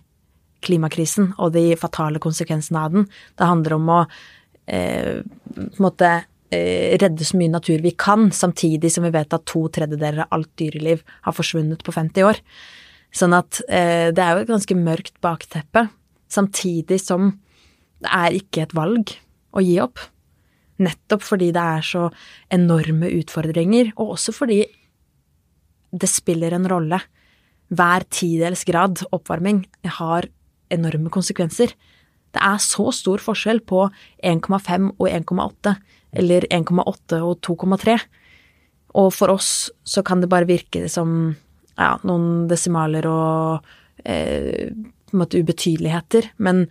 klimakrisen 0.65 1.33
og 1.39 1.53
de 1.55 1.71
fatale 1.79 2.19
konsekvensene 2.19 2.81
av 2.83 2.95
den. 2.95 3.07
Det 3.37 3.47
handler 3.47 3.77
om 3.77 3.93
å 3.93 3.99
eh, 4.69 5.21
på 5.23 5.61
en 5.63 5.85
måte 5.85 6.09
eh, 6.51 6.97
redde 6.99 7.25
så 7.25 7.39
mye 7.39 7.53
natur 7.53 7.79
vi 7.83 7.93
kan, 7.97 8.29
samtidig 8.35 8.91
som 8.93 9.07
vi 9.07 9.13
vet 9.15 9.33
at 9.35 9.47
to 9.49 9.65
tredjedeler 9.73 10.25
av 10.25 10.37
alt 10.39 10.51
dyreliv 10.59 11.03
har 11.27 11.35
forsvunnet 11.37 11.83
på 11.85 11.95
50 11.95 12.27
år. 12.27 12.41
Sånn 13.15 13.33
at 13.33 13.61
eh, 13.67 14.09
det 14.13 14.21
er 14.21 14.35
jo 14.35 14.43
et 14.43 14.51
ganske 14.51 14.77
mørkt 14.77 15.17
bakteppe, 15.23 15.87
samtidig 16.29 16.99
som 17.01 17.33
det 17.99 18.11
er 18.15 18.37
ikke 18.37 18.63
et 18.63 18.75
valg 18.77 19.15
å 19.55 19.63
gi 19.65 19.77
opp. 19.81 20.01
Nettopp 20.79 21.25
fordi 21.25 21.49
det 21.55 21.63
er 21.75 21.85
så 21.85 22.05
enorme 22.53 23.09
utfordringer, 23.17 23.91
og 23.97 24.15
også 24.15 24.35
fordi 24.35 24.61
det 25.89 26.09
spiller 26.09 26.53
en 26.55 26.69
rolle. 26.69 27.01
Hver 27.73 28.05
tidels 28.13 28.63
grad 28.65 29.01
oppvarming 29.13 29.65
har 29.99 30.29
enorme 30.73 31.11
konsekvenser. 31.13 31.73
Det 32.29 32.41
er 32.45 32.61
så 32.61 32.91
stor 32.93 33.21
forskjell 33.21 33.63
på 33.67 33.87
1,5 34.25 34.91
og 34.95 35.07
1,8, 35.09 35.75
eller 36.21 36.45
1,8 36.53 37.21
og 37.25 37.39
2,3. 37.45 37.97
Og 39.01 39.11
for 39.13 39.33
oss 39.33 39.69
så 39.85 40.05
kan 40.05 40.21
det 40.21 40.29
bare 40.31 40.49
virke 40.49 40.85
som 40.89 41.35
ja, 41.79 41.95
noen 42.07 42.47
desimaler 42.51 43.07
og 43.09 43.69
eh, 44.03 44.69
på 44.69 45.15
en 45.15 45.23
måte 45.23 45.39
ubetydeligheter, 45.41 46.29
men 46.37 46.67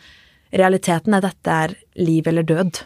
realiteten 0.54 1.16
er 1.16 1.24
dette 1.24 1.58
er 1.64 1.74
liv 1.98 2.28
eller 2.30 2.46
død 2.46 2.82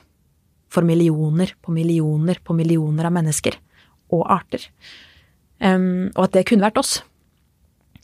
for 0.73 0.87
millioner 0.87 1.53
på 1.61 1.75
millioner 1.75 2.41
på 2.43 2.57
millioner 2.57 3.09
av 3.11 3.17
mennesker 3.19 3.59
og 4.13 4.25
arter. 4.33 4.65
Um, 5.63 6.11
og 6.17 6.25
at 6.27 6.39
det 6.39 6.47
kunne 6.49 6.65
vært 6.65 6.81
oss 6.81 6.97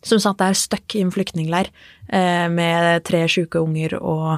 som 0.06 0.20
satt 0.22 0.38
der 0.38 0.56
stuck 0.56 0.94
i 0.94 1.02
en 1.02 1.12
flyktningleir 1.14 1.70
eh, 2.06 2.46
med 2.52 3.02
tre 3.08 3.24
sjuke 3.30 3.58
unger 3.62 3.96
og 3.98 4.36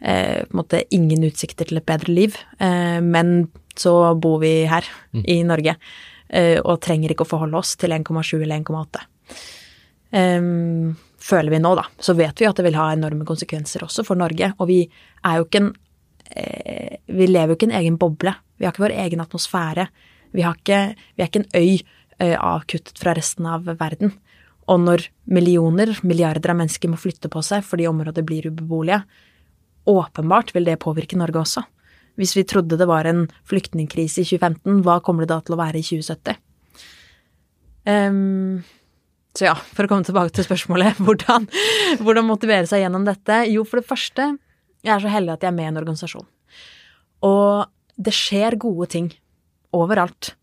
eh, 0.00 0.40
på 0.46 0.54
en 0.54 0.60
måte 0.62 0.84
ingen 0.94 1.26
utsikter 1.28 1.68
til 1.68 1.82
et 1.82 1.88
bedre 1.88 2.14
liv. 2.14 2.38
Eh, 2.58 2.98
men 3.04 3.50
så 3.76 4.14
bor 4.16 4.40
vi 4.42 4.62
her 4.70 4.88
mm. 5.12 5.24
i 5.28 5.38
Norge 5.48 5.76
eh, 6.28 6.58
og 6.60 6.80
trenger 6.84 7.12
ikke 7.12 7.26
å 7.26 7.32
forholde 7.34 7.60
oss 7.60 7.76
til 7.80 7.94
1,7 7.94 8.40
eller 8.40 8.62
1,8. 8.62 9.04
Ehm, 10.12 10.92
føler 11.22 11.54
vi 11.54 11.60
nå, 11.62 11.74
da. 11.78 11.86
Så 11.98 12.14
vet 12.18 12.40
vi 12.40 12.48
at 12.48 12.58
det 12.58 12.66
vil 12.66 12.78
ha 12.78 12.90
enorme 12.92 13.26
konsekvenser 13.28 13.86
også 13.86 14.04
for 14.06 14.20
Norge. 14.20 14.52
Og 14.58 14.68
vi 14.70 14.80
er 14.84 15.38
jo 15.38 15.48
ikke 15.48 15.62
en 15.62 15.72
eh, 16.36 16.98
Vi 17.12 17.26
lever 17.28 17.52
jo 17.52 17.58
ikke 17.58 17.68
i 17.68 17.72
en 17.72 17.80
egen 17.80 17.98
boble. 18.00 18.34
Vi 18.56 18.66
har 18.66 18.74
ikke 18.74 18.86
vår 18.86 18.98
egen 19.04 19.24
atmosfære. 19.24 19.88
Vi, 20.32 20.44
ikke, 20.44 20.82
vi 21.16 21.22
er 21.22 21.28
ikke 21.28 21.42
en 21.42 21.52
øy 21.56 21.82
eh, 22.18 22.36
avkuttet 22.36 22.98
fra 23.00 23.14
resten 23.16 23.48
av 23.48 23.68
verden. 23.80 24.14
Og 24.70 24.80
når 24.80 25.08
millioner, 25.26 25.90
milliarder 26.06 26.52
av 26.52 26.60
mennesker 26.60 26.92
må 26.92 27.00
flytte 27.00 27.30
på 27.32 27.42
seg 27.44 27.64
fordi 27.66 27.88
området 27.90 28.24
blir 28.24 28.46
ubeboelige, 28.48 29.02
åpenbart 29.90 30.52
vil 30.54 30.68
det 30.68 30.78
påvirke 30.82 31.18
Norge 31.18 31.40
også. 31.40 31.64
Hvis 32.20 32.36
vi 32.36 32.44
trodde 32.46 32.78
det 32.78 32.86
var 32.86 33.08
en 33.08 33.24
flyktningkrise 33.48 34.22
i 34.22 34.28
2015, 34.28 34.82
hva 34.86 35.00
kommer 35.04 35.24
det 35.24 35.32
da 35.32 35.40
til 35.42 35.56
å 35.56 35.60
være 35.60 35.80
i 35.80 35.86
2070? 35.86 36.38
Um, 37.82 37.90
ehm, 37.90 38.62
så 39.32 39.46
ja, 39.48 39.54
for 39.56 39.86
å 39.86 39.90
komme 39.90 40.04
tilbake 40.06 40.34
til 40.36 40.46
spørsmålet, 40.46 40.98
hvordan, 41.04 41.48
hvordan 42.04 42.28
motivere 42.28 42.68
seg 42.68 42.84
gjennom 42.84 43.06
dette? 43.08 43.42
Jo, 43.52 43.64
for 43.68 43.80
det 43.80 43.88
første, 43.88 44.28
jeg 44.84 44.94
er 44.94 45.04
så 45.04 45.12
heldig 45.12 45.36
at 45.36 45.46
jeg 45.46 45.52
er 45.52 45.56
med 45.56 45.68
i 45.68 45.72
en 45.72 45.80
organisasjon. 45.82 46.28
Og 47.28 48.02
det 48.02 48.14
skjer 48.16 48.58
gode 48.60 48.88
ting 48.92 49.12
overalt. 49.76 50.34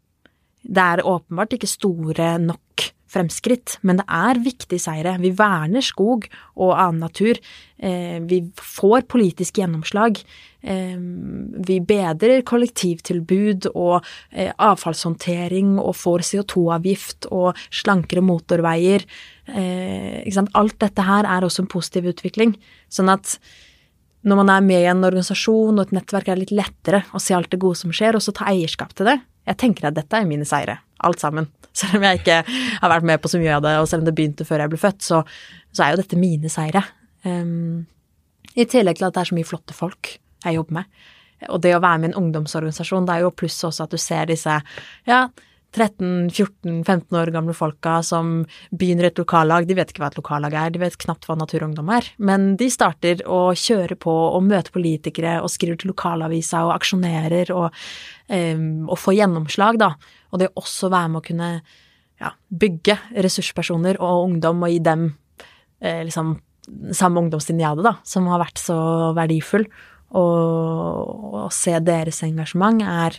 Det 0.63 0.85
er 0.95 1.05
åpenbart 1.07 1.53
ikke 1.55 1.69
store 1.69 2.33
nok 2.41 2.89
fremskritt, 3.09 3.77
men 3.81 3.99
det 4.01 4.05
er 4.07 4.41
viktige 4.43 4.81
seire. 4.81 5.17
Vi 5.21 5.31
verner 5.35 5.83
skog 5.85 6.27
og 6.55 6.75
annen 6.75 7.03
natur. 7.03 7.39
Eh, 7.79 8.19
vi 8.29 8.41
får 8.55 9.07
politisk 9.11 9.61
gjennomslag. 9.61 10.19
Eh, 10.61 10.97
vi 11.69 11.79
bedrer 11.79 12.43
kollektivtilbud 12.47 13.69
og 13.73 14.03
eh, 14.31 14.51
avfallshåndtering 14.57 15.77
og 15.79 15.95
får 15.97 16.27
CO2-avgift 16.31 17.29
og 17.31 17.57
slankere 17.69 18.25
motorveier. 18.25 19.07
Alt 19.49 20.77
dette 20.83 21.07
her 21.07 21.25
er 21.25 21.45
også 21.45 21.63
en 21.63 21.71
positiv 21.71 22.11
utvikling. 22.11 22.53
Sånn 22.91 23.09
at 23.09 23.39
når 24.27 24.41
man 24.41 24.51
er 24.51 24.65
med 24.65 24.83
i 24.83 24.89
en 24.91 25.05
organisasjon 25.07 25.79
og 25.79 25.85
et 25.87 25.95
nettverk, 25.95 26.27
er 26.27 26.37
det 26.37 26.49
litt 26.49 26.57
lettere 26.59 27.05
å 27.15 27.21
se 27.23 27.35
alt 27.35 27.49
det 27.53 27.61
gode 27.61 27.79
som 27.79 27.93
skjer, 27.95 28.17
og 28.17 28.23
så 28.23 28.35
ta 28.35 28.49
eierskap 28.51 28.91
til 28.97 29.07
det. 29.07 29.17
Jeg 29.47 29.59
tenker 29.61 29.87
at 29.89 29.95
dette 29.97 30.17
er 30.17 30.27
mine 30.27 30.45
seire, 30.47 30.79
alt 31.07 31.21
sammen. 31.23 31.49
Selv 31.79 31.99
om 31.99 32.07
jeg 32.07 32.21
ikke 32.21 32.41
har 32.49 32.91
vært 32.91 33.07
med 33.07 33.21
på 33.21 33.31
så 33.31 33.41
mye 33.41 33.55
av 33.55 33.63
det, 33.63 33.75
og 33.79 33.87
selv 33.87 34.01
om 34.03 34.09
det 34.09 34.15
begynte 34.17 34.47
før 34.47 34.63
jeg 34.63 34.71
ble 34.71 34.79
født, 34.81 35.03
så, 35.05 35.21
så 35.71 35.85
er 35.85 35.93
jo 35.93 35.99
dette 36.01 36.17
mine 36.19 36.49
seire. 36.51 36.81
Um, 37.23 37.85
I 38.57 38.65
tillegg 38.67 38.99
til 38.99 39.07
at 39.07 39.15
det 39.15 39.21
er 39.21 39.29
så 39.29 39.37
mye 39.37 39.47
flotte 39.47 39.75
folk 39.77 40.15
jeg 40.43 40.57
jobber 40.57 40.79
med. 40.79 40.89
Og 41.53 41.61
det 41.63 41.75
å 41.77 41.83
være 41.83 42.01
med 42.01 42.09
i 42.09 42.11
en 42.11 42.17
ungdomsorganisasjon, 42.23 43.05
det 43.07 43.15
er 43.15 43.23
jo 43.23 43.35
pluss 43.37 43.61
også 43.67 43.85
at 43.85 43.93
du 43.93 44.01
ser 44.01 44.27
disse 44.27 44.57
ja, 45.07 45.21
13-14-15 45.75 47.17
år 47.19 47.31
gamle 47.33 47.53
folka 47.53 47.99
som 48.05 48.41
begynner 48.73 49.09
et 49.09 49.21
lokallag. 49.21 49.67
De 49.69 49.77
vet 49.77 49.91
ikke 49.91 50.01
hva 50.01 50.09
et 50.09 50.19
lokallag 50.19 50.55
er, 50.57 50.73
de 50.73 50.81
vet 50.81 50.97
knapt 51.03 51.27
hva 51.29 51.37
Naturungdom 51.37 51.91
er. 51.93 52.09
Men 52.17 52.55
de 52.59 52.69
starter 52.73 53.21
å 53.29 53.51
kjøre 53.53 53.99
på 54.01 54.13
og 54.13 54.47
møte 54.49 54.73
politikere 54.73 55.37
og 55.43 55.51
skriver 55.53 55.79
til 55.79 55.93
lokalavisa 55.93 56.65
og 56.67 56.73
aksjonerer 56.79 57.53
og, 57.55 57.69
um, 58.33 58.89
og 58.89 58.97
får 58.99 59.19
gjennomslag, 59.21 59.79
da. 59.81 59.93
Og 60.29 60.41
det 60.41 60.51
å 60.51 60.61
også 60.63 60.91
være 60.93 61.11
med 61.13 61.21
å 61.21 61.25
kunne 61.25 61.49
ja, 62.19 62.33
bygge 62.49 62.97
ressurspersoner 63.25 63.99
og 64.03 64.25
ungdom 64.27 64.65
og 64.65 64.73
gi 64.73 64.81
dem 64.83 65.07
eh, 65.79 66.03
liksom 66.07 66.35
samme 66.93 67.23
ungdomstiden 67.23 67.61
jeg 67.63 67.71
hadde, 67.71 67.85
da, 67.87 67.95
som 68.05 68.27
har 68.29 68.41
vært 68.43 68.61
så 68.61 68.77
verdifull. 69.17 69.65
Og 70.19 71.39
å 71.45 71.47
se 71.53 71.75
deres 71.85 72.21
engasjement 72.25 72.83
er 72.85 73.17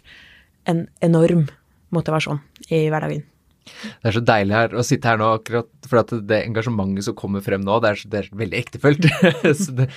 en 0.70 0.84
enorm 1.02 1.46
motivasjon 1.94 2.40
i 2.70 2.86
hverdagen. 2.90 3.24
Det 3.70 4.08
er 4.10 4.16
så 4.16 4.22
deilig 4.24 4.56
her 4.56 4.74
å 4.74 4.84
sitte 4.86 5.10
her 5.10 5.18
nå, 5.20 5.28
akkurat 5.38 5.68
for 5.86 6.00
at 6.00 6.12
det 6.26 6.40
engasjementet 6.46 7.06
som 7.06 7.16
kommer 7.18 7.44
frem 7.44 7.62
nå, 7.64 7.76
det 7.82 7.92
er, 7.92 8.02
det 8.10 8.20
er 8.20 8.30
veldig 8.42 8.58
ektefølt. 8.58 9.06
det, 9.78 9.88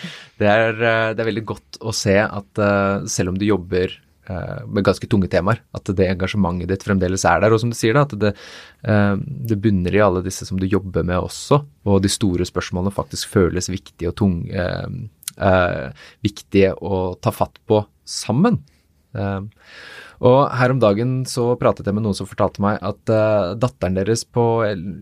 det, 0.41 0.49
er, 0.49 0.73
eh, 0.78 1.12
det, 1.13 1.21
er, 1.21 1.30
veldig 1.30 1.45
godt 1.54 1.80
å 1.82 1.93
se 1.95 2.17
at 2.23 2.62
uh, 2.62 3.06
selv 3.10 3.34
om 3.34 3.39
du 3.39 3.47
jobber 3.47 3.95
med 4.23 4.86
ganske 4.88 5.07
tunge 5.12 5.27
temaer, 5.31 5.59
at 5.75 5.89
det 5.97 6.05
engasjementet 6.07 6.69
ditt 6.71 6.86
fremdeles 6.86 7.25
er 7.27 7.41
der. 7.43 7.55
Og 7.55 7.59
som 7.59 7.73
du 7.73 7.77
sier, 7.77 7.97
da, 7.97 8.05
at 8.07 8.15
det, 8.21 8.31
uh, 8.88 9.17
det 9.19 9.59
bunner 9.63 9.97
i 9.97 10.03
alle 10.03 10.23
disse 10.23 10.47
som 10.47 10.62
du 10.62 10.67
jobber 10.69 11.03
med 11.07 11.19
også, 11.19 11.59
og 11.89 11.99
de 12.03 12.12
store 12.12 12.47
spørsmålene 12.47 12.93
faktisk 12.95 13.33
føles 13.33 13.71
viktige 13.71 14.13
og 14.13 14.17
tunge, 14.21 14.67
viktige 16.23 16.75
å 16.77 17.03
ta 17.19 17.33
fatt 17.33 17.57
på 17.67 17.81
sammen. 18.05 18.62
Uh, 19.17 19.45
og 20.23 20.53
her 20.55 20.71
om 20.71 20.79
dagen 20.79 21.12
så 21.27 21.49
pratet 21.59 21.89
jeg 21.89 21.95
med 21.97 22.05
noen 22.05 22.15
som 22.15 22.27
fortalte 22.29 22.63
meg 22.63 22.77
at 22.79 23.12
uh, 23.12 23.51
datteren 23.59 23.97
deres 23.97 24.23
på, 24.23 24.45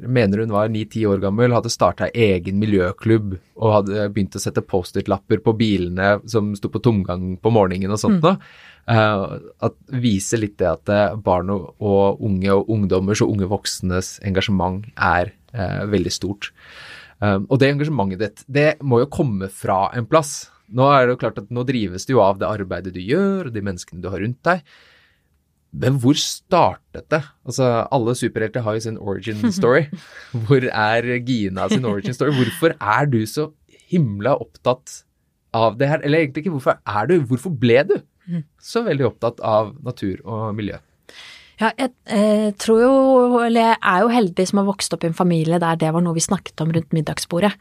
mener 0.10 0.42
hun 0.42 0.54
var 0.56 0.72
9-10 0.74 1.06
år 1.12 1.22
gammel, 1.22 1.54
hadde 1.54 1.70
starta 1.74 2.10
egen 2.10 2.58
miljøklubb 2.62 3.36
og 3.62 3.76
hadde 3.76 4.08
begynt 4.16 4.38
å 4.38 4.42
sette 4.42 4.66
Post-It-lapper 4.66 5.44
på 5.46 5.54
bilene 5.60 6.16
som 6.26 6.56
sto 6.58 6.72
på 6.74 6.82
tomgang 6.82 7.36
på 7.38 7.54
morgenen 7.54 7.94
og 7.94 8.02
sånt. 8.02 8.26
Mm. 8.26 8.42
Uh, 8.90 9.38
at 9.62 9.78
viser 10.02 10.42
litt 10.42 10.58
det 10.58 10.72
at 10.72 10.90
uh, 10.90 11.20
barn 11.22 11.52
og, 11.54 11.70
og, 11.78 12.24
unge 12.26 12.50
og 12.56 12.72
ungdommers 12.74 13.22
og 13.22 13.36
unge 13.36 13.50
voksnes 13.52 14.16
engasjement 14.26 14.88
er 14.98 15.36
uh, 15.54 15.84
veldig 15.92 16.14
stort. 16.14 16.50
og 17.22 17.60
det 17.62 17.68
engasjementet 17.70 18.22
ditt, 18.24 18.40
det 18.50 18.70
må 18.82 19.04
jo 19.04 19.12
komme 19.14 19.46
fra 19.54 19.92
en 19.94 20.08
plass. 20.10 20.50
Nå 20.74 20.88
er 20.90 21.06
det 21.06 21.14
jo 21.14 21.20
klart 21.22 21.38
at 21.38 21.52
nå 21.54 21.62
drives 21.68 22.08
det 22.08 22.16
jo 22.16 22.24
av 22.26 22.40
det 22.42 22.50
arbeidet 22.50 22.96
du 22.96 23.02
gjør, 23.04 23.52
og 23.52 23.54
de 23.54 23.62
menneskene 23.62 24.02
du 24.02 24.10
har 24.10 24.24
rundt 24.24 24.42
deg. 24.48 24.64
Men 25.72 26.00
hvor 26.04 26.18
startet 26.20 27.06
det? 27.14 27.22
Altså, 27.48 27.70
alle 27.96 28.16
superhelter 28.20 28.66
har 28.66 28.76
jo 28.76 28.84
sin 28.84 28.98
origin 29.00 29.52
story. 29.56 29.86
Hvor 30.48 30.66
er 30.68 31.08
Gina 31.24 31.70
sin 31.72 31.86
origin 31.88 32.14
story? 32.14 32.34
Hvorfor 32.36 32.76
er 32.76 33.08
du 33.08 33.22
så 33.26 33.48
himla 33.92 34.36
opptatt 34.36 35.06
av 35.56 35.78
det 35.80 35.88
her? 35.88 36.04
Eller 36.04 36.26
egentlig 36.26 36.44
ikke 36.44 36.58
hvorfor 36.58 36.76
er 36.76 37.08
du, 37.08 37.22
hvorfor 37.28 37.56
ble 37.56 37.84
du 37.88 37.96
så 38.62 38.84
veldig 38.84 39.08
opptatt 39.14 39.40
av 39.44 39.74
natur 39.84 40.20
og 40.28 40.52
miljø? 40.56 40.80
Ja, 41.62 41.70
jeg, 41.78 41.92
jeg 42.10 42.48
eh, 42.48 42.54
tror 42.58 42.80
jo, 42.82 42.94
eller 43.44 43.68
jeg 43.70 43.78
er 43.94 44.04
jo 44.04 44.14
heldig 44.16 44.46
som 44.50 44.62
har 44.62 44.70
vokst 44.72 44.96
opp 44.96 45.04
i 45.06 45.12
en 45.12 45.18
familie 45.18 45.60
der 45.62 45.78
det 45.80 45.92
var 45.94 46.02
noe 46.02 46.18
vi 46.18 46.24
snakket 46.24 46.64
om 46.64 46.72
rundt 46.74 46.96
middagsbordet. 46.96 47.54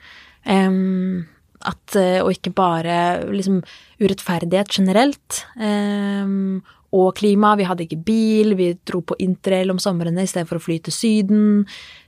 Um, 0.49 1.27
at, 1.68 1.96
eh, 2.01 2.23
og 2.23 2.33
ikke 2.33 2.55
bare 2.57 2.94
liksom 3.29 3.61
urettferdighet 4.01 4.73
generelt. 4.73 5.42
Um, 5.61 6.62
og 6.96 7.14
klima. 7.20 7.55
Vi 7.59 7.68
hadde 7.68 7.87
ikke 7.87 8.03
bil, 8.07 8.57
vi 8.59 8.72
dro 8.87 9.03
på 9.07 9.18
interrail 9.22 9.70
om 9.72 9.79
somrene 9.83 10.24
i 10.24 10.31
stedet 10.31 10.48
for 10.50 10.59
å 10.59 10.64
fly 10.64 10.81
til 10.85 10.94
Syden. 10.96 11.44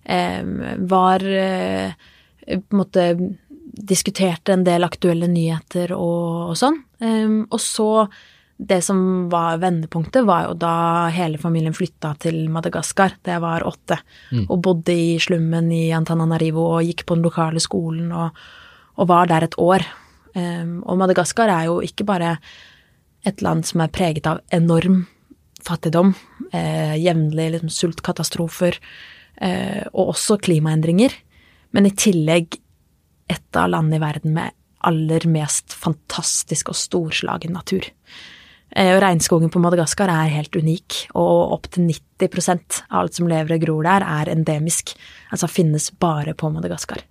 Var 0.02 1.26
eh, 1.30 2.10
på 2.48 2.58
en 2.58 2.82
måte 2.82 3.06
Diskuterte 3.72 4.52
en 4.52 4.66
del 4.66 4.84
aktuelle 4.84 5.24
nyheter 5.32 5.94
og, 5.96 6.50
og 6.52 6.56
sånn. 6.60 6.74
Og 7.48 7.56
så 7.56 7.86
det 8.66 8.82
som 8.82 9.28
var 9.30 9.58
vendepunktet, 9.58 10.24
var 10.24 10.46
jo 10.46 10.56
da 10.58 11.08
hele 11.12 11.40
familien 11.40 11.74
flytta 11.74 12.14
til 12.22 12.44
Madagaskar 12.52 13.16
da 13.24 13.36
jeg 13.36 13.42
var 13.42 13.66
åtte, 13.66 13.98
mm. 14.30 14.44
og 14.46 14.60
bodde 14.62 14.94
i 14.94 15.16
slummen 15.22 15.70
i 15.74 15.86
Antananarivo 15.96 16.68
og 16.76 16.86
gikk 16.86 17.06
på 17.08 17.18
den 17.18 17.26
lokale 17.26 17.62
skolen 17.62 18.12
og, 18.14 18.38
og 19.00 19.10
var 19.10 19.30
der 19.30 19.48
et 19.48 19.58
år. 19.58 19.86
Um, 20.32 20.80
og 20.88 21.00
Madagaskar 21.00 21.50
er 21.52 21.68
jo 21.68 21.80
ikke 21.84 22.06
bare 22.08 22.36
et 23.28 23.42
land 23.44 23.66
som 23.66 23.82
er 23.84 23.92
preget 23.94 24.26
av 24.26 24.40
enorm 24.54 25.04
fattigdom, 25.62 26.14
eh, 26.52 26.96
jevnlige 26.98 27.56
liksom, 27.56 27.70
sultkatastrofer, 27.70 28.78
eh, 29.40 29.82
og 29.92 30.14
også 30.14 30.40
klimaendringer. 30.42 31.12
Men 31.72 31.86
i 31.86 31.94
tillegg 31.94 32.58
et 33.30 33.56
av 33.56 33.70
landene 33.70 33.96
i 33.96 34.02
verden 34.02 34.34
med 34.34 34.52
aller 34.84 35.26
mest 35.30 35.72
fantastisk 35.72 36.72
og 36.72 36.78
storslagen 36.78 37.54
natur. 37.54 37.86
Eh, 38.74 38.94
og 38.96 39.02
regnskogen 39.04 39.50
på 39.52 39.60
Madagaskar 39.60 40.08
er 40.08 40.32
helt 40.32 40.56
unik, 40.56 41.08
og 41.14 41.52
opptil 41.58 41.86
90 41.90 42.82
av 42.90 43.02
alt 43.02 43.14
som 43.14 43.28
lever 43.28 43.56
og 43.56 43.64
gror 43.66 43.82
der, 43.84 44.02
er 44.02 44.32
endemisk. 44.32 44.94
Altså 45.30 45.50
finnes 45.50 45.90
bare 45.90 46.34
på 46.34 46.50
Madagaskar. 46.50 47.02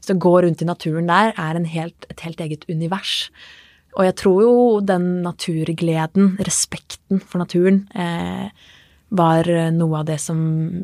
Så 0.00 0.14
å 0.14 0.20
gå 0.22 0.42
rundt 0.44 0.62
i 0.62 0.68
naturen 0.68 1.08
der 1.08 1.32
er 1.34 1.58
helt, 1.66 2.06
et 2.10 2.20
helt 2.20 2.40
eget 2.40 2.66
univers. 2.68 3.30
Og 3.96 4.04
jeg 4.04 4.16
tror 4.20 4.40
jo 4.44 4.54
den 4.84 5.06
naturgleden, 5.24 6.34
respekten 6.44 7.22
for 7.22 7.40
naturen, 7.40 7.86
eh, 7.96 8.48
var 9.16 9.48
noe 9.72 10.00
av 10.00 10.08
det 10.08 10.18
som, 10.20 10.38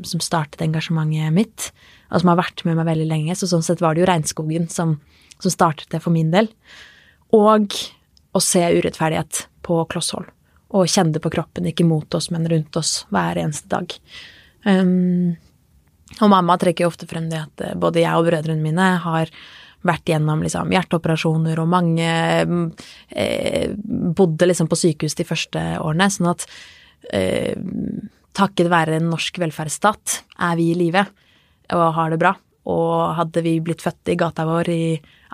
som, 0.07 0.23
startet 0.23 0.63
engasjementet 0.63 1.35
mitt, 1.35 1.73
og 2.09 2.23
som 2.23 2.31
har 2.31 2.39
vært 2.39 2.63
med 2.65 2.79
meg 2.79 2.87
veldig 2.87 3.09
lenge. 3.11 3.37
Så 3.37 3.49
sånn 3.51 3.65
sett 3.67 3.83
var 3.83 3.95
det 3.95 4.05
jo 4.05 4.09
regnskogen 4.09 4.69
som, 4.71 4.95
som 5.43 5.53
startet 5.53 5.91
det 5.91 6.01
for 6.05 6.15
min 6.15 6.31
del. 6.33 6.49
Og 7.35 7.75
å 8.33 8.41
se 8.41 8.63
urettferdighet 8.63 9.47
på 9.67 9.81
kloss 9.93 10.13
hold. 10.17 10.29
Og 10.73 10.89
kjenne 10.89 11.17
det 11.17 11.23
på 11.25 11.33
kroppen, 11.35 11.69
ikke 11.69 11.85
mot 11.85 12.15
oss, 12.17 12.31
men 12.33 12.49
rundt 12.49 12.77
oss 12.81 13.03
hver 13.13 13.43
eneste 13.43 13.69
dag. 13.75 13.93
Um, 14.65 15.35
og 16.21 16.31
mamma 16.33 16.57
trekker 16.61 16.87
jo 16.87 16.93
ofte 16.93 17.09
frem 17.11 17.29
det 17.33 17.41
at 17.41 17.65
eh, 17.65 17.77
både 17.79 18.03
jeg 18.05 18.21
og 18.21 18.29
brødrene 18.29 18.63
mine 18.63 18.89
har 19.05 19.33
vært 19.87 20.13
gjennom 20.13 20.43
liksom, 20.45 20.71
hjerteoperasjoner, 20.75 21.59
og 21.63 21.71
mange 21.71 22.09
eh, 23.11 23.73
bodde 24.19 24.49
liksom 24.49 24.71
på 24.71 24.79
sykehus 24.79 25.19
de 25.19 25.27
første 25.29 25.65
årene. 25.83 26.09
Sånn 26.13 26.31
at 26.33 26.47
eh, 27.13 27.55
takket 28.37 28.71
være 28.73 28.99
en 28.99 29.11
norsk 29.13 29.43
velferdsstat 29.43 30.23
er 30.49 30.57
vi 30.61 30.71
i 30.73 30.79
live 30.79 31.05
og 31.73 31.87
har 31.97 32.13
det 32.13 32.21
bra. 32.23 32.35
Og 32.73 33.17
hadde 33.19 33.43
vi 33.43 33.57
blitt 33.65 33.83
født 33.83 34.13
i 34.13 34.19
gata 34.19 34.45
vår 34.47 34.71
i 34.71 34.85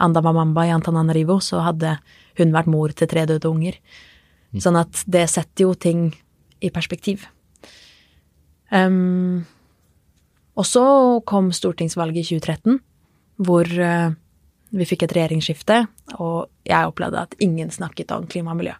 Andamamamba 0.00 0.64
i 0.64 0.72
Antananarivo, 0.72 1.38
så 1.44 1.60
hadde 1.66 1.98
hun 2.38 2.54
vært 2.54 2.70
mor 2.70 2.94
til 2.96 3.10
tre 3.10 3.26
døde 3.28 3.50
unger. 3.50 3.76
Mm. 4.54 4.62
Sånn 4.64 4.78
at 4.80 5.02
det 5.10 5.26
setter 5.28 5.66
jo 5.66 5.74
ting 5.76 6.08
i 6.64 6.70
perspektiv. 6.74 7.26
Um, 8.72 9.44
og 10.58 10.66
så 10.66 10.84
kom 11.28 11.52
stortingsvalget 11.54 12.24
i 12.24 12.38
2013, 12.38 12.80
hvor 13.44 13.68
uh, 13.68 14.16
vi 14.70 14.86
fikk 14.88 15.06
et 15.06 15.14
regjeringsskifte, 15.16 15.80
og 16.20 16.48
jeg 16.68 16.90
opplevde 16.90 17.22
at 17.24 17.36
ingen 17.44 17.70
snakket 17.72 18.12
om 18.14 18.26
klima 18.30 18.52
og 18.52 18.60
miljø. 18.60 18.74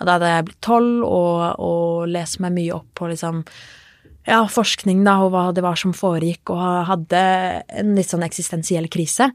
Og 0.00 0.06
da 0.06 0.16
hadde 0.16 0.30
jeg 0.30 0.46
blitt 0.48 0.60
tolv 0.64 1.06
og, 1.06 1.62
og 1.62 2.10
lest 2.10 2.38
meg 2.42 2.54
mye 2.56 2.76
opp 2.76 2.90
på 2.98 3.10
liksom 3.10 3.42
ja, 4.28 4.38
forskning 4.46 5.02
da, 5.06 5.16
og 5.24 5.32
hva 5.34 5.48
det 5.54 5.64
var 5.64 5.78
som 5.80 5.94
foregikk, 5.96 6.54
og 6.54 6.86
hadde 6.90 7.24
en 7.82 7.92
litt 7.98 8.12
sånn 8.12 8.26
eksistensiell 8.26 8.86
krise, 8.92 9.32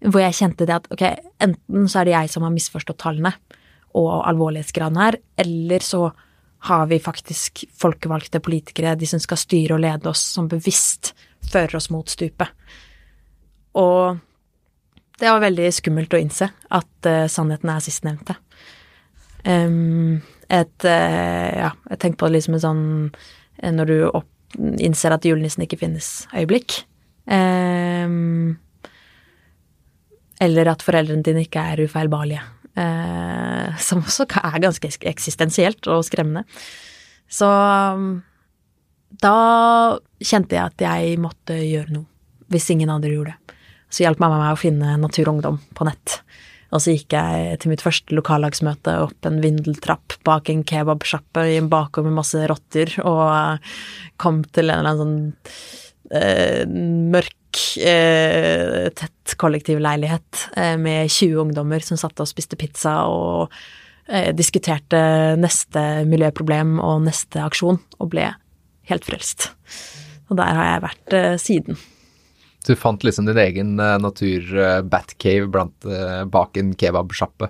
hvor 0.00 0.22
jeg 0.24 0.38
kjente 0.38 0.64
det 0.68 0.78
at 0.78 0.88
ok, 0.94 1.04
enten 1.44 1.88
så 1.90 2.00
er 2.00 2.08
det 2.08 2.16
jeg 2.16 2.32
som 2.32 2.46
har 2.46 2.54
misforstått 2.54 3.02
tallene 3.02 3.34
og 3.98 4.12
alvorlighetsgraden 4.30 5.00
her, 5.00 5.18
eller 5.44 5.84
så 5.84 6.06
har 6.70 6.86
vi 6.88 7.00
faktisk 7.00 7.64
folkevalgte 7.80 8.40
politikere, 8.44 8.96
de 8.96 9.08
som 9.08 9.20
skal 9.20 9.40
styre 9.40 9.76
og 9.76 9.84
lede 9.84 10.08
oss, 10.10 10.22
som 10.36 10.48
bevisst 10.48 11.14
fører 11.50 11.78
oss 11.78 11.88
mot 11.92 12.08
stupet. 12.08 12.52
Og 13.80 14.20
det 15.20 15.28
var 15.28 15.42
veldig 15.42 15.68
skummelt 15.76 16.14
å 16.16 16.20
innse 16.20 16.48
at 16.72 17.08
uh, 17.08 17.26
sannheten 17.30 17.72
er 17.72 17.84
sistnevnte. 17.84 18.36
Um, 19.44 20.20
et 20.52 20.84
uh, 20.84 21.48
Ja, 21.56 21.70
jeg 21.92 22.00
tenker 22.02 22.20
på 22.20 22.28
det 22.28 22.34
liksom 22.34 22.58
en 22.58 22.60
sånn 22.60 22.82
uh, 23.08 23.70
Når 23.72 23.88
du 23.88 23.94
opp, 24.10 24.28
innser 24.82 25.14
at 25.14 25.24
julenissen 25.24 25.64
ikke 25.64 25.78
finnes 25.80 26.10
øyeblikk. 26.34 26.82
Um, 27.30 28.58
eller 30.40 30.72
at 30.72 30.82
foreldrene 30.84 31.24
dine 31.24 31.44
ikke 31.46 31.62
er 31.72 31.84
ufeilbarlige. 31.84 32.46
som 33.82 33.98
også 33.98 34.24
er 34.38 34.60
ganske 34.62 34.88
eksistensielt 35.10 35.84
og 35.90 36.04
skremmende. 36.06 36.46
Så 37.28 37.48
da 39.20 39.34
kjente 40.22 40.56
jeg 40.56 40.62
at 40.62 40.84
jeg 40.86 41.18
måtte 41.20 41.58
gjøre 41.58 41.98
noe, 41.98 42.06
hvis 42.48 42.70
ingen 42.72 42.92
andre 42.94 43.12
gjorde 43.12 43.34
det. 43.34 43.58
Så 43.90 44.04
hjalp 44.04 44.22
mamma 44.22 44.38
meg 44.38 44.54
å 44.54 44.60
finne 44.60 44.96
Natur 45.02 45.26
og 45.26 45.34
Ungdom 45.36 45.60
på 45.76 45.86
nett. 45.88 46.20
Og 46.70 46.82
så 46.82 46.94
gikk 46.94 47.16
jeg 47.16 47.58
til 47.62 47.72
mitt 47.72 47.82
første 47.82 48.14
lokallagsmøte 48.14 48.94
opp 49.02 49.26
en 49.26 49.40
vindeltrapp 49.42 50.14
bak 50.26 50.50
en 50.52 50.62
kebabsjappe 50.66 51.44
i 51.50 51.58
en 51.58 51.70
bakgård 51.70 52.06
med 52.06 52.20
masse 52.20 52.46
rotter, 52.50 52.92
og 53.02 53.70
kom 54.22 54.44
til 54.54 54.70
en 54.70 54.78
eller 54.78 54.92
annen 54.92 55.02
sånn 55.02 56.20
eh, 56.20 56.62
mørk, 57.10 57.62
eh, 57.82 58.86
tett 58.94 59.34
kollektivleilighet 59.40 60.46
eh, 60.54 60.76
med 60.78 61.10
20 61.10 61.42
ungdommer 61.48 61.82
som 61.82 61.98
satt 61.98 62.22
og 62.22 62.30
spiste 62.30 62.58
pizza 62.60 63.00
og 63.10 63.50
eh, 64.06 64.30
diskuterte 64.36 65.00
neste 65.42 66.04
miljøproblem 66.06 66.78
og 66.78 67.02
neste 67.08 67.42
aksjon, 67.42 67.82
og 67.98 68.14
ble 68.14 68.30
helt 68.90 69.06
frelst. 69.06 69.50
Og 70.30 70.38
der 70.38 70.54
har 70.54 70.68
jeg 70.68 70.86
vært 70.86 71.18
eh, 71.18 71.34
siden. 71.42 71.80
Du 72.66 72.74
fant 72.76 73.04
liksom 73.04 73.28
din 73.28 73.40
egen 73.40 73.80
uh, 73.80 73.96
natur-batcave 74.02 75.48
uh, 75.48 76.24
bak 76.28 76.58
en 76.60 76.74
kebabsjappe. 76.76 77.48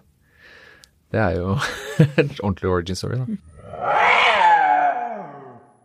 Det 1.11 1.18
er 1.18 1.38
jo 1.40 1.57
en 2.20 2.31
ordentlig 2.38 2.70
origin 2.70 2.99
story, 2.99 3.18
da. 3.18 3.40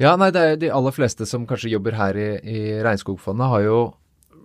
Ja, 0.02 0.18
nei, 0.20 0.28
det 0.36 0.42
er 0.42 0.50
jo 0.54 0.62
de 0.66 0.72
aller 0.76 0.94
fleste 0.94 1.26
som 1.30 1.46
kanskje 1.48 1.72
jobber 1.72 1.96
her 1.96 2.18
i, 2.20 2.30
i 2.44 2.62
Regnskogfondet, 2.84 3.48
har 3.48 3.64
jo 3.64 3.78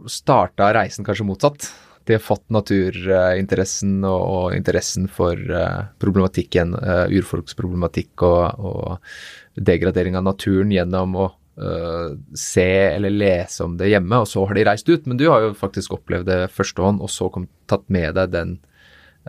starta 0.09 0.71
reisen 0.77 1.05
kanskje 1.05 1.27
motsatt. 1.27 1.66
De 2.09 2.14
har 2.16 2.23
fått 2.23 2.47
naturinteressen 2.55 3.99
og, 4.07 4.23
og 4.23 4.55
interessen 4.57 5.11
for 5.11 5.37
uh, 5.37 5.90
problematikken, 6.01 6.73
uh, 6.79 7.05
urfolksproblematikk 7.12 8.25
og, 8.27 8.62
og 8.62 9.61
degradering 9.61 10.16
av 10.16 10.25
naturen 10.31 10.73
gjennom 10.73 11.19
å 11.19 11.27
uh, 11.61 12.16
se 12.37 12.66
eller 12.96 13.12
lese 13.12 13.64
om 13.64 13.77
det 13.79 13.90
hjemme, 13.92 14.23
og 14.23 14.29
så 14.29 14.44
har 14.49 14.57
de 14.57 14.66
reist 14.68 14.88
ut. 14.90 15.07
Men 15.07 15.20
du 15.20 15.27
har 15.29 15.44
jo 15.44 15.57
faktisk 15.59 15.94
opplevd 15.96 16.29
det 16.31 16.40
førstehånd, 16.55 17.03
og 17.05 17.12
så 17.12 17.31
kom, 17.33 17.49
tatt 17.70 17.87
med 17.92 18.16
deg 18.18 18.33
den 18.35 18.57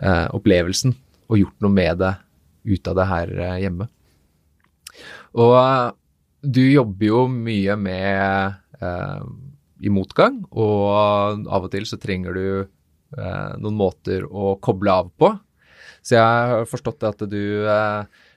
uh, 0.02 0.28
opplevelsen 0.34 0.96
og 1.30 1.40
gjort 1.40 1.64
noe 1.64 1.76
med 1.76 2.02
det 2.02 2.14
ut 2.72 2.88
av 2.90 2.98
det 2.98 3.08
her 3.10 3.34
uh, 3.38 3.58
hjemme. 3.62 3.88
Og 5.40 5.56
du 6.42 6.64
jobber 6.66 7.06
jo 7.06 7.22
mye 7.30 7.78
med 7.80 8.58
i 9.80 9.90
motgang, 9.94 10.40
og 10.50 11.46
av 11.46 11.64
og 11.64 11.70
til 11.72 11.86
så 11.88 11.96
trenger 12.02 12.34
du 12.36 12.46
noen 13.62 13.78
måter 13.78 14.26
å 14.26 14.56
koble 14.60 14.92
av 14.92 15.08
på. 15.16 15.30
Så 16.02 16.18
jeg 16.18 16.50
har 16.50 16.68
forstått 16.68 17.06
at 17.06 17.22
du 17.30 17.40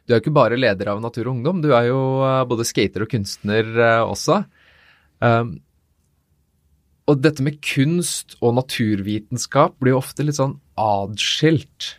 du 0.06 0.14
er 0.14 0.20
jo 0.20 0.24
ikke 0.24 0.38
bare 0.38 0.58
leder 0.60 0.92
av 0.92 1.02
Natur 1.02 1.28
og 1.28 1.40
Ungdom, 1.40 1.62
du 1.66 1.72
er 1.74 1.90
jo 1.90 2.00
eh, 2.22 2.44
både 2.50 2.66
skater 2.68 3.06
og 3.06 3.12
kunstner 3.12 3.70
eh, 3.74 4.02
også. 4.06 4.44
Um, 5.24 5.56
og 7.10 7.22
dette 7.22 7.42
med 7.46 7.58
kunst 7.66 8.36
og 8.42 8.56
naturvitenskap 8.58 9.78
blir 9.82 9.96
jo 9.96 10.02
ofte 10.02 10.26
litt 10.26 10.38
sånn 10.38 10.58
adskilt. 10.82 11.96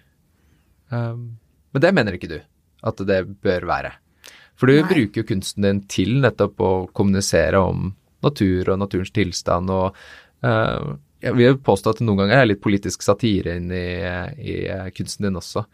Um, 0.90 1.38
men 1.75 1.83
det 1.83 1.92
mener 1.95 2.19
ikke 2.19 2.31
du 2.31 2.38
at 2.87 3.03
det 3.09 3.25
bør 3.42 3.66
være. 3.66 3.90
For 4.57 4.71
du 4.71 4.79
Nei. 4.79 4.87
bruker 4.87 5.23
jo 5.23 5.29
kunsten 5.29 5.66
din 5.66 5.81
til 5.90 6.21
nettopp 6.23 6.62
å 6.62 6.71
kommunisere 6.95 7.59
om 7.59 7.90
natur 8.25 8.71
og 8.73 8.79
naturens 8.81 9.12
tilstand, 9.14 9.71
og 9.71 9.99
uh, 10.47 10.95
jeg 11.25 11.35
vil 11.35 11.59
påstå 11.64 11.90
at 11.90 11.99
det 11.99 12.07
noen 12.07 12.23
ganger 12.23 12.38
er 12.38 12.49
litt 12.53 12.62
politisk 12.62 13.03
satire 13.03 13.57
inn 13.59 13.73
i, 13.75 13.88
i 14.38 14.57
kunsten 14.95 15.27
din 15.27 15.40
også. 15.40 15.64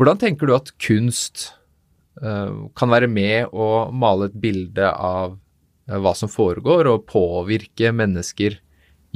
Hvordan 0.00 0.18
tenker 0.18 0.50
du 0.50 0.54
at 0.56 0.72
kunst 0.82 1.46
Eh, 1.46 1.55
kan 2.76 2.92
være 2.92 3.10
med 3.12 3.52
å 3.52 3.88
male 3.92 4.30
et 4.30 4.38
bilde 4.40 4.88
av 4.90 5.36
eh, 5.88 5.98
hva 6.00 6.14
som 6.16 6.32
foregår, 6.32 6.88
og 6.90 7.06
påvirke 7.10 7.92
mennesker 7.92 8.60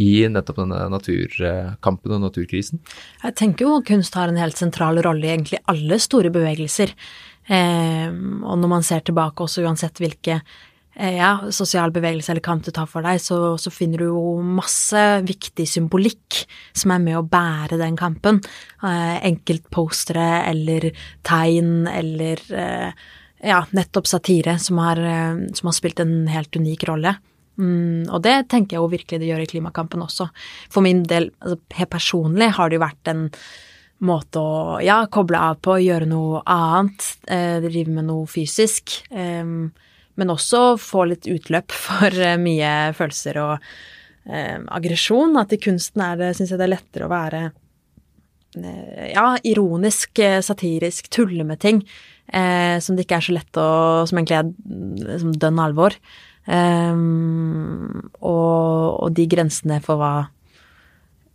i 0.01 0.13
nettopp 0.33 0.63
denne 0.63 0.85
naturkampen 0.93 2.17
og 2.17 2.25
naturkrisen? 2.25 2.81
Jeg 3.25 3.37
tenker 3.37 3.67
jo 3.67 3.83
kunst 3.85 4.17
har 4.17 4.31
en 4.31 4.41
helt 4.41 4.61
sentral 4.61 5.01
rolle 5.05 5.27
i 5.27 5.35
egentlig 5.35 5.61
alle 5.69 6.01
store 6.01 6.33
bevegelser. 6.33 6.95
Eh, 7.51 8.09
og 8.09 8.61
når 8.61 8.75
man 8.79 8.87
ser 8.87 9.05
tilbake 9.05 9.45
også, 9.45 9.65
uansett 9.67 10.01
hvilke 10.01 10.41
Eh, 10.41 10.70
ja, 10.95 11.31
sosial 11.55 11.93
bevegelse 11.95 12.33
eller 12.33 12.45
kamp 12.45 12.65
du 12.67 12.73
tar 12.75 12.89
for 12.91 13.07
deg, 13.07 13.21
så, 13.23 13.55
så, 13.63 13.71
finner 13.73 14.03
du 14.03 14.09
jo 14.09 14.25
masse 14.43 15.01
viktig 15.25 15.65
symbolikk 15.71 16.43
som 16.77 16.93
er 16.95 17.05
med 17.05 17.19
å 17.21 17.25
bære 17.25 17.79
den 17.81 17.97
kampen. 17.97 18.41
Eh, 18.83 19.17
enkeltpostere 19.31 20.43
eller 20.51 20.91
tegn 21.27 21.87
eller 21.89 22.43
eh, 22.51 23.09
ja, 23.47 23.63
nettopp 23.71 24.11
satire 24.11 24.59
som 24.59 24.81
har, 24.83 25.01
eh, 25.01 25.47
som 25.55 25.71
har, 25.71 25.77
spilt 25.79 26.03
en 26.03 26.27
helt 26.31 26.57
unik 26.57 26.85
rolle. 26.91 27.15
Mm, 27.61 28.09
og 28.09 28.23
det 28.25 28.37
tenker 28.53 28.77
jeg 28.77 28.83
jo 28.83 28.93
virkelig 28.93 29.21
det 29.21 29.29
gjør 29.31 29.45
i 29.45 29.51
klimakampen 29.51 30.05
også. 30.05 30.31
For 30.73 30.85
min 30.85 31.05
del, 31.09 31.31
altså, 31.41 31.61
helt 31.79 31.93
personlig, 31.93 32.53
har 32.57 32.71
det 32.71 32.81
jo 32.81 32.87
vært 32.87 33.13
en 33.13 33.29
måte 34.05 34.41
å 34.41 34.79
ja, 34.85 35.03
koble 35.13 35.39
av 35.51 35.61
på, 35.63 35.77
gjøre 35.85 36.09
noe 36.09 36.43
annet, 36.49 37.05
eh, 37.29 37.61
drive 37.65 37.93
med 37.95 38.09
noe 38.09 38.27
fysisk. 38.31 39.03
Eh, 39.13 39.55
men 40.21 40.33
også 40.35 40.77
få 40.81 41.07
litt 41.09 41.29
utløp 41.31 41.73
for 41.73 42.13
eh, 42.13 42.37
mye 42.41 42.93
følelser 42.97 43.41
og 43.41 43.55
eh, 44.29 44.59
aggresjon. 44.61 45.39
At 45.41 45.55
i 45.57 45.61
kunsten 45.63 46.05
er 46.05 46.21
det, 46.21 46.35
syns 46.37 46.53
jeg 46.53 46.61
det 46.61 46.69
er 46.69 46.75
lettere 46.75 47.09
å 47.09 47.13
være 47.13 47.43
eh, 48.61 49.07
ja, 49.15 49.27
ironisk, 49.49 50.21
eh, 50.21 50.41
satirisk, 50.45 51.09
tulle 51.15 51.47
med 51.49 51.63
ting 51.63 51.83
eh, 52.29 52.77
som 52.85 52.99
det 52.99 53.07
ikke 53.07 53.21
er 53.21 53.29
så 53.29 53.37
lett 53.39 53.61
å 53.61 53.71
Som 54.09 54.21
egentlig 54.21 54.41
er 54.41 55.19
som 55.25 55.33
dønn 55.33 55.63
alvor. 55.63 55.97
Um, 56.51 58.09
og, 58.17 59.05
og, 59.05 59.11
de 59.15 59.27
grensene 59.31 59.77
for 59.85 60.01
hva 60.01 60.15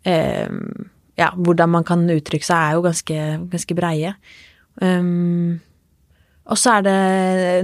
Ja, 0.06 1.28
hvordan 1.38 1.72
man 1.72 1.86
kan 1.88 2.02
uttrykke 2.10 2.44
seg, 2.44 2.58
er 2.58 2.74
jo 2.76 2.82
ganske, 2.84 3.20
ganske 3.54 3.78
breie. 3.78 4.12
Um, 4.82 5.62
og 6.46 6.60
så 6.62 6.78
er 6.78 6.86
det 6.86 7.00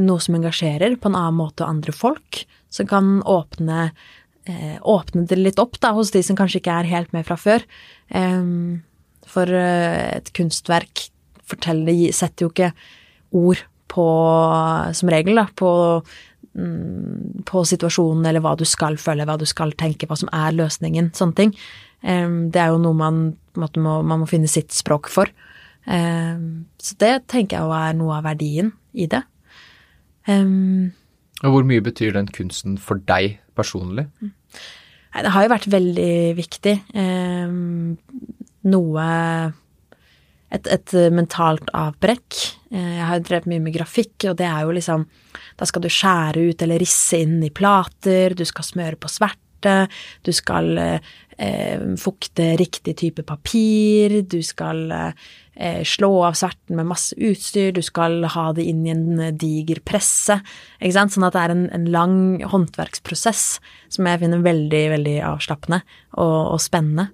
noe 0.06 0.22
som 0.24 0.38
engasjerer 0.38 0.96
på 0.98 1.12
en 1.12 1.18
annen 1.18 1.38
måte 1.38 1.66
og 1.66 1.70
andre 1.76 1.94
folk, 1.94 2.42
som 2.74 2.88
kan 2.90 3.20
åpne, 3.30 3.92
eh, 4.50 4.78
åpne 4.82 5.28
det 5.30 5.38
litt 5.38 5.62
opp 5.62 5.78
da, 5.84 5.92
hos 5.94 6.14
de 6.16 6.24
som 6.26 6.38
kanskje 6.40 6.62
ikke 6.64 6.80
er 6.80 6.90
helt 6.90 7.14
med 7.14 7.28
fra 7.28 7.38
før. 7.38 7.66
For 9.32 9.48
uh, 9.48 10.18
et 10.18 10.32
kunstverk 10.36 11.06
forteller, 11.48 12.10
setter 12.16 12.48
jo 12.48 12.50
ikke 12.52 12.72
ord 13.38 13.62
på, 13.92 14.08
som 14.98 15.12
regel, 15.14 15.38
da, 15.38 15.46
på, 15.56 15.70
um, 16.58 17.44
på 17.48 17.64
situasjonen 17.70 18.28
eller 18.28 18.44
hva 18.44 18.58
du 18.60 18.66
skal 18.68 18.98
føle, 19.00 19.28
hva 19.30 19.38
du 19.40 19.46
skal 19.48 19.76
tenke, 19.80 20.10
hva 20.10 20.18
som 20.20 20.32
er 20.36 20.58
løsningen, 20.58 21.14
sånne 21.16 21.38
ting. 21.38 21.56
Det 22.02 22.58
er 22.58 22.72
jo 22.74 22.82
noe 22.82 22.98
man, 22.98 23.18
man, 23.54 23.76
må, 23.78 24.00
man 24.02 24.24
må 24.24 24.28
finne 24.28 24.50
sitt 24.50 24.74
språk 24.74 25.12
for. 25.14 25.30
Um, 25.86 26.68
så 26.82 26.98
det 27.02 27.14
tenker 27.32 27.58
jeg 27.58 27.68
jo 27.68 27.76
er 27.76 27.96
noe 27.98 28.20
av 28.20 28.28
verdien 28.30 28.74
i 28.94 29.08
det. 29.10 29.24
Um, 30.30 30.92
og 31.42 31.56
hvor 31.56 31.66
mye 31.66 31.82
betyr 31.82 32.14
den 32.14 32.30
kunsten 32.30 32.78
for 32.78 33.02
deg 33.10 33.40
personlig? 33.58 34.06
Nei, 34.22 35.24
det 35.26 35.34
har 35.34 35.48
jo 35.48 35.54
vært 35.56 35.72
veldig 35.74 36.14
viktig. 36.38 36.76
Um, 36.94 37.98
noe 38.70 39.08
et, 40.52 40.68
et, 40.68 40.96
mentalt 41.14 41.70
avbrekk. 41.78 42.40
Eh, 42.72 42.96
jeg 42.98 43.08
har 43.08 43.20
jo 43.20 43.28
drevet 43.28 43.50
mye 43.52 43.64
med 43.64 43.76
grafikk, 43.76 44.18
og 44.32 44.38
det 44.42 44.48
er 44.50 44.66
jo 44.66 44.76
liksom 44.76 45.08
Da 45.60 45.68
skal 45.68 45.84
du 45.84 45.90
skjære 45.92 46.44
ut 46.50 46.62
eller 46.64 46.82
risse 46.82 47.20
inn 47.22 47.40
i 47.46 47.52
plater, 47.54 48.34
du 48.36 48.44
skal 48.48 48.66
smøre 48.66 48.98
på 49.00 49.10
sverte, 49.12 49.76
du 50.26 50.32
skal 50.34 50.72
eh, 50.80 51.84
fukte 52.02 52.56
riktig 52.60 52.96
type 52.98 53.26
papir, 53.28 54.22
du 54.26 54.40
skal 54.44 54.92
eh, 54.92 55.12
eh, 55.12 55.14
slå 55.86 56.10
av 56.26 56.36
sverten 56.40 56.78
med 56.80 56.90
masse 56.90 57.16
utstyr, 57.22 57.72
du 57.76 57.82
skal 57.86 58.24
ha 58.34 58.48
det 58.58 58.66
inn 58.70 58.82
i 58.88 58.94
en 58.94 59.20
eh, 59.20 59.34
diger 59.36 59.82
presse. 59.86 60.40
Ikke 60.80 60.96
sant? 60.96 61.14
Sånn 61.16 61.28
at 61.28 61.36
det 61.38 61.44
er 61.44 61.54
en, 61.54 61.64
en 61.76 61.88
lang 61.94 62.18
håndverksprosess 62.50 63.46
som 63.92 64.10
jeg 64.10 64.22
finner 64.24 64.44
veldig, 64.46 64.84
veldig 64.96 65.16
avslappende 65.30 65.82
og, 66.18 66.38
og 66.56 66.62
spennende. 66.64 67.10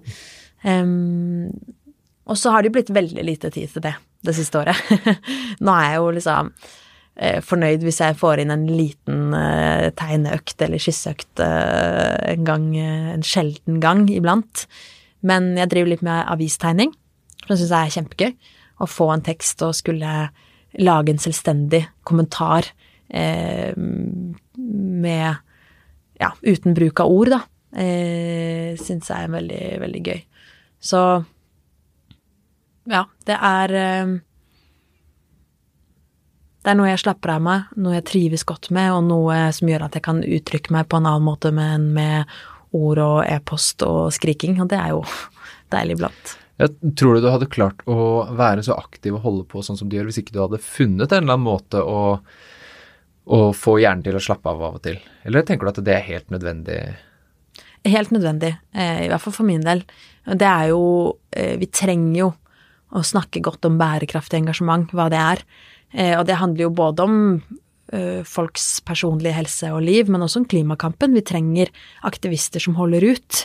Um, 0.64 1.50
og 2.28 2.38
så 2.40 2.52
har 2.52 2.62
det 2.62 2.70
jo 2.70 2.76
blitt 2.78 2.92
veldig 2.92 3.24
lite 3.24 3.50
tid 3.54 3.72
til 3.72 3.84
det 3.84 3.94
det 4.26 4.34
siste 4.34 4.58
året. 4.58 4.78
Nå 5.64 5.74
er 5.74 5.84
jeg 5.92 5.98
jo 6.00 6.08
liksom 6.16 6.48
eh, 7.22 7.38
fornøyd 7.46 7.84
hvis 7.86 8.00
jeg 8.02 8.16
får 8.18 8.42
inn 8.42 8.50
en 8.50 8.64
liten 8.66 9.36
tegneøkt 10.00 10.64
eller 10.66 10.82
skisseøkt 10.82 11.44
en 11.44 12.48
gang, 12.48 12.72
en 12.74 13.22
sjelden 13.22 13.78
gang 13.84 14.08
iblant. 14.10 14.64
Men 15.22 15.52
jeg 15.60 15.70
driver 15.70 15.92
litt 15.94 16.04
med 16.06 16.26
avistegning. 16.34 16.96
For 17.48 17.56
det 17.56 17.62
syns 17.62 17.72
jeg 17.72 17.88
er 17.88 17.94
kjempegøy. 17.96 18.54
Å 18.78 18.86
få 18.86 19.08
en 19.14 19.24
tekst 19.24 19.62
og 19.64 19.72
skulle 19.74 20.12
lage 20.76 21.14
en 21.14 21.22
selvstendig 21.22 21.86
kommentar 22.04 22.68
eh, 23.08 23.72
med 23.74 25.44
Ja, 26.18 26.32
uten 26.42 26.74
bruk 26.74 27.00
av 27.00 27.08
ord, 27.14 27.30
da. 27.32 27.40
Eh, 27.72 28.76
syns 28.76 29.08
jeg 29.08 29.24
er 29.24 29.32
veldig, 29.32 29.64
veldig 29.80 30.00
gøy. 30.04 30.22
Så 30.82 31.02
ja, 32.88 33.04
det 33.24 33.36
er 33.36 33.74
eh, 33.78 34.16
Det 36.58 36.72
er 36.72 36.76
noe 36.76 36.90
jeg 36.90 37.00
slapper 37.00 37.32
av 37.38 37.46
meg, 37.46 37.70
noe 37.80 37.96
jeg 37.96 38.08
trives 38.10 38.44
godt 38.44 38.68
med, 38.74 38.90
og 38.92 39.06
noe 39.08 39.40
som 39.56 39.70
gjør 39.70 39.86
at 39.86 39.96
jeg 39.96 40.04
kan 40.04 40.20
uttrykke 40.20 40.74
meg 40.74 40.90
på 40.90 41.00
en 41.00 41.08
annen 41.08 41.24
måte 41.24 41.48
enn 41.54 41.88
med 41.96 42.28
ord 42.76 43.00
og 43.00 43.22
e-post 43.24 43.86
og 43.86 44.10
skriking, 44.12 44.58
og 44.60 44.68
det 44.68 44.76
er 44.76 44.92
jo 44.92 45.00
deilig 45.72 45.96
iblant. 45.96 46.34
Jeg 46.58 46.94
tror 46.98 47.14
du 47.14 47.22
du 47.22 47.30
hadde 47.30 47.50
klart 47.50 47.84
å 47.86 48.26
være 48.34 48.64
så 48.66 48.74
aktiv 48.78 49.14
og 49.14 49.22
holde 49.22 49.44
på 49.50 49.62
sånn 49.62 49.78
som 49.78 49.90
du 49.90 49.94
gjør, 49.94 50.08
hvis 50.10 50.22
ikke 50.24 50.34
du 50.34 50.40
hadde 50.42 50.62
funnet 50.62 51.12
en 51.12 51.22
eller 51.22 51.36
annen 51.36 51.46
måte 51.46 51.82
å, 51.82 52.00
å 53.30 53.38
få 53.54 53.76
hjernen 53.78 54.02
til 54.06 54.18
å 54.18 54.22
slappe 54.22 54.50
av 54.50 54.64
av 54.66 54.80
og 54.80 54.82
til? 54.88 54.98
Eller 55.28 55.46
tenker 55.46 55.68
du 55.68 55.72
at 55.72 55.84
det 55.86 55.94
er 55.94 56.08
helt 56.08 56.34
nødvendig? 56.34 56.80
Helt 57.86 58.10
nødvendig, 58.10 58.56
eh, 58.74 59.04
i 59.04 59.08
hvert 59.12 59.22
fall 59.22 59.36
for 59.36 59.46
min 59.46 59.62
del. 59.62 59.84
Det 60.26 60.48
er 60.48 60.72
jo 60.72 60.82
eh, 61.30 61.54
Vi 61.60 61.70
trenger 61.70 62.18
jo 62.24 62.28
å 62.98 63.04
snakke 63.04 63.42
godt 63.44 63.68
om 63.68 63.78
bærekraftig 63.78 64.40
engasjement, 64.40 64.90
hva 64.96 65.06
det 65.12 65.22
er. 65.22 65.46
Eh, 65.92 66.14
og 66.18 66.26
det 66.26 66.40
handler 66.42 66.66
jo 66.66 66.74
både 66.74 67.06
om 67.06 67.16
folks 68.28 68.82
personlige 68.84 69.32
helse 69.32 69.70
og 69.72 69.78
liv, 69.80 70.10
men 70.12 70.20
også 70.20 70.42
om 70.42 70.44
klimakampen. 70.44 71.14
Vi 71.16 71.22
trenger 71.24 71.70
aktivister 72.04 72.60
som 72.60 72.74
holder 72.76 73.06
ut, 73.14 73.38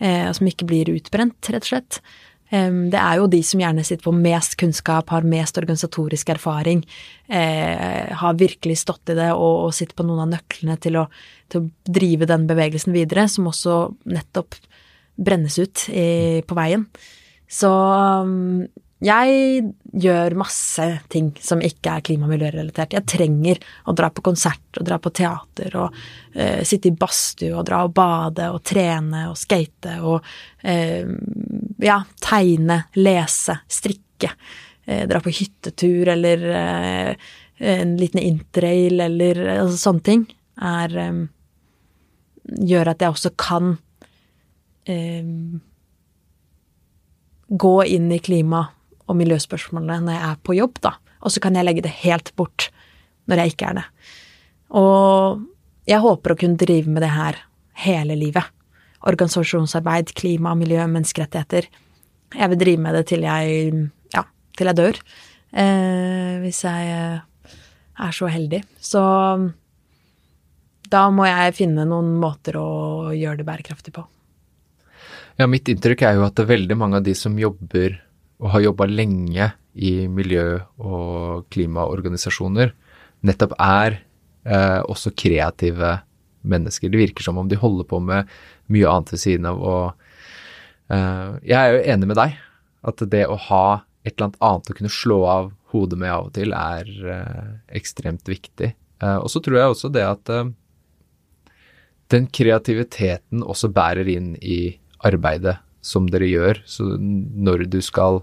og 0.00 0.30
som 0.38 0.48
ikke 0.48 0.64
blir 0.70 0.88
utbrent, 0.94 1.50
rett 1.52 1.66
og 1.66 1.68
slett. 1.68 1.98
Det 2.52 3.00
er 3.00 3.16
jo 3.16 3.30
de 3.32 3.38
som 3.46 3.62
gjerne 3.62 3.84
sitter 3.86 4.04
på 4.04 4.12
mest 4.12 4.58
kunnskap, 4.60 5.08
har 5.08 5.24
mest 5.24 5.56
organisatorisk 5.56 6.34
erfaring, 6.34 6.82
eh, 7.32 8.12
har 8.12 8.36
virkelig 8.36 8.76
stått 8.82 9.08
i 9.08 9.16
det 9.16 9.30
og, 9.32 9.68
og 9.68 9.72
sitter 9.72 9.96
på 9.96 10.04
noen 10.04 10.26
av 10.26 10.30
nøklene 10.34 10.76
til 10.84 10.98
å, 11.00 11.06
til 11.48 11.62
å, 11.62 11.70
drive 11.88 12.28
den 12.28 12.44
bevegelsen 12.50 12.92
videre, 12.92 13.24
som 13.32 13.48
også 13.48 13.78
nettopp 14.04 14.58
brennes 15.16 15.56
ut 15.56 15.86
i, 15.88 16.44
på 16.44 16.58
veien. 16.58 16.84
Så 17.48 17.72
jeg 19.02 19.62
gjør 19.98 20.36
masse 20.38 20.84
ting 21.10 21.32
som 21.42 21.62
ikke 21.64 21.96
er 21.96 22.04
klima- 22.06 22.28
og 22.28 22.32
miljørelatert. 22.36 22.94
Jeg 22.94 23.08
trenger 23.10 23.58
å 23.90 23.94
dra 23.98 24.12
på 24.14 24.22
konsert 24.22 24.78
og 24.78 24.86
dra 24.86 24.98
på 25.02 25.10
teater 25.10 25.74
og 25.80 25.96
uh, 26.36 26.60
sitte 26.66 26.92
i 26.92 26.94
badstue 26.94 27.56
og 27.56 27.66
dra 27.66 27.80
og 27.88 27.94
bade 27.96 28.46
og 28.54 28.60
trene 28.62 29.24
og 29.30 29.38
skate 29.40 29.96
og 30.06 30.22
uh, 30.22 31.14
ja, 31.82 31.98
tegne, 32.22 32.78
lese, 32.94 33.58
strikke. 33.66 34.30
Uh, 34.86 35.02
dra 35.10 35.22
på 35.24 35.34
hyttetur 35.34 36.12
eller 36.14 36.46
en 37.62 37.96
liten 37.98 38.22
interrail 38.22 39.02
eller 39.02 39.42
altså, 39.56 39.78
sånne 39.78 40.06
ting 40.06 40.26
er 40.62 40.98
um, 41.10 41.22
Gjør 42.42 42.88
at 42.90 43.02
jeg 43.04 43.14
også 43.14 43.30
kan 43.38 43.76
gå 47.62 47.74
inn 47.86 48.08
i 48.10 48.18
klima 48.18 48.64
og 49.10 49.18
miljøspørsmålene 49.18 50.00
når 50.06 50.16
jeg 50.16 50.26
er 50.28 50.42
på 50.46 50.56
jobb, 50.58 50.80
da. 50.84 50.96
Og 51.22 51.34
så 51.34 51.42
kan 51.42 51.56
jeg 51.56 51.66
legge 51.66 51.84
det 51.84 51.94
helt 52.02 52.32
bort 52.38 52.68
når 53.30 53.42
jeg 53.42 53.54
ikke 53.54 53.70
er 53.70 53.78
det. 53.80 53.86
Og 54.78 55.42
jeg 55.88 56.02
håper 56.02 56.34
å 56.34 56.38
kunne 56.38 56.60
drive 56.60 56.90
med 56.90 57.04
det 57.04 57.12
her 57.12 57.38
hele 57.84 58.16
livet. 58.18 58.46
Organisasjonsarbeid, 59.08 60.14
klima, 60.18 60.54
miljø, 60.58 60.84
menneskerettigheter. 60.86 61.66
Jeg 62.32 62.52
vil 62.52 62.60
drive 62.60 62.82
med 62.84 62.96
det 62.96 63.06
til 63.10 63.26
jeg, 63.26 63.72
ja, 64.14 64.24
til 64.56 64.70
jeg 64.70 64.78
dør. 64.78 65.00
Eh, 65.52 66.38
hvis 66.44 66.62
jeg 66.64 66.92
eh, 66.94 67.56
er 68.06 68.14
så 68.16 68.30
heldig. 68.30 68.62
Så 68.80 69.02
da 70.92 71.02
må 71.12 71.26
jeg 71.28 71.56
finne 71.56 71.86
noen 71.88 72.14
måter 72.20 72.58
å 72.60 73.12
gjøre 73.16 73.40
det 73.40 73.48
bærekraftig 73.48 73.94
på. 73.96 74.06
Ja, 75.40 75.48
mitt 75.48 75.68
inntrykk 75.72 76.04
er 76.06 76.18
jo 76.18 76.26
at 76.26 76.40
veldig 76.46 76.76
mange 76.78 77.00
av 77.00 77.06
de 77.06 77.14
som 77.16 77.38
jobber 77.40 77.96
og 78.42 78.50
har 78.54 78.64
jobba 78.64 78.88
lenge 78.90 79.52
i 79.72 79.92
miljø- 80.10 80.64
og 80.82 81.46
klimaorganisasjoner, 81.54 82.72
nettopp 83.22 83.54
er 83.62 84.00
eh, 84.44 84.80
også 84.82 85.14
kreative 85.16 86.00
mennesker. 86.42 86.90
Det 86.90 87.00
virker 87.00 87.24
som 87.24 87.38
om 87.38 87.48
de 87.48 87.58
holder 87.60 87.86
på 87.88 88.00
med 88.02 88.30
mye 88.72 88.90
annet 88.90 89.14
ved 89.14 89.22
siden 89.22 89.46
av. 89.48 89.62
å 89.62 89.76
eh, 90.90 91.38
jeg 91.46 91.58
er 91.58 91.76
jo 91.76 91.84
enig 91.94 92.10
med 92.10 92.18
deg 92.18 92.36
at 92.82 93.04
det 93.14 93.26
å 93.30 93.38
ha 93.48 93.66
et 94.02 94.16
eller 94.16 94.28
annet 94.32 94.40
annet 94.42 94.70
å 94.72 94.76
kunne 94.78 94.92
slå 94.92 95.18
av 95.30 95.52
hodet 95.72 95.98
med 95.98 96.12
av 96.12 96.28
og 96.28 96.34
til, 96.36 96.52
er 96.52 96.88
eh, 97.14 97.52
ekstremt 97.78 98.26
viktig. 98.28 98.72
Eh, 98.74 99.18
og 99.18 99.30
så 99.30 99.40
tror 99.44 99.60
jeg 99.60 99.76
også 99.76 99.92
det 99.94 100.04
at 100.04 100.32
eh, 100.34 100.50
den 102.12 102.26
kreativiteten 102.28 103.44
også 103.46 103.70
bærer 103.72 104.10
inn 104.10 104.34
i 104.42 104.74
arbeidet 105.06 105.56
som 105.82 106.06
dere 106.10 106.28
gjør. 106.28 106.60
Så 106.68 106.90
når 106.98 107.66
du 107.72 107.80
skal 107.82 108.20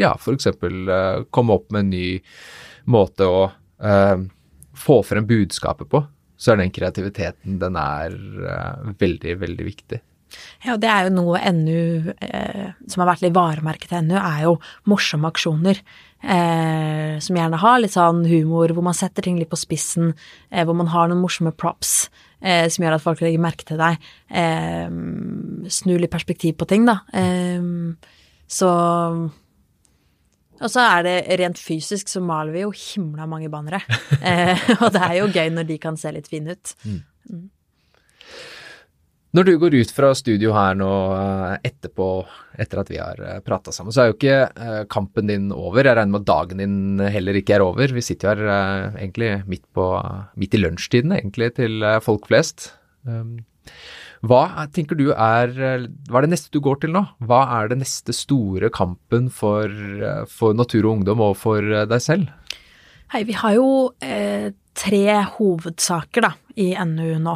ja, 0.00 0.14
f.eks. 0.16 0.48
Uh, 0.62 1.24
komme 1.30 1.58
opp 1.58 1.70
med 1.74 1.86
en 1.86 1.92
ny 1.92 2.06
måte 2.92 3.28
å 3.28 3.42
uh, 3.50 4.16
få 4.72 5.02
frem 5.06 5.26
budskapet 5.28 5.90
på, 5.92 6.02
så 6.36 6.54
er 6.54 6.62
den 6.62 6.74
kreativiteten 6.74 7.60
den 7.60 7.76
er 7.78 8.16
uh, 8.16 8.94
veldig, 8.98 9.36
veldig 9.44 9.68
viktig. 9.68 10.02
Ja, 10.62 10.74
og 10.74 10.80
det 10.82 10.90
er 10.90 11.06
jo 11.06 11.14
noe 11.16 11.40
NU 11.54 12.12
eh, 12.22 12.72
som 12.88 13.02
har 13.02 13.10
vært 13.12 13.24
litt 13.24 13.36
varemerket 13.36 13.92
til 13.92 14.06
NU, 14.06 14.16
er 14.18 14.46
jo 14.46 14.56
morsomme 14.90 15.30
aksjoner. 15.32 15.80
Eh, 16.22 17.18
som 17.22 17.38
gjerne 17.38 17.58
har 17.58 17.80
litt 17.82 17.96
sånn 17.96 18.22
humor, 18.30 18.72
hvor 18.74 18.86
man 18.86 18.96
setter 18.96 19.26
ting 19.26 19.40
litt 19.40 19.50
på 19.52 19.60
spissen, 19.60 20.12
eh, 20.50 20.64
hvor 20.66 20.78
man 20.78 20.92
har 20.92 21.10
noen 21.10 21.22
morsomme 21.24 21.54
props 21.54 22.10
som 22.42 22.82
gjør 22.82 22.96
at 22.96 23.02
folk 23.04 23.20
legger 23.22 23.38
merke 23.38 23.62
til 23.62 23.78
deg. 23.78 24.00
snur 25.70 26.00
litt 26.02 26.10
perspektiv 26.10 26.56
på 26.58 26.66
ting, 26.66 26.88
da. 26.88 26.96
så 28.50 28.70
og 30.62 30.70
så 30.72 30.84
er 30.98 31.06
det 31.06 31.16
rent 31.40 31.60
fysisk 31.60 32.10
så 32.12 32.22
maler 32.24 32.54
vi 32.54 32.64
jo 32.64 32.72
himla 32.74 33.26
mange 33.30 33.50
bannere. 33.52 33.82
eh, 34.30 34.68
og 34.78 34.88
det 34.94 35.02
er 35.02 35.16
jo 35.20 35.32
gøy 35.32 35.50
når 35.56 35.68
de 35.68 35.80
kan 35.82 35.98
se 36.00 36.14
litt 36.14 36.30
fine 36.30 36.56
ut. 36.56 36.76
Mm. 36.86 37.02
Mm. 37.32 37.50
Når 39.32 39.46
du 39.48 39.52
går 39.56 39.74
ut 39.80 39.92
fra 39.96 40.10
studio 40.12 40.52
her 40.52 40.74
nå 40.76 40.90
eh, 41.16 41.52
etterpå, 41.70 42.08
etter 42.60 42.82
at 42.82 42.90
vi 42.92 42.98
har 43.00 43.20
eh, 43.24 43.38
prata 43.44 43.72
sammen, 43.72 43.94
så 43.94 44.02
er 44.02 44.10
jo 44.10 44.16
ikke 44.18 44.34
eh, 44.44 44.82
kampen 44.92 45.30
din 45.30 45.46
over. 45.56 45.80
Jeg 45.88 45.96
regner 45.96 46.12
med 46.12 46.26
at 46.26 46.28
dagen 46.28 46.60
din 46.60 47.04
heller 47.14 47.38
ikke 47.40 47.56
er 47.56 47.64
over. 47.64 47.94
Vi 47.96 48.04
sitter 48.04 48.42
jo 48.42 48.50
her 48.52 48.98
egentlig 49.00 49.30
midt, 49.48 49.64
på, 49.72 49.86
midt 50.36 50.58
i 50.58 50.60
lunsjtiden 50.60 51.16
egentlig 51.16 51.54
til 51.56 51.80
folk 52.04 52.28
flest. 52.28 52.74
Um, 53.08 53.38
hva 54.22 54.66
tenker 54.70 54.98
du 54.98 55.08
er 55.10 55.50
Hva 55.52 56.20
er 56.20 56.26
det 56.26 56.30
neste 56.30 56.52
du 56.54 56.60
går 56.62 56.82
til 56.84 56.92
nå? 56.94 57.02
Hva 57.26 57.40
er 57.58 57.72
det 57.72 57.80
neste 57.80 58.14
store 58.14 58.70
kampen 58.74 59.26
for, 59.34 59.66
for 60.30 60.54
Natur 60.54 60.86
og 60.86 60.92
Ungdom 60.98 61.24
og 61.26 61.34
for 61.40 61.58
deg 61.90 62.04
selv? 62.04 62.30
Hei, 63.12 63.24
vi 63.28 63.34
har 63.36 63.56
jo 63.58 63.66
eh, 64.00 64.54
tre 64.78 65.04
hovedsaker 65.34 66.24
da, 66.24 66.30
i 66.56 66.70
NU 66.88 67.18
nå. 67.20 67.34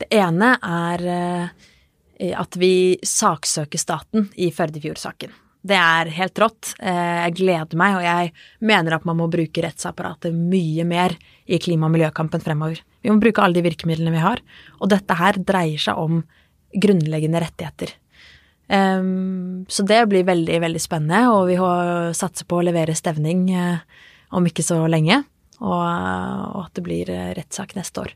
Det 0.00 0.08
ene 0.16 0.54
er 0.64 1.04
eh, 1.12 2.32
at 2.40 2.56
vi 2.56 2.96
saksøker 3.04 3.80
staten 3.80 4.30
i 4.40 4.48
Førdefjord-saken. 4.54 5.34
Det 5.60 5.76
er 5.76 6.08
helt 6.16 6.38
rått. 6.40 6.72
Eh, 6.80 7.16
jeg 7.26 7.36
gleder 7.42 7.76
meg, 7.76 7.98
og 7.98 8.04
jeg 8.04 8.30
mener 8.64 8.96
at 8.96 9.06
man 9.08 9.18
må 9.18 9.28
bruke 9.32 9.64
rettsapparatet 9.64 10.32
mye 10.32 10.86
mer 10.88 11.16
i 11.44 11.58
klima- 11.60 11.90
og 11.90 11.94
miljøkampen 11.96 12.40
fremover. 12.40 12.80
Vi 13.04 13.12
må 13.12 13.20
bruke 13.20 13.42
alle 13.44 13.58
de 13.58 13.66
virkemidlene 13.68 14.14
vi 14.14 14.22
har, 14.24 14.40
og 14.80 14.92
dette 14.92 15.16
her 15.16 15.36
dreier 15.36 15.80
seg 15.80 16.00
om 16.00 16.22
grunnleggende 16.72 17.42
rettigheter. 17.44 17.92
Um, 18.70 19.66
så 19.68 19.82
det 19.82 20.04
blir 20.08 20.24
veldig, 20.24 20.60
veldig 20.62 20.80
spennende, 20.80 21.24
og 21.34 21.48
vi 21.50 21.58
satser 22.16 22.46
på 22.46 22.60
å 22.60 22.64
levere 22.64 22.94
stevning 22.96 23.48
uh, 23.50 23.82
om 24.36 24.46
ikke 24.46 24.64
så 24.64 24.78
lenge, 24.88 25.24
og, 25.60 25.80
uh, 25.82 26.60
at 26.64 26.72
det 26.78 26.86
blir 26.86 27.10
rettssak 27.36 27.74
neste 27.76 28.06
år. 28.06 28.14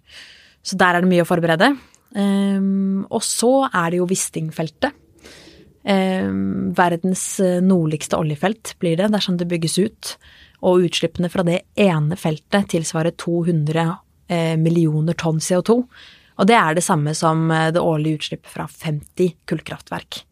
Så 0.65 0.79
der 0.81 0.95
er 0.95 1.05
det 1.05 1.11
mye 1.11 1.27
å 1.27 1.29
forberede. 1.29 1.75
Um, 2.15 3.03
og 3.11 3.25
så 3.27 3.67
er 3.67 3.91
det 3.91 3.99
jo 3.99 4.09
Wisting-feltet 4.09 4.95
Eh, 5.85 6.31
verdens 6.77 7.41
nordligste 7.63 8.17
oljefelt 8.17 8.75
blir 8.81 8.97
det 9.01 9.11
dersom 9.13 9.37
det 9.41 9.51
bygges 9.51 9.79
ut, 9.79 10.15
og 10.65 10.87
utslippene 10.87 11.29
fra 11.29 11.45
det 11.47 11.61
ene 11.81 12.17
feltet 12.17 12.71
tilsvarer 12.73 13.13
200 13.21 13.89
eh, 14.33 14.55
millioner 14.61 15.17
tonn 15.21 15.43
CO2. 15.45 15.83
Og 16.35 16.49
det 16.49 16.57
er 16.59 16.77
det 16.77 16.85
samme 16.87 17.15
som 17.17 17.51
eh, 17.53 17.71
det 17.75 17.83
årlige 17.83 18.23
utslippet 18.23 18.51
fra 18.51 18.67
50 18.69 19.37
kullkraftverk. 19.51 20.25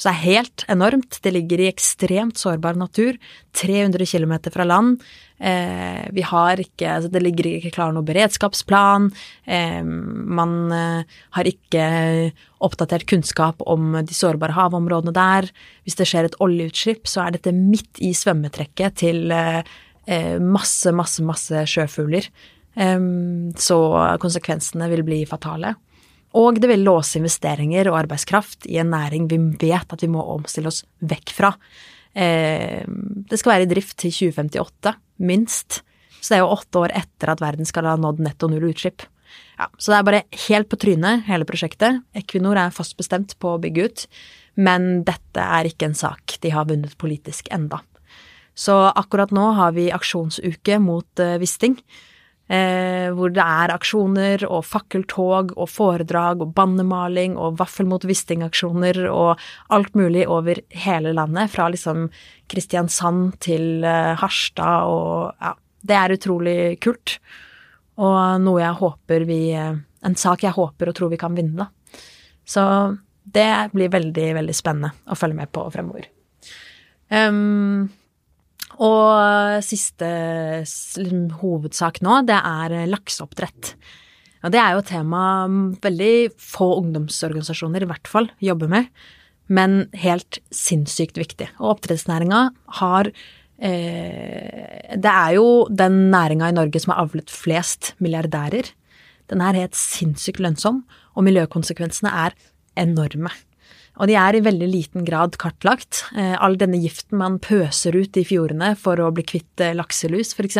Så 0.00 0.08
det 0.08 0.14
er 0.14 0.28
helt 0.40 0.62
enormt. 0.72 1.18
Det 1.20 1.32
ligger 1.34 1.60
i 1.60 1.68
ekstremt 1.68 2.40
sårbar 2.40 2.78
natur. 2.80 3.18
300 3.52 4.06
km 4.08 4.32
fra 4.48 4.64
land. 4.64 5.02
Eh, 5.36 6.06
vi 6.12 6.24
har 6.24 6.60
ikke 6.60 6.88
altså 6.88 7.08
Det 7.12 7.20
ligger 7.20 7.48
ikke 7.48 7.72
klar 7.74 7.92
noe 7.92 8.06
beredskapsplan. 8.08 9.10
Eh, 9.44 9.82
man 9.84 10.72
eh, 10.72 11.18
har 11.36 11.50
ikke 11.50 11.84
oppdatert 12.64 13.04
kunnskap 13.12 13.60
om 13.68 13.98
de 14.00 14.16
sårbare 14.16 14.56
havområdene 14.56 15.12
der. 15.16 15.50
Hvis 15.84 16.00
det 16.00 16.08
skjer 16.08 16.30
et 16.30 16.40
oljeutslipp, 16.40 17.04
så 17.04 17.26
er 17.26 17.36
dette 17.36 17.52
midt 17.52 18.00
i 18.00 18.14
svømmetrekket 18.16 19.00
til 19.04 19.28
eh, 19.36 19.60
eh, 20.08 20.40
masse, 20.40 20.96
masse, 20.96 21.20
masse 21.20 21.66
sjøfugler. 21.68 22.32
Eh, 22.80 22.98
så 23.60 23.78
konsekvensene 24.24 24.88
vil 24.96 25.04
bli 25.04 25.22
fatale. 25.28 25.76
Og 26.38 26.60
det 26.62 26.68
vil 26.70 26.84
låse 26.86 27.18
investeringer 27.18 27.90
og 27.90 27.98
arbeidskraft 28.04 28.68
i 28.70 28.78
en 28.82 28.92
næring 28.94 29.26
vi 29.30 29.38
vet 29.66 29.92
at 29.92 30.02
vi 30.04 30.10
må 30.10 30.22
omstille 30.36 30.70
oss 30.70 30.84
vekk 31.02 31.32
fra. 31.34 31.54
Eh, 32.14 32.84
det 32.86 33.38
skal 33.38 33.56
være 33.56 33.66
i 33.66 33.70
drift 33.70 33.96
til 33.98 34.14
2058, 34.14 34.94
minst. 35.26 35.80
Så 36.20 36.32
det 36.32 36.38
er 36.38 36.44
jo 36.44 36.52
åtte 36.54 36.84
år 36.84 36.94
etter 37.00 37.32
at 37.32 37.42
verden 37.42 37.66
skal 37.66 37.88
ha 37.88 37.96
nådd 37.98 38.22
netto 38.22 38.50
null 38.50 38.68
utslipp. 38.70 39.06
Ja, 39.58 39.68
så 39.78 39.92
det 39.92 39.98
er 39.98 40.06
bare 40.08 40.22
helt 40.48 40.70
på 40.70 40.78
trynet, 40.80 41.26
hele 41.28 41.46
prosjektet. 41.48 42.02
Equinor 42.16 42.58
er 42.58 42.74
fast 42.74 42.96
bestemt 42.98 43.36
på 43.42 43.54
å 43.54 43.60
bygge 43.62 43.86
ut, 43.86 44.06
men 44.60 45.04
dette 45.06 45.42
er 45.42 45.68
ikke 45.68 45.90
en 45.90 45.98
sak 45.98 46.38
de 46.42 46.52
har 46.54 46.68
vunnet 46.70 46.96
politisk 47.00 47.50
enda. 47.54 47.82
Så 48.58 48.74
akkurat 48.90 49.32
nå 49.32 49.52
har 49.56 49.74
vi 49.76 49.90
aksjonsuke 49.94 50.80
mot 50.82 51.22
uh, 51.22 51.38
Wisting. 51.40 51.78
Eh, 52.50 53.12
hvor 53.14 53.30
det 53.30 53.44
er 53.44 53.70
aksjoner 53.70 54.42
og 54.48 54.64
fakkeltog 54.66 55.52
og 55.54 55.68
foredrag 55.70 56.40
og 56.42 56.50
bannemaling 56.56 57.36
og 57.38 57.60
vaffel 57.60 57.86
mot 57.86 58.02
Wisting-aksjoner 58.02 59.04
og 59.06 59.38
alt 59.70 59.94
mulig 59.94 60.24
over 60.26 60.58
hele 60.74 61.12
landet. 61.14 61.52
Fra 61.52 61.68
liksom 61.70 62.08
Kristiansand 62.50 63.36
til 63.46 63.86
eh, 63.86 64.16
Harstad 64.18 64.90
og 64.90 65.36
ja. 65.38 65.54
Det 65.80 65.96
er 65.96 66.12
utrolig 66.12 66.56
kult. 66.84 67.14
Og 68.02 68.42
noe 68.42 68.60
jeg 68.60 68.76
håper 68.82 69.22
vi 69.24 69.38
eh, 69.56 69.78
En 70.04 70.16
sak 70.16 70.42
jeg 70.44 70.56
håper 70.56 70.90
og 70.90 70.96
tror 70.96 71.10
vi 71.12 71.20
kan 71.20 71.36
vinne, 71.36 71.66
da. 71.66 72.02
Så 72.48 72.62
det 73.22 73.50
blir 73.74 73.92
veldig, 73.92 74.30
veldig 74.38 74.54
spennende 74.56 74.94
å 75.06 75.16
følge 75.18 75.36
med 75.36 75.50
på 75.52 75.66
fremover. 75.70 76.06
Um, 77.12 77.90
og 78.80 79.64
siste 79.64 80.10
hovedsak 81.40 82.00
nå, 82.04 82.22
det 82.28 82.38
er 82.38 82.76
lakseoppdrett. 82.88 83.74
Og 84.40 84.54
det 84.54 84.60
er 84.60 84.72
jo 84.72 84.80
et 84.80 84.88
tema 84.88 85.22
veldig 85.84 86.14
få 86.40 86.70
ungdomsorganisasjoner 86.78 87.84
i 87.84 87.90
hvert 87.90 88.08
fall 88.08 88.30
jobber 88.40 88.70
med, 88.72 88.88
men 89.52 89.82
helt 90.00 90.40
sinnssykt 90.54 91.20
viktig. 91.20 91.50
Og 91.58 91.74
oppdrettsnæringa 91.74 92.40
har 92.80 93.10
eh, 93.10 94.96
Det 94.96 95.12
er 95.12 95.36
jo 95.36 95.66
den 95.68 96.08
næringa 96.14 96.48
i 96.48 96.56
Norge 96.56 96.80
som 96.80 96.94
har 96.94 97.04
avlet 97.04 97.28
flest 97.28 97.92
milliardærer. 98.00 98.72
Den 99.28 99.44
er 99.44 99.58
helt 99.58 99.76
sinnssykt 99.76 100.40
lønnsom, 100.40 100.84
og 101.14 101.26
miljøkonsekvensene 101.26 102.10
er 102.24 102.34
enorme. 102.80 103.34
Og 104.00 104.08
de 104.08 104.16
er 104.16 104.36
i 104.36 104.44
veldig 104.44 104.68
liten 104.70 105.04
grad 105.04 105.36
kartlagt. 105.40 106.06
Eh, 106.16 106.32
all 106.40 106.56
denne 106.60 106.80
giften 106.80 107.20
man 107.20 107.36
pøser 107.42 107.98
ut 108.00 108.16
i 108.16 108.24
fjordene 108.24 108.72
for 108.80 109.00
å 109.00 109.10
bli 109.12 109.26
kvitt 109.28 109.60
eh, 109.60 109.76
lakselus, 109.76 110.32
f.eks. 110.32 110.56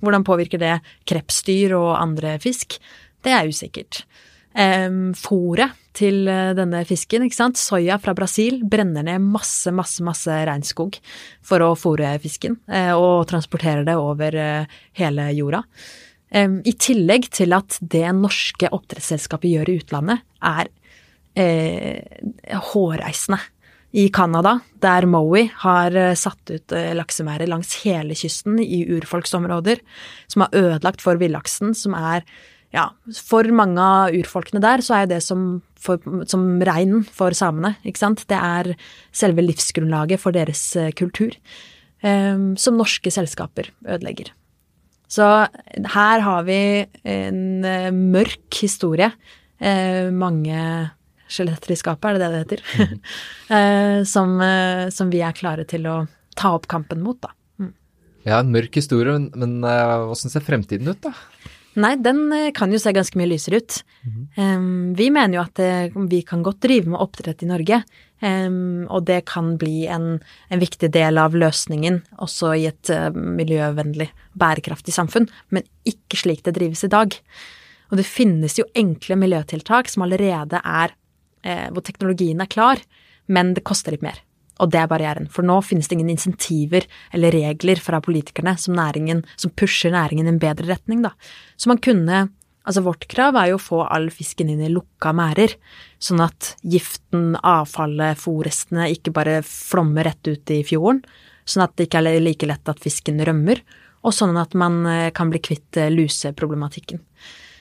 Hvordan 0.00 0.24
påvirker 0.26 0.62
det 0.62 0.78
krepsdyr 1.10 1.76
og 1.76 1.92
andre 1.98 2.38
fisk? 2.42 2.78
Det 3.20 3.36
er 3.36 3.52
usikkert. 3.52 4.04
Fôret 4.50 5.76
til 5.94 6.24
denne 6.26 6.80
fisken, 6.88 7.22
ikke 7.22 7.36
sant, 7.36 7.60
soya 7.60 8.00
fra 8.02 8.16
Brasil, 8.18 8.56
brenner 8.66 9.04
ned 9.06 9.22
masse, 9.22 9.70
masse, 9.70 10.02
masse 10.02 10.38
regnskog 10.48 10.96
for 11.46 11.62
å 11.62 11.68
fôre 11.78 12.16
fisken, 12.24 12.56
og 12.96 13.28
transporterer 13.30 13.86
det 13.86 13.94
over 14.00 14.34
hele 14.98 15.28
jorda. 15.36 15.62
I 16.34 16.74
tillegg 16.82 17.28
til 17.36 17.54
at 17.54 17.78
det 17.94 18.08
norske 18.18 18.72
oppdrettsselskapet 18.74 19.52
gjør 19.52 19.70
i 19.70 19.78
utlandet, 19.84 20.26
er 20.42 20.72
eh, 21.40 22.60
hårreisende. 22.70 23.40
I 23.90 24.06
Canada, 24.14 24.60
der 24.78 25.02
Mowi 25.10 25.48
har 25.64 25.96
eh, 25.98 26.14
satt 26.14 26.52
ut 26.52 26.72
eh, 26.76 26.92
laksemærer 26.94 27.50
langs 27.50 27.72
hele 27.82 28.14
kysten 28.14 28.60
i 28.62 28.84
urfolksområder, 28.94 29.82
som 30.30 30.44
har 30.44 30.54
ødelagt 30.54 31.02
for 31.02 31.18
villaksen, 31.18 31.74
som 31.74 31.96
er 31.98 32.22
ja, 32.70 32.86
for 33.26 33.48
mange 33.50 33.82
av 33.82 34.14
urfolkene 34.14 34.62
der 34.62 34.82
så 34.86 35.00
er 35.00 35.10
det 35.10 35.18
som, 35.26 35.58
for, 35.74 35.98
som 36.30 36.60
reinen 36.62 37.02
for 37.02 37.34
samene, 37.34 37.74
ikke 37.82 38.02
sant. 38.04 38.22
Det 38.30 38.38
er 38.38 38.76
selve 39.10 39.42
livsgrunnlaget 39.42 40.22
for 40.22 40.36
deres 40.36 40.62
eh, 40.78 40.92
kultur, 40.94 41.34
eh, 42.06 42.46
som 42.62 42.78
norske 42.78 43.10
selskaper 43.10 43.72
ødelegger. 43.82 44.30
Så 45.10 45.26
her 45.90 46.22
har 46.22 46.46
vi 46.46 46.86
en 47.10 47.66
mørk 48.14 48.60
historie. 48.62 49.10
Eh, 49.58 50.06
mange 50.14 50.60
skjeletter 51.30 51.74
i 51.74 51.78
skapet, 51.78 52.10
er 52.10 52.18
det 52.18 52.22
det 52.22 52.30
det 52.32 52.40
heter? 52.44 52.64
Mm. 53.50 54.04
som, 54.12 54.34
eh, 54.44 54.88
som, 54.94 55.12
vi 55.12 55.22
er 55.24 55.36
klare 55.36 55.66
til 55.68 55.86
å 55.90 56.02
ta 56.38 56.54
opp 56.56 56.68
kampen 56.70 57.02
mot, 57.04 57.18
da. 57.22 57.32
Mm. 57.60 57.72
Ja, 58.26 58.40
en 58.40 58.52
mørk 58.54 58.78
historie, 58.80 59.16
men, 59.16 59.30
men 59.38 59.64
uh, 59.66 60.10
hvordan 60.10 60.34
ser 60.34 60.44
fremtiden 60.46 60.90
ut, 60.90 61.00
da? 61.06 61.14
Nei, 61.80 61.94
den 62.02 62.24
kan 62.56 62.72
jo 62.74 62.80
se 62.82 62.90
ganske 62.92 63.14
mye 63.18 63.30
lysere 63.30 63.60
ut. 63.62 63.76
Mm. 64.02 64.22
Um, 64.34 64.70
vi 64.98 65.06
mener 65.14 65.38
jo 65.38 65.44
at 65.44 65.60
vi 66.10 66.18
kan 66.26 66.42
godt 66.42 66.64
drive 66.66 66.90
med 66.90 66.98
oppdrett 66.98 67.44
i 67.46 67.48
Norge, 67.48 67.78
um, 68.26 68.88
og 68.90 69.06
det 69.06 69.20
kan 69.30 69.52
bli 69.60 69.84
en, 69.86 70.16
en, 70.50 70.60
viktig 70.60 70.90
del 70.96 71.20
av 71.22 71.36
løsningen 71.38 72.00
også 72.18 72.56
i 72.58 72.66
et 72.72 72.90
uh, 72.90 73.14
miljøvennlig, 73.14 74.10
bærekraftig 74.34 74.96
samfunn, 74.96 75.30
men 75.54 75.66
ikke 75.86 76.18
slik 76.24 76.42
det 76.48 76.56
drives 76.58 76.82
i 76.88 76.90
dag. 76.90 77.14
Og 77.90 77.98
det 77.98 78.06
finnes 78.06 78.56
jo 78.58 78.66
enkle 78.78 79.18
miljøtiltak 79.18 79.90
som 79.90 80.06
allerede 80.06 80.60
er 80.62 80.92
eh, 80.92 80.99
hvor 81.42 81.84
teknologien 81.86 82.42
er 82.42 82.50
klar, 82.52 82.82
men 83.30 83.54
det 83.56 83.64
koster 83.64 83.94
litt 83.94 84.04
mer. 84.04 84.18
Og 84.60 84.68
det 84.72 84.82
er 84.82 84.90
barrieren. 84.90 85.28
For 85.32 85.46
nå 85.46 85.56
finnes 85.64 85.88
det 85.88 85.96
ingen 85.96 86.12
insentiver 86.12 86.84
eller 87.16 87.32
regler 87.32 87.80
fra 87.80 88.02
politikerne 88.04 88.56
som, 88.60 88.76
næringen, 88.76 89.22
som 89.40 89.52
pusher 89.56 89.94
næringen 89.94 90.28
i 90.28 90.34
en 90.34 90.42
bedre 90.42 90.68
retning, 90.68 91.00
da. 91.06 91.14
Så 91.56 91.72
man 91.72 91.80
kunne 91.82 92.28
Altså 92.60 92.82
vårt 92.84 93.06
krav 93.08 93.38
er 93.40 93.48
jo 93.50 93.56
å 93.56 93.62
få 93.62 93.78
all 93.88 94.10
fisken 94.12 94.50
inn 94.52 94.60
i 94.60 94.68
lukka 94.68 95.14
merder, 95.16 95.54
sånn 95.96 96.20
at 96.20 96.52
giften, 96.60 97.32
avfallet, 97.40 98.20
fòrrestene 98.20 98.90
ikke 98.92 99.14
bare 99.16 99.38
flommer 99.48 100.04
rett 100.06 100.28
ut 100.28 100.52
i 100.52 100.60
fjorden, 100.68 101.00
sånn 101.48 101.64
at 101.64 101.72
det 101.80 101.88
ikke 101.88 102.02
er 102.04 102.20
like 102.20 102.46
lett 102.46 102.68
at 102.70 102.82
fisken 102.84 103.22
rømmer, 103.26 103.62
og 104.04 104.14
sånn 104.14 104.36
at 104.38 104.52
man 104.52 104.84
eh, 104.86 105.08
kan 105.16 105.32
bli 105.32 105.40
kvitt 105.42 105.80
eh, 105.80 105.88
luseproblematikken. 105.92 107.00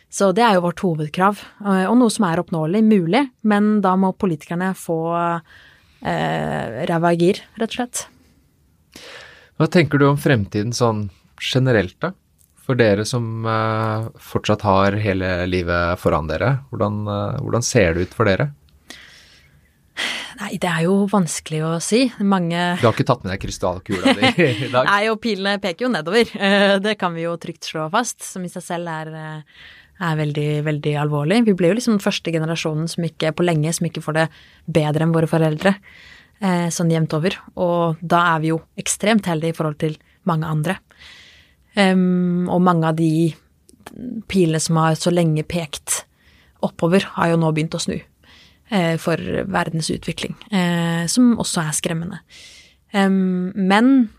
Så 0.09 0.31
det 0.33 0.41
er 0.41 0.57
jo 0.57 0.63
vårt 0.65 0.81
hovedkrav, 0.81 1.41
eh, 1.65 1.85
og 1.85 1.97
noe 1.99 2.13
som 2.13 2.25
er 2.25 2.41
oppnåelig, 2.41 2.81
mulig, 2.85 3.25
men 3.45 3.75
da 3.85 3.93
må 3.99 4.09
politikerne 4.17 4.71
få 4.77 4.97
eh, 5.21 6.79
ræva 6.89 7.11
i 7.13 7.19
gir, 7.21 7.43
rett 7.61 7.69
og 7.69 7.77
slett. 7.77 8.07
Hva 9.59 9.67
tenker 9.69 10.01
du 10.01 10.07
om 10.09 10.17
fremtiden 10.17 10.73
sånn 10.73 11.09
generelt, 11.39 11.97
da? 12.01 12.13
For 12.69 12.77
dere 12.77 13.05
som 13.05 13.45
eh, 13.49 14.07
fortsatt 14.21 14.65
har 14.65 14.97
hele 15.01 15.33
livet 15.49 15.99
foran 16.01 16.29
dere, 16.29 16.55
hvordan, 16.69 17.03
eh, 17.09 17.37
hvordan 17.43 17.65
ser 17.65 17.93
det 17.97 18.07
ut 18.09 18.17
for 18.17 18.29
dere? 18.29 18.51
Nei, 20.39 20.53
det 20.61 20.69
er 20.69 20.85
jo 20.85 20.93
vanskelig 21.11 21.59
å 21.67 21.71
si. 21.83 22.05
Mange 22.23 22.77
Du 22.79 22.85
har 22.85 22.93
ikke 22.93 23.07
tatt 23.09 23.25
med 23.25 23.33
deg 23.33 23.41
krystallkula 23.43 24.13
di 24.15 24.29
i 24.45 24.69
dag? 24.75 24.87
Nei, 24.87 25.01
og 25.11 25.19
pilene 25.21 25.57
peker 25.59 25.85
jo 25.85 25.91
nedover. 25.91 26.29
Eh, 26.37 26.77
det 26.79 26.95
kan 27.01 27.17
vi 27.17 27.25
jo 27.25 27.35
trygt 27.41 27.67
slå 27.67 27.89
fast, 27.91 28.23
som 28.23 28.45
i 28.47 28.51
seg 28.53 28.63
selv 28.63 28.93
er 28.93 29.11
er 29.99 30.19
veldig, 30.19 30.47
veldig 30.67 30.93
alvorlig. 31.01 31.41
Vi 31.47 31.55
blir 31.57 31.73
jo 31.73 31.79
liksom 31.79 31.97
den 31.97 32.03
første 32.03 32.31
generasjonen 32.33 32.87
som 32.91 33.05
ikke, 33.05 33.33
på 33.35 33.45
lenge 33.45 33.73
som 33.75 33.87
ikke 33.89 34.03
får 34.03 34.15
det 34.15 34.27
bedre 34.79 35.05
enn 35.05 35.15
våre 35.15 35.29
foreldre, 35.29 35.75
eh, 36.39 36.67
sånn 36.71 36.91
jevnt 36.93 37.15
over. 37.17 37.35
Og 37.59 37.99
da 38.01 38.23
er 38.35 38.43
vi 38.43 38.53
jo 38.53 38.61
ekstremt 38.79 39.27
heldige 39.27 39.55
i 39.55 39.57
forhold 39.57 39.79
til 39.83 39.97
mange 40.29 40.47
andre. 40.47 40.79
Um, 41.75 42.49
og 42.49 42.63
mange 42.65 42.89
av 42.89 42.97
de 42.97 43.33
pilene 44.29 44.59
som 44.61 44.79
har 44.81 44.97
så 44.99 45.11
lenge 45.13 45.45
pekt 45.47 46.03
oppover, 46.65 47.05
har 47.15 47.31
jo 47.31 47.39
nå 47.39 47.51
begynt 47.55 47.77
å 47.77 47.81
snu 47.81 47.95
eh, 47.95 48.95
for 48.99 49.21
verdens 49.47 49.91
utvikling, 49.93 50.35
eh, 50.51 51.05
som 51.07 51.37
også 51.39 51.63
er 51.63 51.77
skremmende. 51.77 52.19
Um, 52.91 53.51
men 53.55 54.09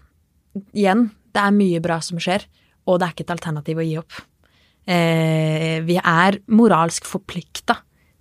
igjen, 0.72 1.10
det 1.34 1.42
er 1.42 1.56
mye 1.56 1.82
bra 1.84 2.00
som 2.04 2.20
skjer, 2.22 2.46
og 2.88 2.98
det 2.98 3.06
er 3.06 3.14
ikke 3.14 3.26
et 3.28 3.34
alternativ 3.36 3.82
å 3.82 3.86
gi 3.86 3.98
opp 4.00 4.22
vi 4.90 5.96
er 6.00 6.40
moralsk 6.50 7.06
forplikta 7.06 7.76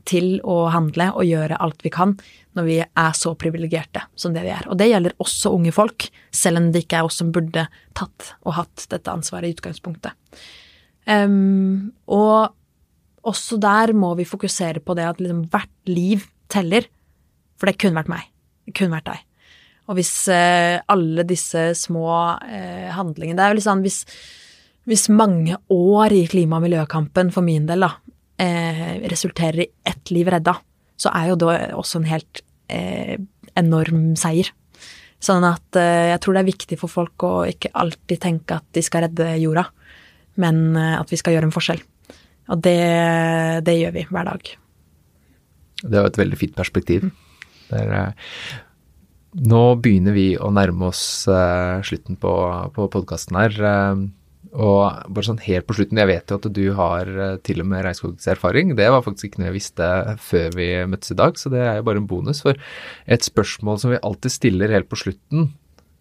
til 0.09 0.37
å 0.47 0.67
handle 0.73 1.09
og 1.17 1.27
gjøre 1.27 1.57
alt 1.61 1.81
vi 1.85 1.91
kan 1.93 2.15
når 2.57 2.65
vi 2.67 2.77
er 2.81 3.17
så 3.17 3.33
privilegerte 3.39 4.03
som 4.19 4.33
det 4.35 4.43
vi 4.45 4.53
er. 4.53 4.65
Og 4.71 4.79
det 4.79 4.89
gjelder 4.89 5.15
også 5.21 5.53
unge 5.55 5.73
folk, 5.75 6.07
selv 6.33 6.61
om 6.61 6.69
det 6.73 6.83
ikke 6.85 7.01
er 7.01 7.09
oss 7.09 7.19
som 7.21 7.31
burde 7.35 7.67
tatt 7.97 8.33
og 8.43 8.55
hatt 8.57 8.87
dette 8.91 9.13
ansvaret 9.13 9.49
i 9.49 9.57
utgangspunktet. 9.57 10.15
Um, 11.09 11.91
og 12.11 12.51
også 13.29 13.59
der 13.61 13.93
må 13.97 14.13
vi 14.19 14.27
fokusere 14.27 14.81
på 14.83 14.95
det 14.97 15.07
at 15.07 15.21
liksom 15.21 15.45
hvert 15.51 15.89
liv 15.89 16.27
teller, 16.51 16.87
for 17.59 17.69
det 17.69 17.79
kunne 17.81 17.99
vært 17.99 18.13
meg. 18.13 18.29
Det 18.67 18.75
kunne 18.77 18.97
vært 18.97 19.09
deg. 19.11 19.25
Og 19.89 19.97
hvis 19.97 20.13
uh, 20.31 20.81
alle 20.91 21.25
disse 21.25 21.71
små 21.79 22.09
uh, 22.13 22.89
handlingene 22.93 23.39
Det 23.39 23.45
er 23.45 23.53
jo 23.53 23.57
litt 23.57 23.65
sånn 23.65 23.81
hvis 23.81 24.03
hvis 24.89 25.09
mange 25.13 25.57
år 25.69 26.15
i 26.17 26.23
klima- 26.29 26.57
og 26.57 26.65
miljøkampen 26.65 27.29
for 27.33 27.45
min 27.45 27.67
del 27.69 27.85
da, 27.85 27.91
eh, 28.41 28.97
resulterer 29.11 29.61
i 29.61 29.71
ett 29.85 30.11
liv 30.11 30.27
redda, 30.27 30.55
så 30.97 31.11
er 31.13 31.29
jo 31.29 31.35
det 31.35 31.57
også 31.77 32.01
en 32.01 32.09
helt 32.09 32.41
eh, 32.69 33.17
enorm 33.55 34.15
seier. 34.19 34.49
Sånn 35.19 35.43
at 35.43 35.75
eh, 35.75 36.09
jeg 36.13 36.21
tror 36.23 36.35
det 36.35 36.41
er 36.41 36.51
viktig 36.53 36.79
for 36.79 36.91
folk 36.91 37.27
å 37.27 37.33
ikke 37.49 37.73
alltid 37.75 38.21
tenke 38.23 38.59
at 38.59 38.65
de 38.75 38.83
skal 38.85 39.05
redde 39.07 39.27
jorda, 39.41 39.67
men 40.39 40.75
eh, 40.79 40.95
at 40.99 41.11
vi 41.11 41.19
skal 41.19 41.35
gjøre 41.35 41.49
en 41.49 41.55
forskjell. 41.55 41.83
Og 42.49 42.63
det, 42.65 42.79
det, 43.67 43.75
gjør 43.77 43.93
vi 43.93 44.05
hver 44.09 44.31
dag. 44.31 44.51
Det 45.83 45.93
er 45.93 46.01
jo 46.01 46.09
et 46.09 46.21
veldig 46.23 46.39
fint 46.39 46.55
perspektiv. 46.57 47.09
Er, 47.75 47.91
eh, 47.99 48.55
nå 49.49 49.63
begynner 49.83 50.15
vi 50.15 50.31
å 50.41 50.49
nærme 50.49 50.87
oss 50.89 51.03
uh, 51.29 51.77
slutten 51.85 52.17
på, 52.17 52.31
på 52.73 52.87
podkasten 52.89 53.37
her. 53.37 53.59
Og 54.49 55.11
bare 55.13 55.27
sånn 55.27 55.41
helt 55.43 55.67
på 55.69 55.75
slutten, 55.77 55.99
jeg 56.01 56.09
vet 56.09 56.31
jo 56.31 56.37
at 56.39 56.47
du 56.55 56.63
har 56.73 57.09
eh, 57.09 57.35
til 57.45 57.61
og 57.61 57.67
med 57.69 57.83
regnskogserfaring. 57.85 58.73
Det 58.77 58.87
var 58.89 59.03
faktisk 59.05 59.29
ikke 59.29 59.43
noe 59.43 59.49
jeg 59.51 59.57
visste 59.59 59.89
før 60.25 60.55
vi 60.57 60.69
møttes 60.89 61.13
i 61.13 61.17
dag, 61.19 61.37
så 61.37 61.51
det 61.53 61.61
er 61.61 61.75
jo 61.77 61.85
bare 61.85 62.01
en 62.01 62.09
bonus. 62.09 62.41
For 62.45 62.57
et 63.05 63.27
spørsmål 63.27 63.81
som 63.81 63.93
vi 63.93 64.01
alltid 64.01 64.33
stiller 64.33 64.73
helt 64.73 64.89
på 64.89 64.97
slutten, 65.03 65.51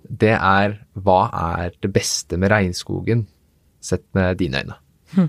det 0.09 0.33
er 0.33 0.79
hva 0.97 1.21
er 1.59 1.75
det 1.83 1.93
beste 1.93 2.39
med 2.41 2.53
regnskogen, 2.55 3.27
sett 3.85 4.07
med 4.17 4.39
dine 4.41 4.63
øyne? 4.63 4.79
Hm. 5.13 5.29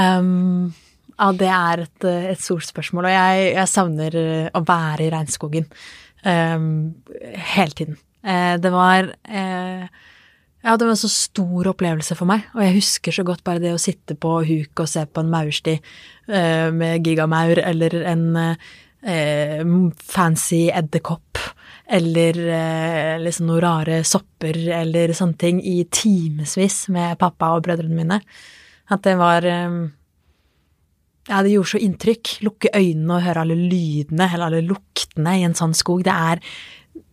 Um, 0.00 0.70
ja, 1.18 1.32
det 1.36 1.50
er 1.52 1.82
et, 1.84 2.06
et 2.32 2.40
stort 2.40 2.64
spørsmål, 2.64 3.10
og 3.10 3.12
jeg, 3.12 3.50
jeg, 3.58 3.68
savner 3.68 4.16
å 4.56 4.62
være 4.64 5.04
i 5.04 5.10
regnskogen 5.12 5.68
um, 6.24 6.70
hele 7.52 7.76
tiden. 7.76 8.00
Uh, 8.24 8.56
det 8.62 8.72
var 8.72 9.12
uh, 9.28 9.84
ja, 10.60 10.76
det 10.76 10.84
var 10.84 10.92
en 10.92 11.00
så 11.00 11.08
stor 11.08 11.70
opplevelse 11.72 12.16
for 12.18 12.28
meg, 12.28 12.44
og 12.52 12.60
jeg 12.64 12.76
husker 12.76 13.14
så 13.16 13.24
godt 13.24 13.42
bare 13.46 13.62
det 13.62 13.72
å 13.72 13.80
sitte 13.80 14.16
på 14.20 14.34
huk 14.44 14.82
og 14.82 14.90
se 14.92 15.06
på 15.08 15.22
en 15.22 15.30
maursti 15.32 15.78
eh, 15.78 16.68
med 16.76 17.06
gigamaur, 17.06 17.62
eller 17.64 17.96
en 18.10 18.26
eh, 18.44 19.62
fancy 20.04 20.66
edderkopp, 20.68 21.40
eller 21.90 22.40
eh, 22.44 23.14
liksom 23.24 23.48
noen 23.48 23.64
rare 23.64 24.02
sopper, 24.04 24.58
eller 24.82 25.14
sånne 25.16 25.40
ting, 25.40 25.62
i 25.64 25.86
timevis 25.88 26.82
med 26.92 27.16
pappa 27.20 27.54
og 27.56 27.64
brødrene 27.64 27.96
mine. 27.96 28.20
At 28.92 29.06
det 29.06 29.16
var 29.20 29.46
eh, 29.48 29.80
Ja, 31.30 31.40
det 31.44 31.52
gjorde 31.52 31.72
så 31.72 31.78
inntrykk. 31.78 32.30
Lukke 32.42 32.70
øynene 32.74 33.16
og 33.16 33.24
høre 33.24 33.44
alle 33.44 33.56
lydene, 33.56 34.26
eller 34.26 34.48
alle 34.50 34.62
luktene 34.66 35.36
i 35.38 35.44
en 35.46 35.54
sånn 35.54 35.76
skog. 35.78 36.02
Det 36.04 36.12
er 36.12 36.40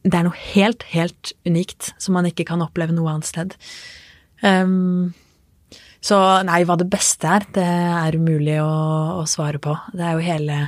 det 0.07 0.15
er 0.15 0.27
noe 0.27 0.43
helt, 0.53 0.85
helt 0.93 1.33
unikt 1.47 1.91
som 2.01 2.15
man 2.17 2.27
ikke 2.29 2.47
kan 2.47 2.63
oppleve 2.63 2.95
noe 2.95 3.11
annet 3.11 3.27
sted. 3.27 3.55
Um, 4.43 5.13
så 6.03 6.17
nei, 6.47 6.61
hva 6.67 6.77
det 6.79 6.89
beste 6.91 7.27
er, 7.27 7.45
det 7.55 7.67
er 7.67 8.17
umulig 8.19 8.59
å, 8.63 8.71
å 9.21 9.27
svare 9.29 9.59
på. 9.61 9.73
Det 9.97 10.05
er 10.05 10.15
jo 10.15 10.23
hele, 10.23 10.59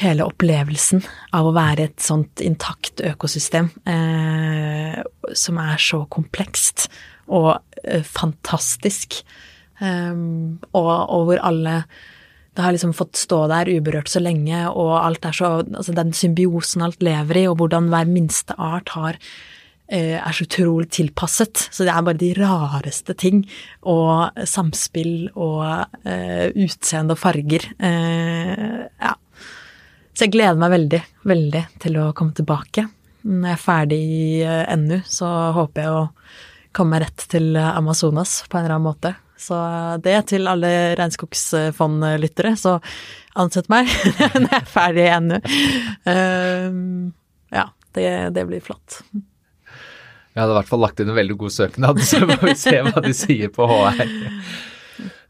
hele, 0.00 0.26
opplevelsen 0.26 1.04
av 1.36 1.48
å 1.48 1.54
være 1.54 1.88
et 1.90 2.02
sånt 2.02 2.42
intakt 2.42 3.04
økosystem 3.04 3.68
eh, 3.90 4.96
som 5.36 5.60
er 5.62 5.82
så 5.82 6.02
komplekst 6.10 6.88
og 7.28 7.52
eh, 7.84 8.02
fantastisk, 8.04 9.20
um, 9.78 10.58
og, 10.72 10.90
og 10.90 11.30
hvor 11.30 11.44
alle 11.52 11.76
det 12.54 12.62
har 12.62 12.74
liksom 12.74 12.94
fått 12.94 13.18
stå 13.18 13.40
der 13.50 13.70
uberørt 13.74 14.10
så 14.10 14.22
lenge, 14.22 14.60
og 14.70 14.94
alt 15.00 15.26
er 15.26 15.34
så 15.34 15.50
Altså 15.64 15.94
den 15.96 16.12
symbiosen 16.14 16.84
alt 16.86 17.02
lever 17.02 17.40
i, 17.42 17.48
og 17.50 17.58
hvordan 17.58 17.90
hver 17.90 18.06
minste 18.10 18.54
art 18.58 18.92
har 18.94 19.18
eh, 19.88 20.20
er 20.20 20.32
så 20.32 20.46
utrolig 20.46 20.90
tilpasset. 20.94 21.66
Så 21.74 21.86
det 21.86 21.92
er 21.94 22.06
bare 22.06 22.20
de 22.20 22.30
rareste 22.38 23.16
ting. 23.18 23.42
Og 23.90 24.30
samspill 24.48 25.32
og 25.34 25.64
uh, 26.06 26.46
utseende 26.54 27.16
og 27.16 27.20
farger. 27.20 27.66
Uh, 27.82 28.86
ja. 29.02 29.14
Så 30.14 30.28
jeg 30.28 30.36
gleder 30.36 30.60
meg 30.60 30.76
veldig, 30.76 31.02
veldig 31.26 31.64
til 31.82 31.98
å 31.98 32.12
komme 32.14 32.36
tilbake. 32.38 32.86
Når 33.24 33.50
jeg 33.50 33.56
er 33.56 33.64
ferdig 33.64 34.00
i 34.04 34.78
NU, 34.78 34.98
så 35.10 35.30
håper 35.56 35.82
jeg 35.82 35.98
å 35.98 36.08
komme 36.74 37.02
rett 37.02 37.26
til 37.30 37.56
Amazonas 37.56 38.42
på 38.46 38.58
en 38.58 38.66
eller 38.66 38.76
annen 38.76 38.90
måte. 38.92 39.14
Så 39.44 39.58
det 40.04 40.16
til 40.30 40.48
alle 40.48 40.70
regnskogsfondlyttere, 40.96 42.54
så 42.56 42.78
ansett 43.36 43.68
meg 43.72 43.90
når 44.40 44.48
jeg 44.48 44.60
er 44.60 44.70
ferdig 44.70 45.06
ennå. 45.18 45.40
Uh, 46.08 47.12
ja, 47.54 47.68
det, 47.96 48.10
det, 48.36 48.46
blir 48.48 48.64
flott. 48.64 49.00
Jeg 50.34 50.42
hadde 50.42 50.54
i 50.54 50.58
hvert 50.58 50.70
fall 50.70 50.82
lagt 50.82 51.02
inn 51.02 51.12
en 51.12 51.18
veldig 51.18 51.36
god 51.44 51.54
søknad, 51.54 52.00
så 52.10 52.22
må 52.26 52.38
vi 52.42 52.56
se 52.58 52.78
hva 52.86 53.04
de 53.04 53.12
sier 53.16 53.52
på 53.54 53.68
HR. 53.70 54.06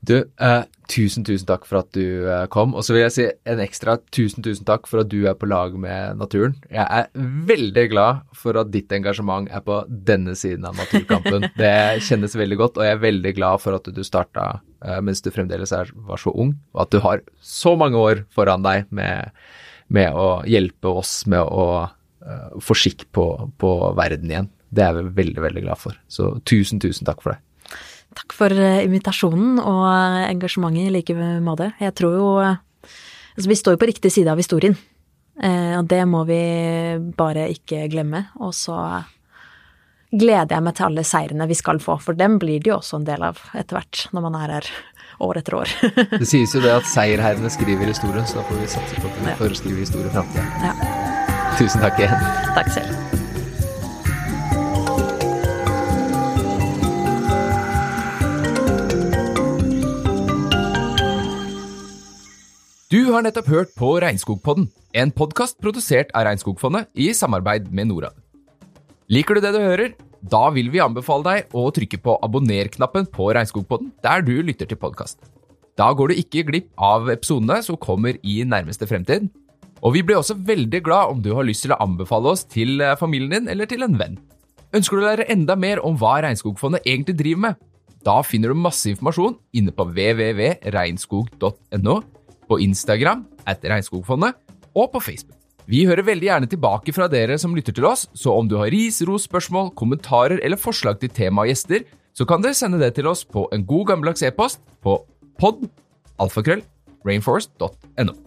Du, 0.04 0.16
eh, 0.20 0.62
tusen, 0.90 1.24
tusen 1.24 1.46
takk 1.48 1.64
for 1.68 1.80
at 1.80 1.90
du 1.96 2.26
eh, 2.28 2.44
kom. 2.52 2.74
Og 2.76 2.84
så 2.84 2.94
vil 2.94 3.04
jeg 3.04 3.14
si 3.14 3.26
en 3.48 3.62
ekstra 3.62 3.96
tusen, 4.14 4.44
tusen 4.44 4.66
takk 4.68 4.88
for 4.90 5.04
at 5.04 5.10
du 5.12 5.24
er 5.30 5.36
på 5.38 5.48
lag 5.48 5.76
med 5.80 6.18
naturen. 6.20 6.56
Jeg 6.68 6.84
er 6.84 7.08
veldig 7.48 7.86
glad 7.92 8.24
for 8.36 8.58
at 8.60 8.72
ditt 8.74 8.92
engasjement 8.94 9.48
er 9.48 9.64
på 9.64 9.80
denne 9.88 10.36
siden 10.38 10.66
av 10.68 10.76
naturkampen. 10.80 11.48
Det 11.60 12.04
kjennes 12.04 12.36
veldig 12.36 12.60
godt, 12.60 12.80
og 12.80 12.88
jeg 12.88 12.98
er 12.98 13.04
veldig 13.04 13.34
glad 13.38 13.62
for 13.64 13.78
at 13.78 13.88
du 13.88 14.02
starta 14.04 14.48
eh, 14.84 15.00
mens 15.04 15.24
du 15.24 15.30
fremdeles 15.34 15.72
er, 15.76 15.92
var 16.08 16.20
så 16.20 16.34
ung, 16.34 16.54
og 16.74 16.84
at 16.84 16.92
du 16.92 17.00
har 17.04 17.24
så 17.40 17.74
mange 17.80 18.00
år 18.00 18.24
foran 18.34 18.66
deg 18.66 18.90
med, 18.94 19.32
med 19.88 20.12
å 20.12 20.42
hjelpe 20.48 20.92
oss 21.00 21.22
med 21.30 21.44
å 21.44 21.86
få 22.64 22.72
skikk 22.72 23.02
på, 23.12 23.24
på 23.60 23.70
verden 23.98 24.30
igjen. 24.30 24.46
Det 24.72 24.80
er 24.80 24.94
vi 24.96 25.10
veldig, 25.18 25.42
veldig 25.44 25.62
glad 25.66 25.76
for. 25.76 25.98
Så 26.08 26.30
tusen, 26.48 26.80
tusen 26.80 27.04
takk 27.04 27.20
for 27.20 27.34
det. 27.34 27.42
Takk 28.14 28.36
for 28.36 28.52
eh, 28.54 28.84
invitasjonen 28.86 29.58
og 29.62 29.84
engasjementet 30.28 30.88
i 30.88 30.94
like 30.94 31.32
måte. 31.42 31.72
Jeg 31.82 31.96
tror 31.98 32.20
jo 32.20 32.30
Altså, 33.34 33.48
vi 33.50 33.56
står 33.58 33.74
jo 33.74 33.78
på 33.82 33.88
riktig 33.90 34.12
side 34.14 34.30
av 34.30 34.38
historien, 34.38 34.76
eh, 35.42 35.72
og 35.74 35.88
det 35.90 36.04
må 36.06 36.20
vi 36.28 36.38
bare 37.18 37.48
ikke 37.50 37.88
glemme. 37.90 38.28
Og 38.38 38.52
så 38.54 38.76
gleder 40.14 40.54
jeg 40.54 40.62
meg 40.62 40.76
til 40.78 40.86
alle 40.86 41.02
seirene 41.06 41.48
vi 41.50 41.58
skal 41.58 41.82
få, 41.82 41.98
for 41.98 42.14
dem 42.18 42.38
blir 42.38 42.62
det 42.62 42.70
jo 42.70 42.76
også 42.78 43.00
en 43.00 43.08
del 43.08 43.26
av 43.26 43.42
etter 43.58 43.80
hvert, 43.80 44.04
når 44.14 44.26
man 44.28 44.38
er 44.38 44.54
her 44.58 44.70
år 45.26 45.42
etter 45.42 45.58
år. 45.64 45.74
det 46.20 46.30
sies 46.30 46.54
jo 46.54 46.62
det 46.62 46.76
at 46.76 46.86
seierherrene 46.90 47.50
skriver 47.50 47.90
historien, 47.90 48.26
så 48.26 48.38
da 48.38 48.46
får 48.52 48.62
vi 48.62 48.70
satse 48.76 49.02
på 49.02 49.10
at 49.10 49.20
vi 49.24 49.36
får 49.42 49.58
skrive 49.64 49.82
historie 49.82 50.10
i 50.10 50.14
framtida. 50.14 50.46
Ja. 50.62 51.04
Tusen 51.58 51.82
takk 51.82 52.00
igjen. 52.02 52.32
Takk 52.54 52.72
selv. 52.78 53.13
Du 62.94 63.08
har 63.10 63.24
nettopp 63.24 63.48
hørt 63.50 63.70
på 63.74 63.88
Regnskogpodden, 63.98 64.68
en 64.94 65.10
podkast 65.10 65.56
produsert 65.58 66.12
av 66.14 66.28
Regnskogfondet 66.28 66.86
i 66.94 67.08
samarbeid 67.16 67.72
med 67.74 67.88
Norad. 67.90 68.14
Liker 69.10 69.34
du 69.34 69.40
det 69.42 69.50
du 69.56 69.58
hører? 69.58 69.96
Da 70.22 70.52
vil 70.54 70.70
vi 70.70 70.78
anbefale 70.84 71.26
deg 71.26 71.56
å 71.58 71.64
trykke 71.74 71.98
på 72.04 72.14
abonner-knappen 72.22 73.08
på 73.10 73.32
Regnskogpodden 73.34 73.90
der 74.04 74.22
du 74.22 74.36
lytter 74.46 74.70
til 74.70 74.78
podkast. 74.78 75.18
Da 75.74 75.90
går 75.90 76.12
du 76.12 76.20
ikke 76.22 76.46
glipp 76.52 76.70
av 76.78 77.10
episodene 77.10 77.58
som 77.66 77.80
kommer 77.82 78.14
i 78.22 78.46
nærmeste 78.46 78.86
fremtid. 78.86 79.26
Og 79.82 79.98
vi 79.98 80.06
blir 80.06 80.20
også 80.20 80.38
veldig 80.38 80.84
glad 80.86 81.16
om 81.16 81.24
du 81.24 81.32
har 81.34 81.50
lyst 81.50 81.66
til 81.66 81.74
å 81.74 81.82
anbefale 81.82 82.30
oss 82.36 82.46
til 82.46 82.78
eh, 82.78 82.94
familien 83.00 83.34
din 83.34 83.50
eller 83.56 83.66
til 83.66 83.82
en 83.82 83.98
venn. 83.98 84.22
Ønsker 84.70 84.94
du 84.94 85.02
å 85.02 85.08
lære 85.08 85.26
enda 85.34 85.58
mer 85.58 85.82
om 85.82 85.98
hva 85.98 86.22
Regnskogfondet 86.22 86.86
egentlig 86.86 87.18
driver 87.24 87.48
med? 87.48 87.58
Da 88.06 88.22
finner 88.22 88.54
du 88.54 88.66
masse 88.68 88.86
informasjon 88.92 89.34
inne 89.50 89.74
på 89.74 89.82
www.regnskog.no 89.90 91.96
på 92.48 92.60
Instagram 92.64 93.24
at 93.48 93.64
Regnskogfondet 93.64 94.36
og 94.74 94.90
på 94.92 95.02
Facebook. 95.02 95.38
Vi 95.70 95.86
hører 95.88 96.04
veldig 96.04 96.28
gjerne 96.28 96.48
tilbake 96.50 96.92
fra 96.92 97.08
dere 97.08 97.38
som 97.40 97.54
lytter 97.56 97.72
til 97.72 97.86
oss, 97.88 98.04
så 98.12 98.34
om 98.36 98.48
du 98.48 98.58
har 98.60 98.72
ris, 98.72 99.00
ros, 99.08 99.24
spørsmål, 99.24 99.72
kommentarer 99.78 100.42
eller 100.44 100.60
forslag 100.60 101.00
til 101.00 101.12
tema 101.14 101.44
og 101.44 101.52
gjester, 101.52 101.86
så 102.14 102.26
kan 102.28 102.44
dere 102.44 102.56
sende 102.58 102.80
det 102.82 102.92
til 102.98 103.08
oss 103.10 103.24
på 103.24 103.46
en 103.54 103.64
god 103.66 103.88
gammeldags 103.92 104.22
e-post 104.28 104.60
på 104.84 105.00
pod 105.40 105.64
alfakrøll 106.20 106.62
rainforest.no. 107.08 108.23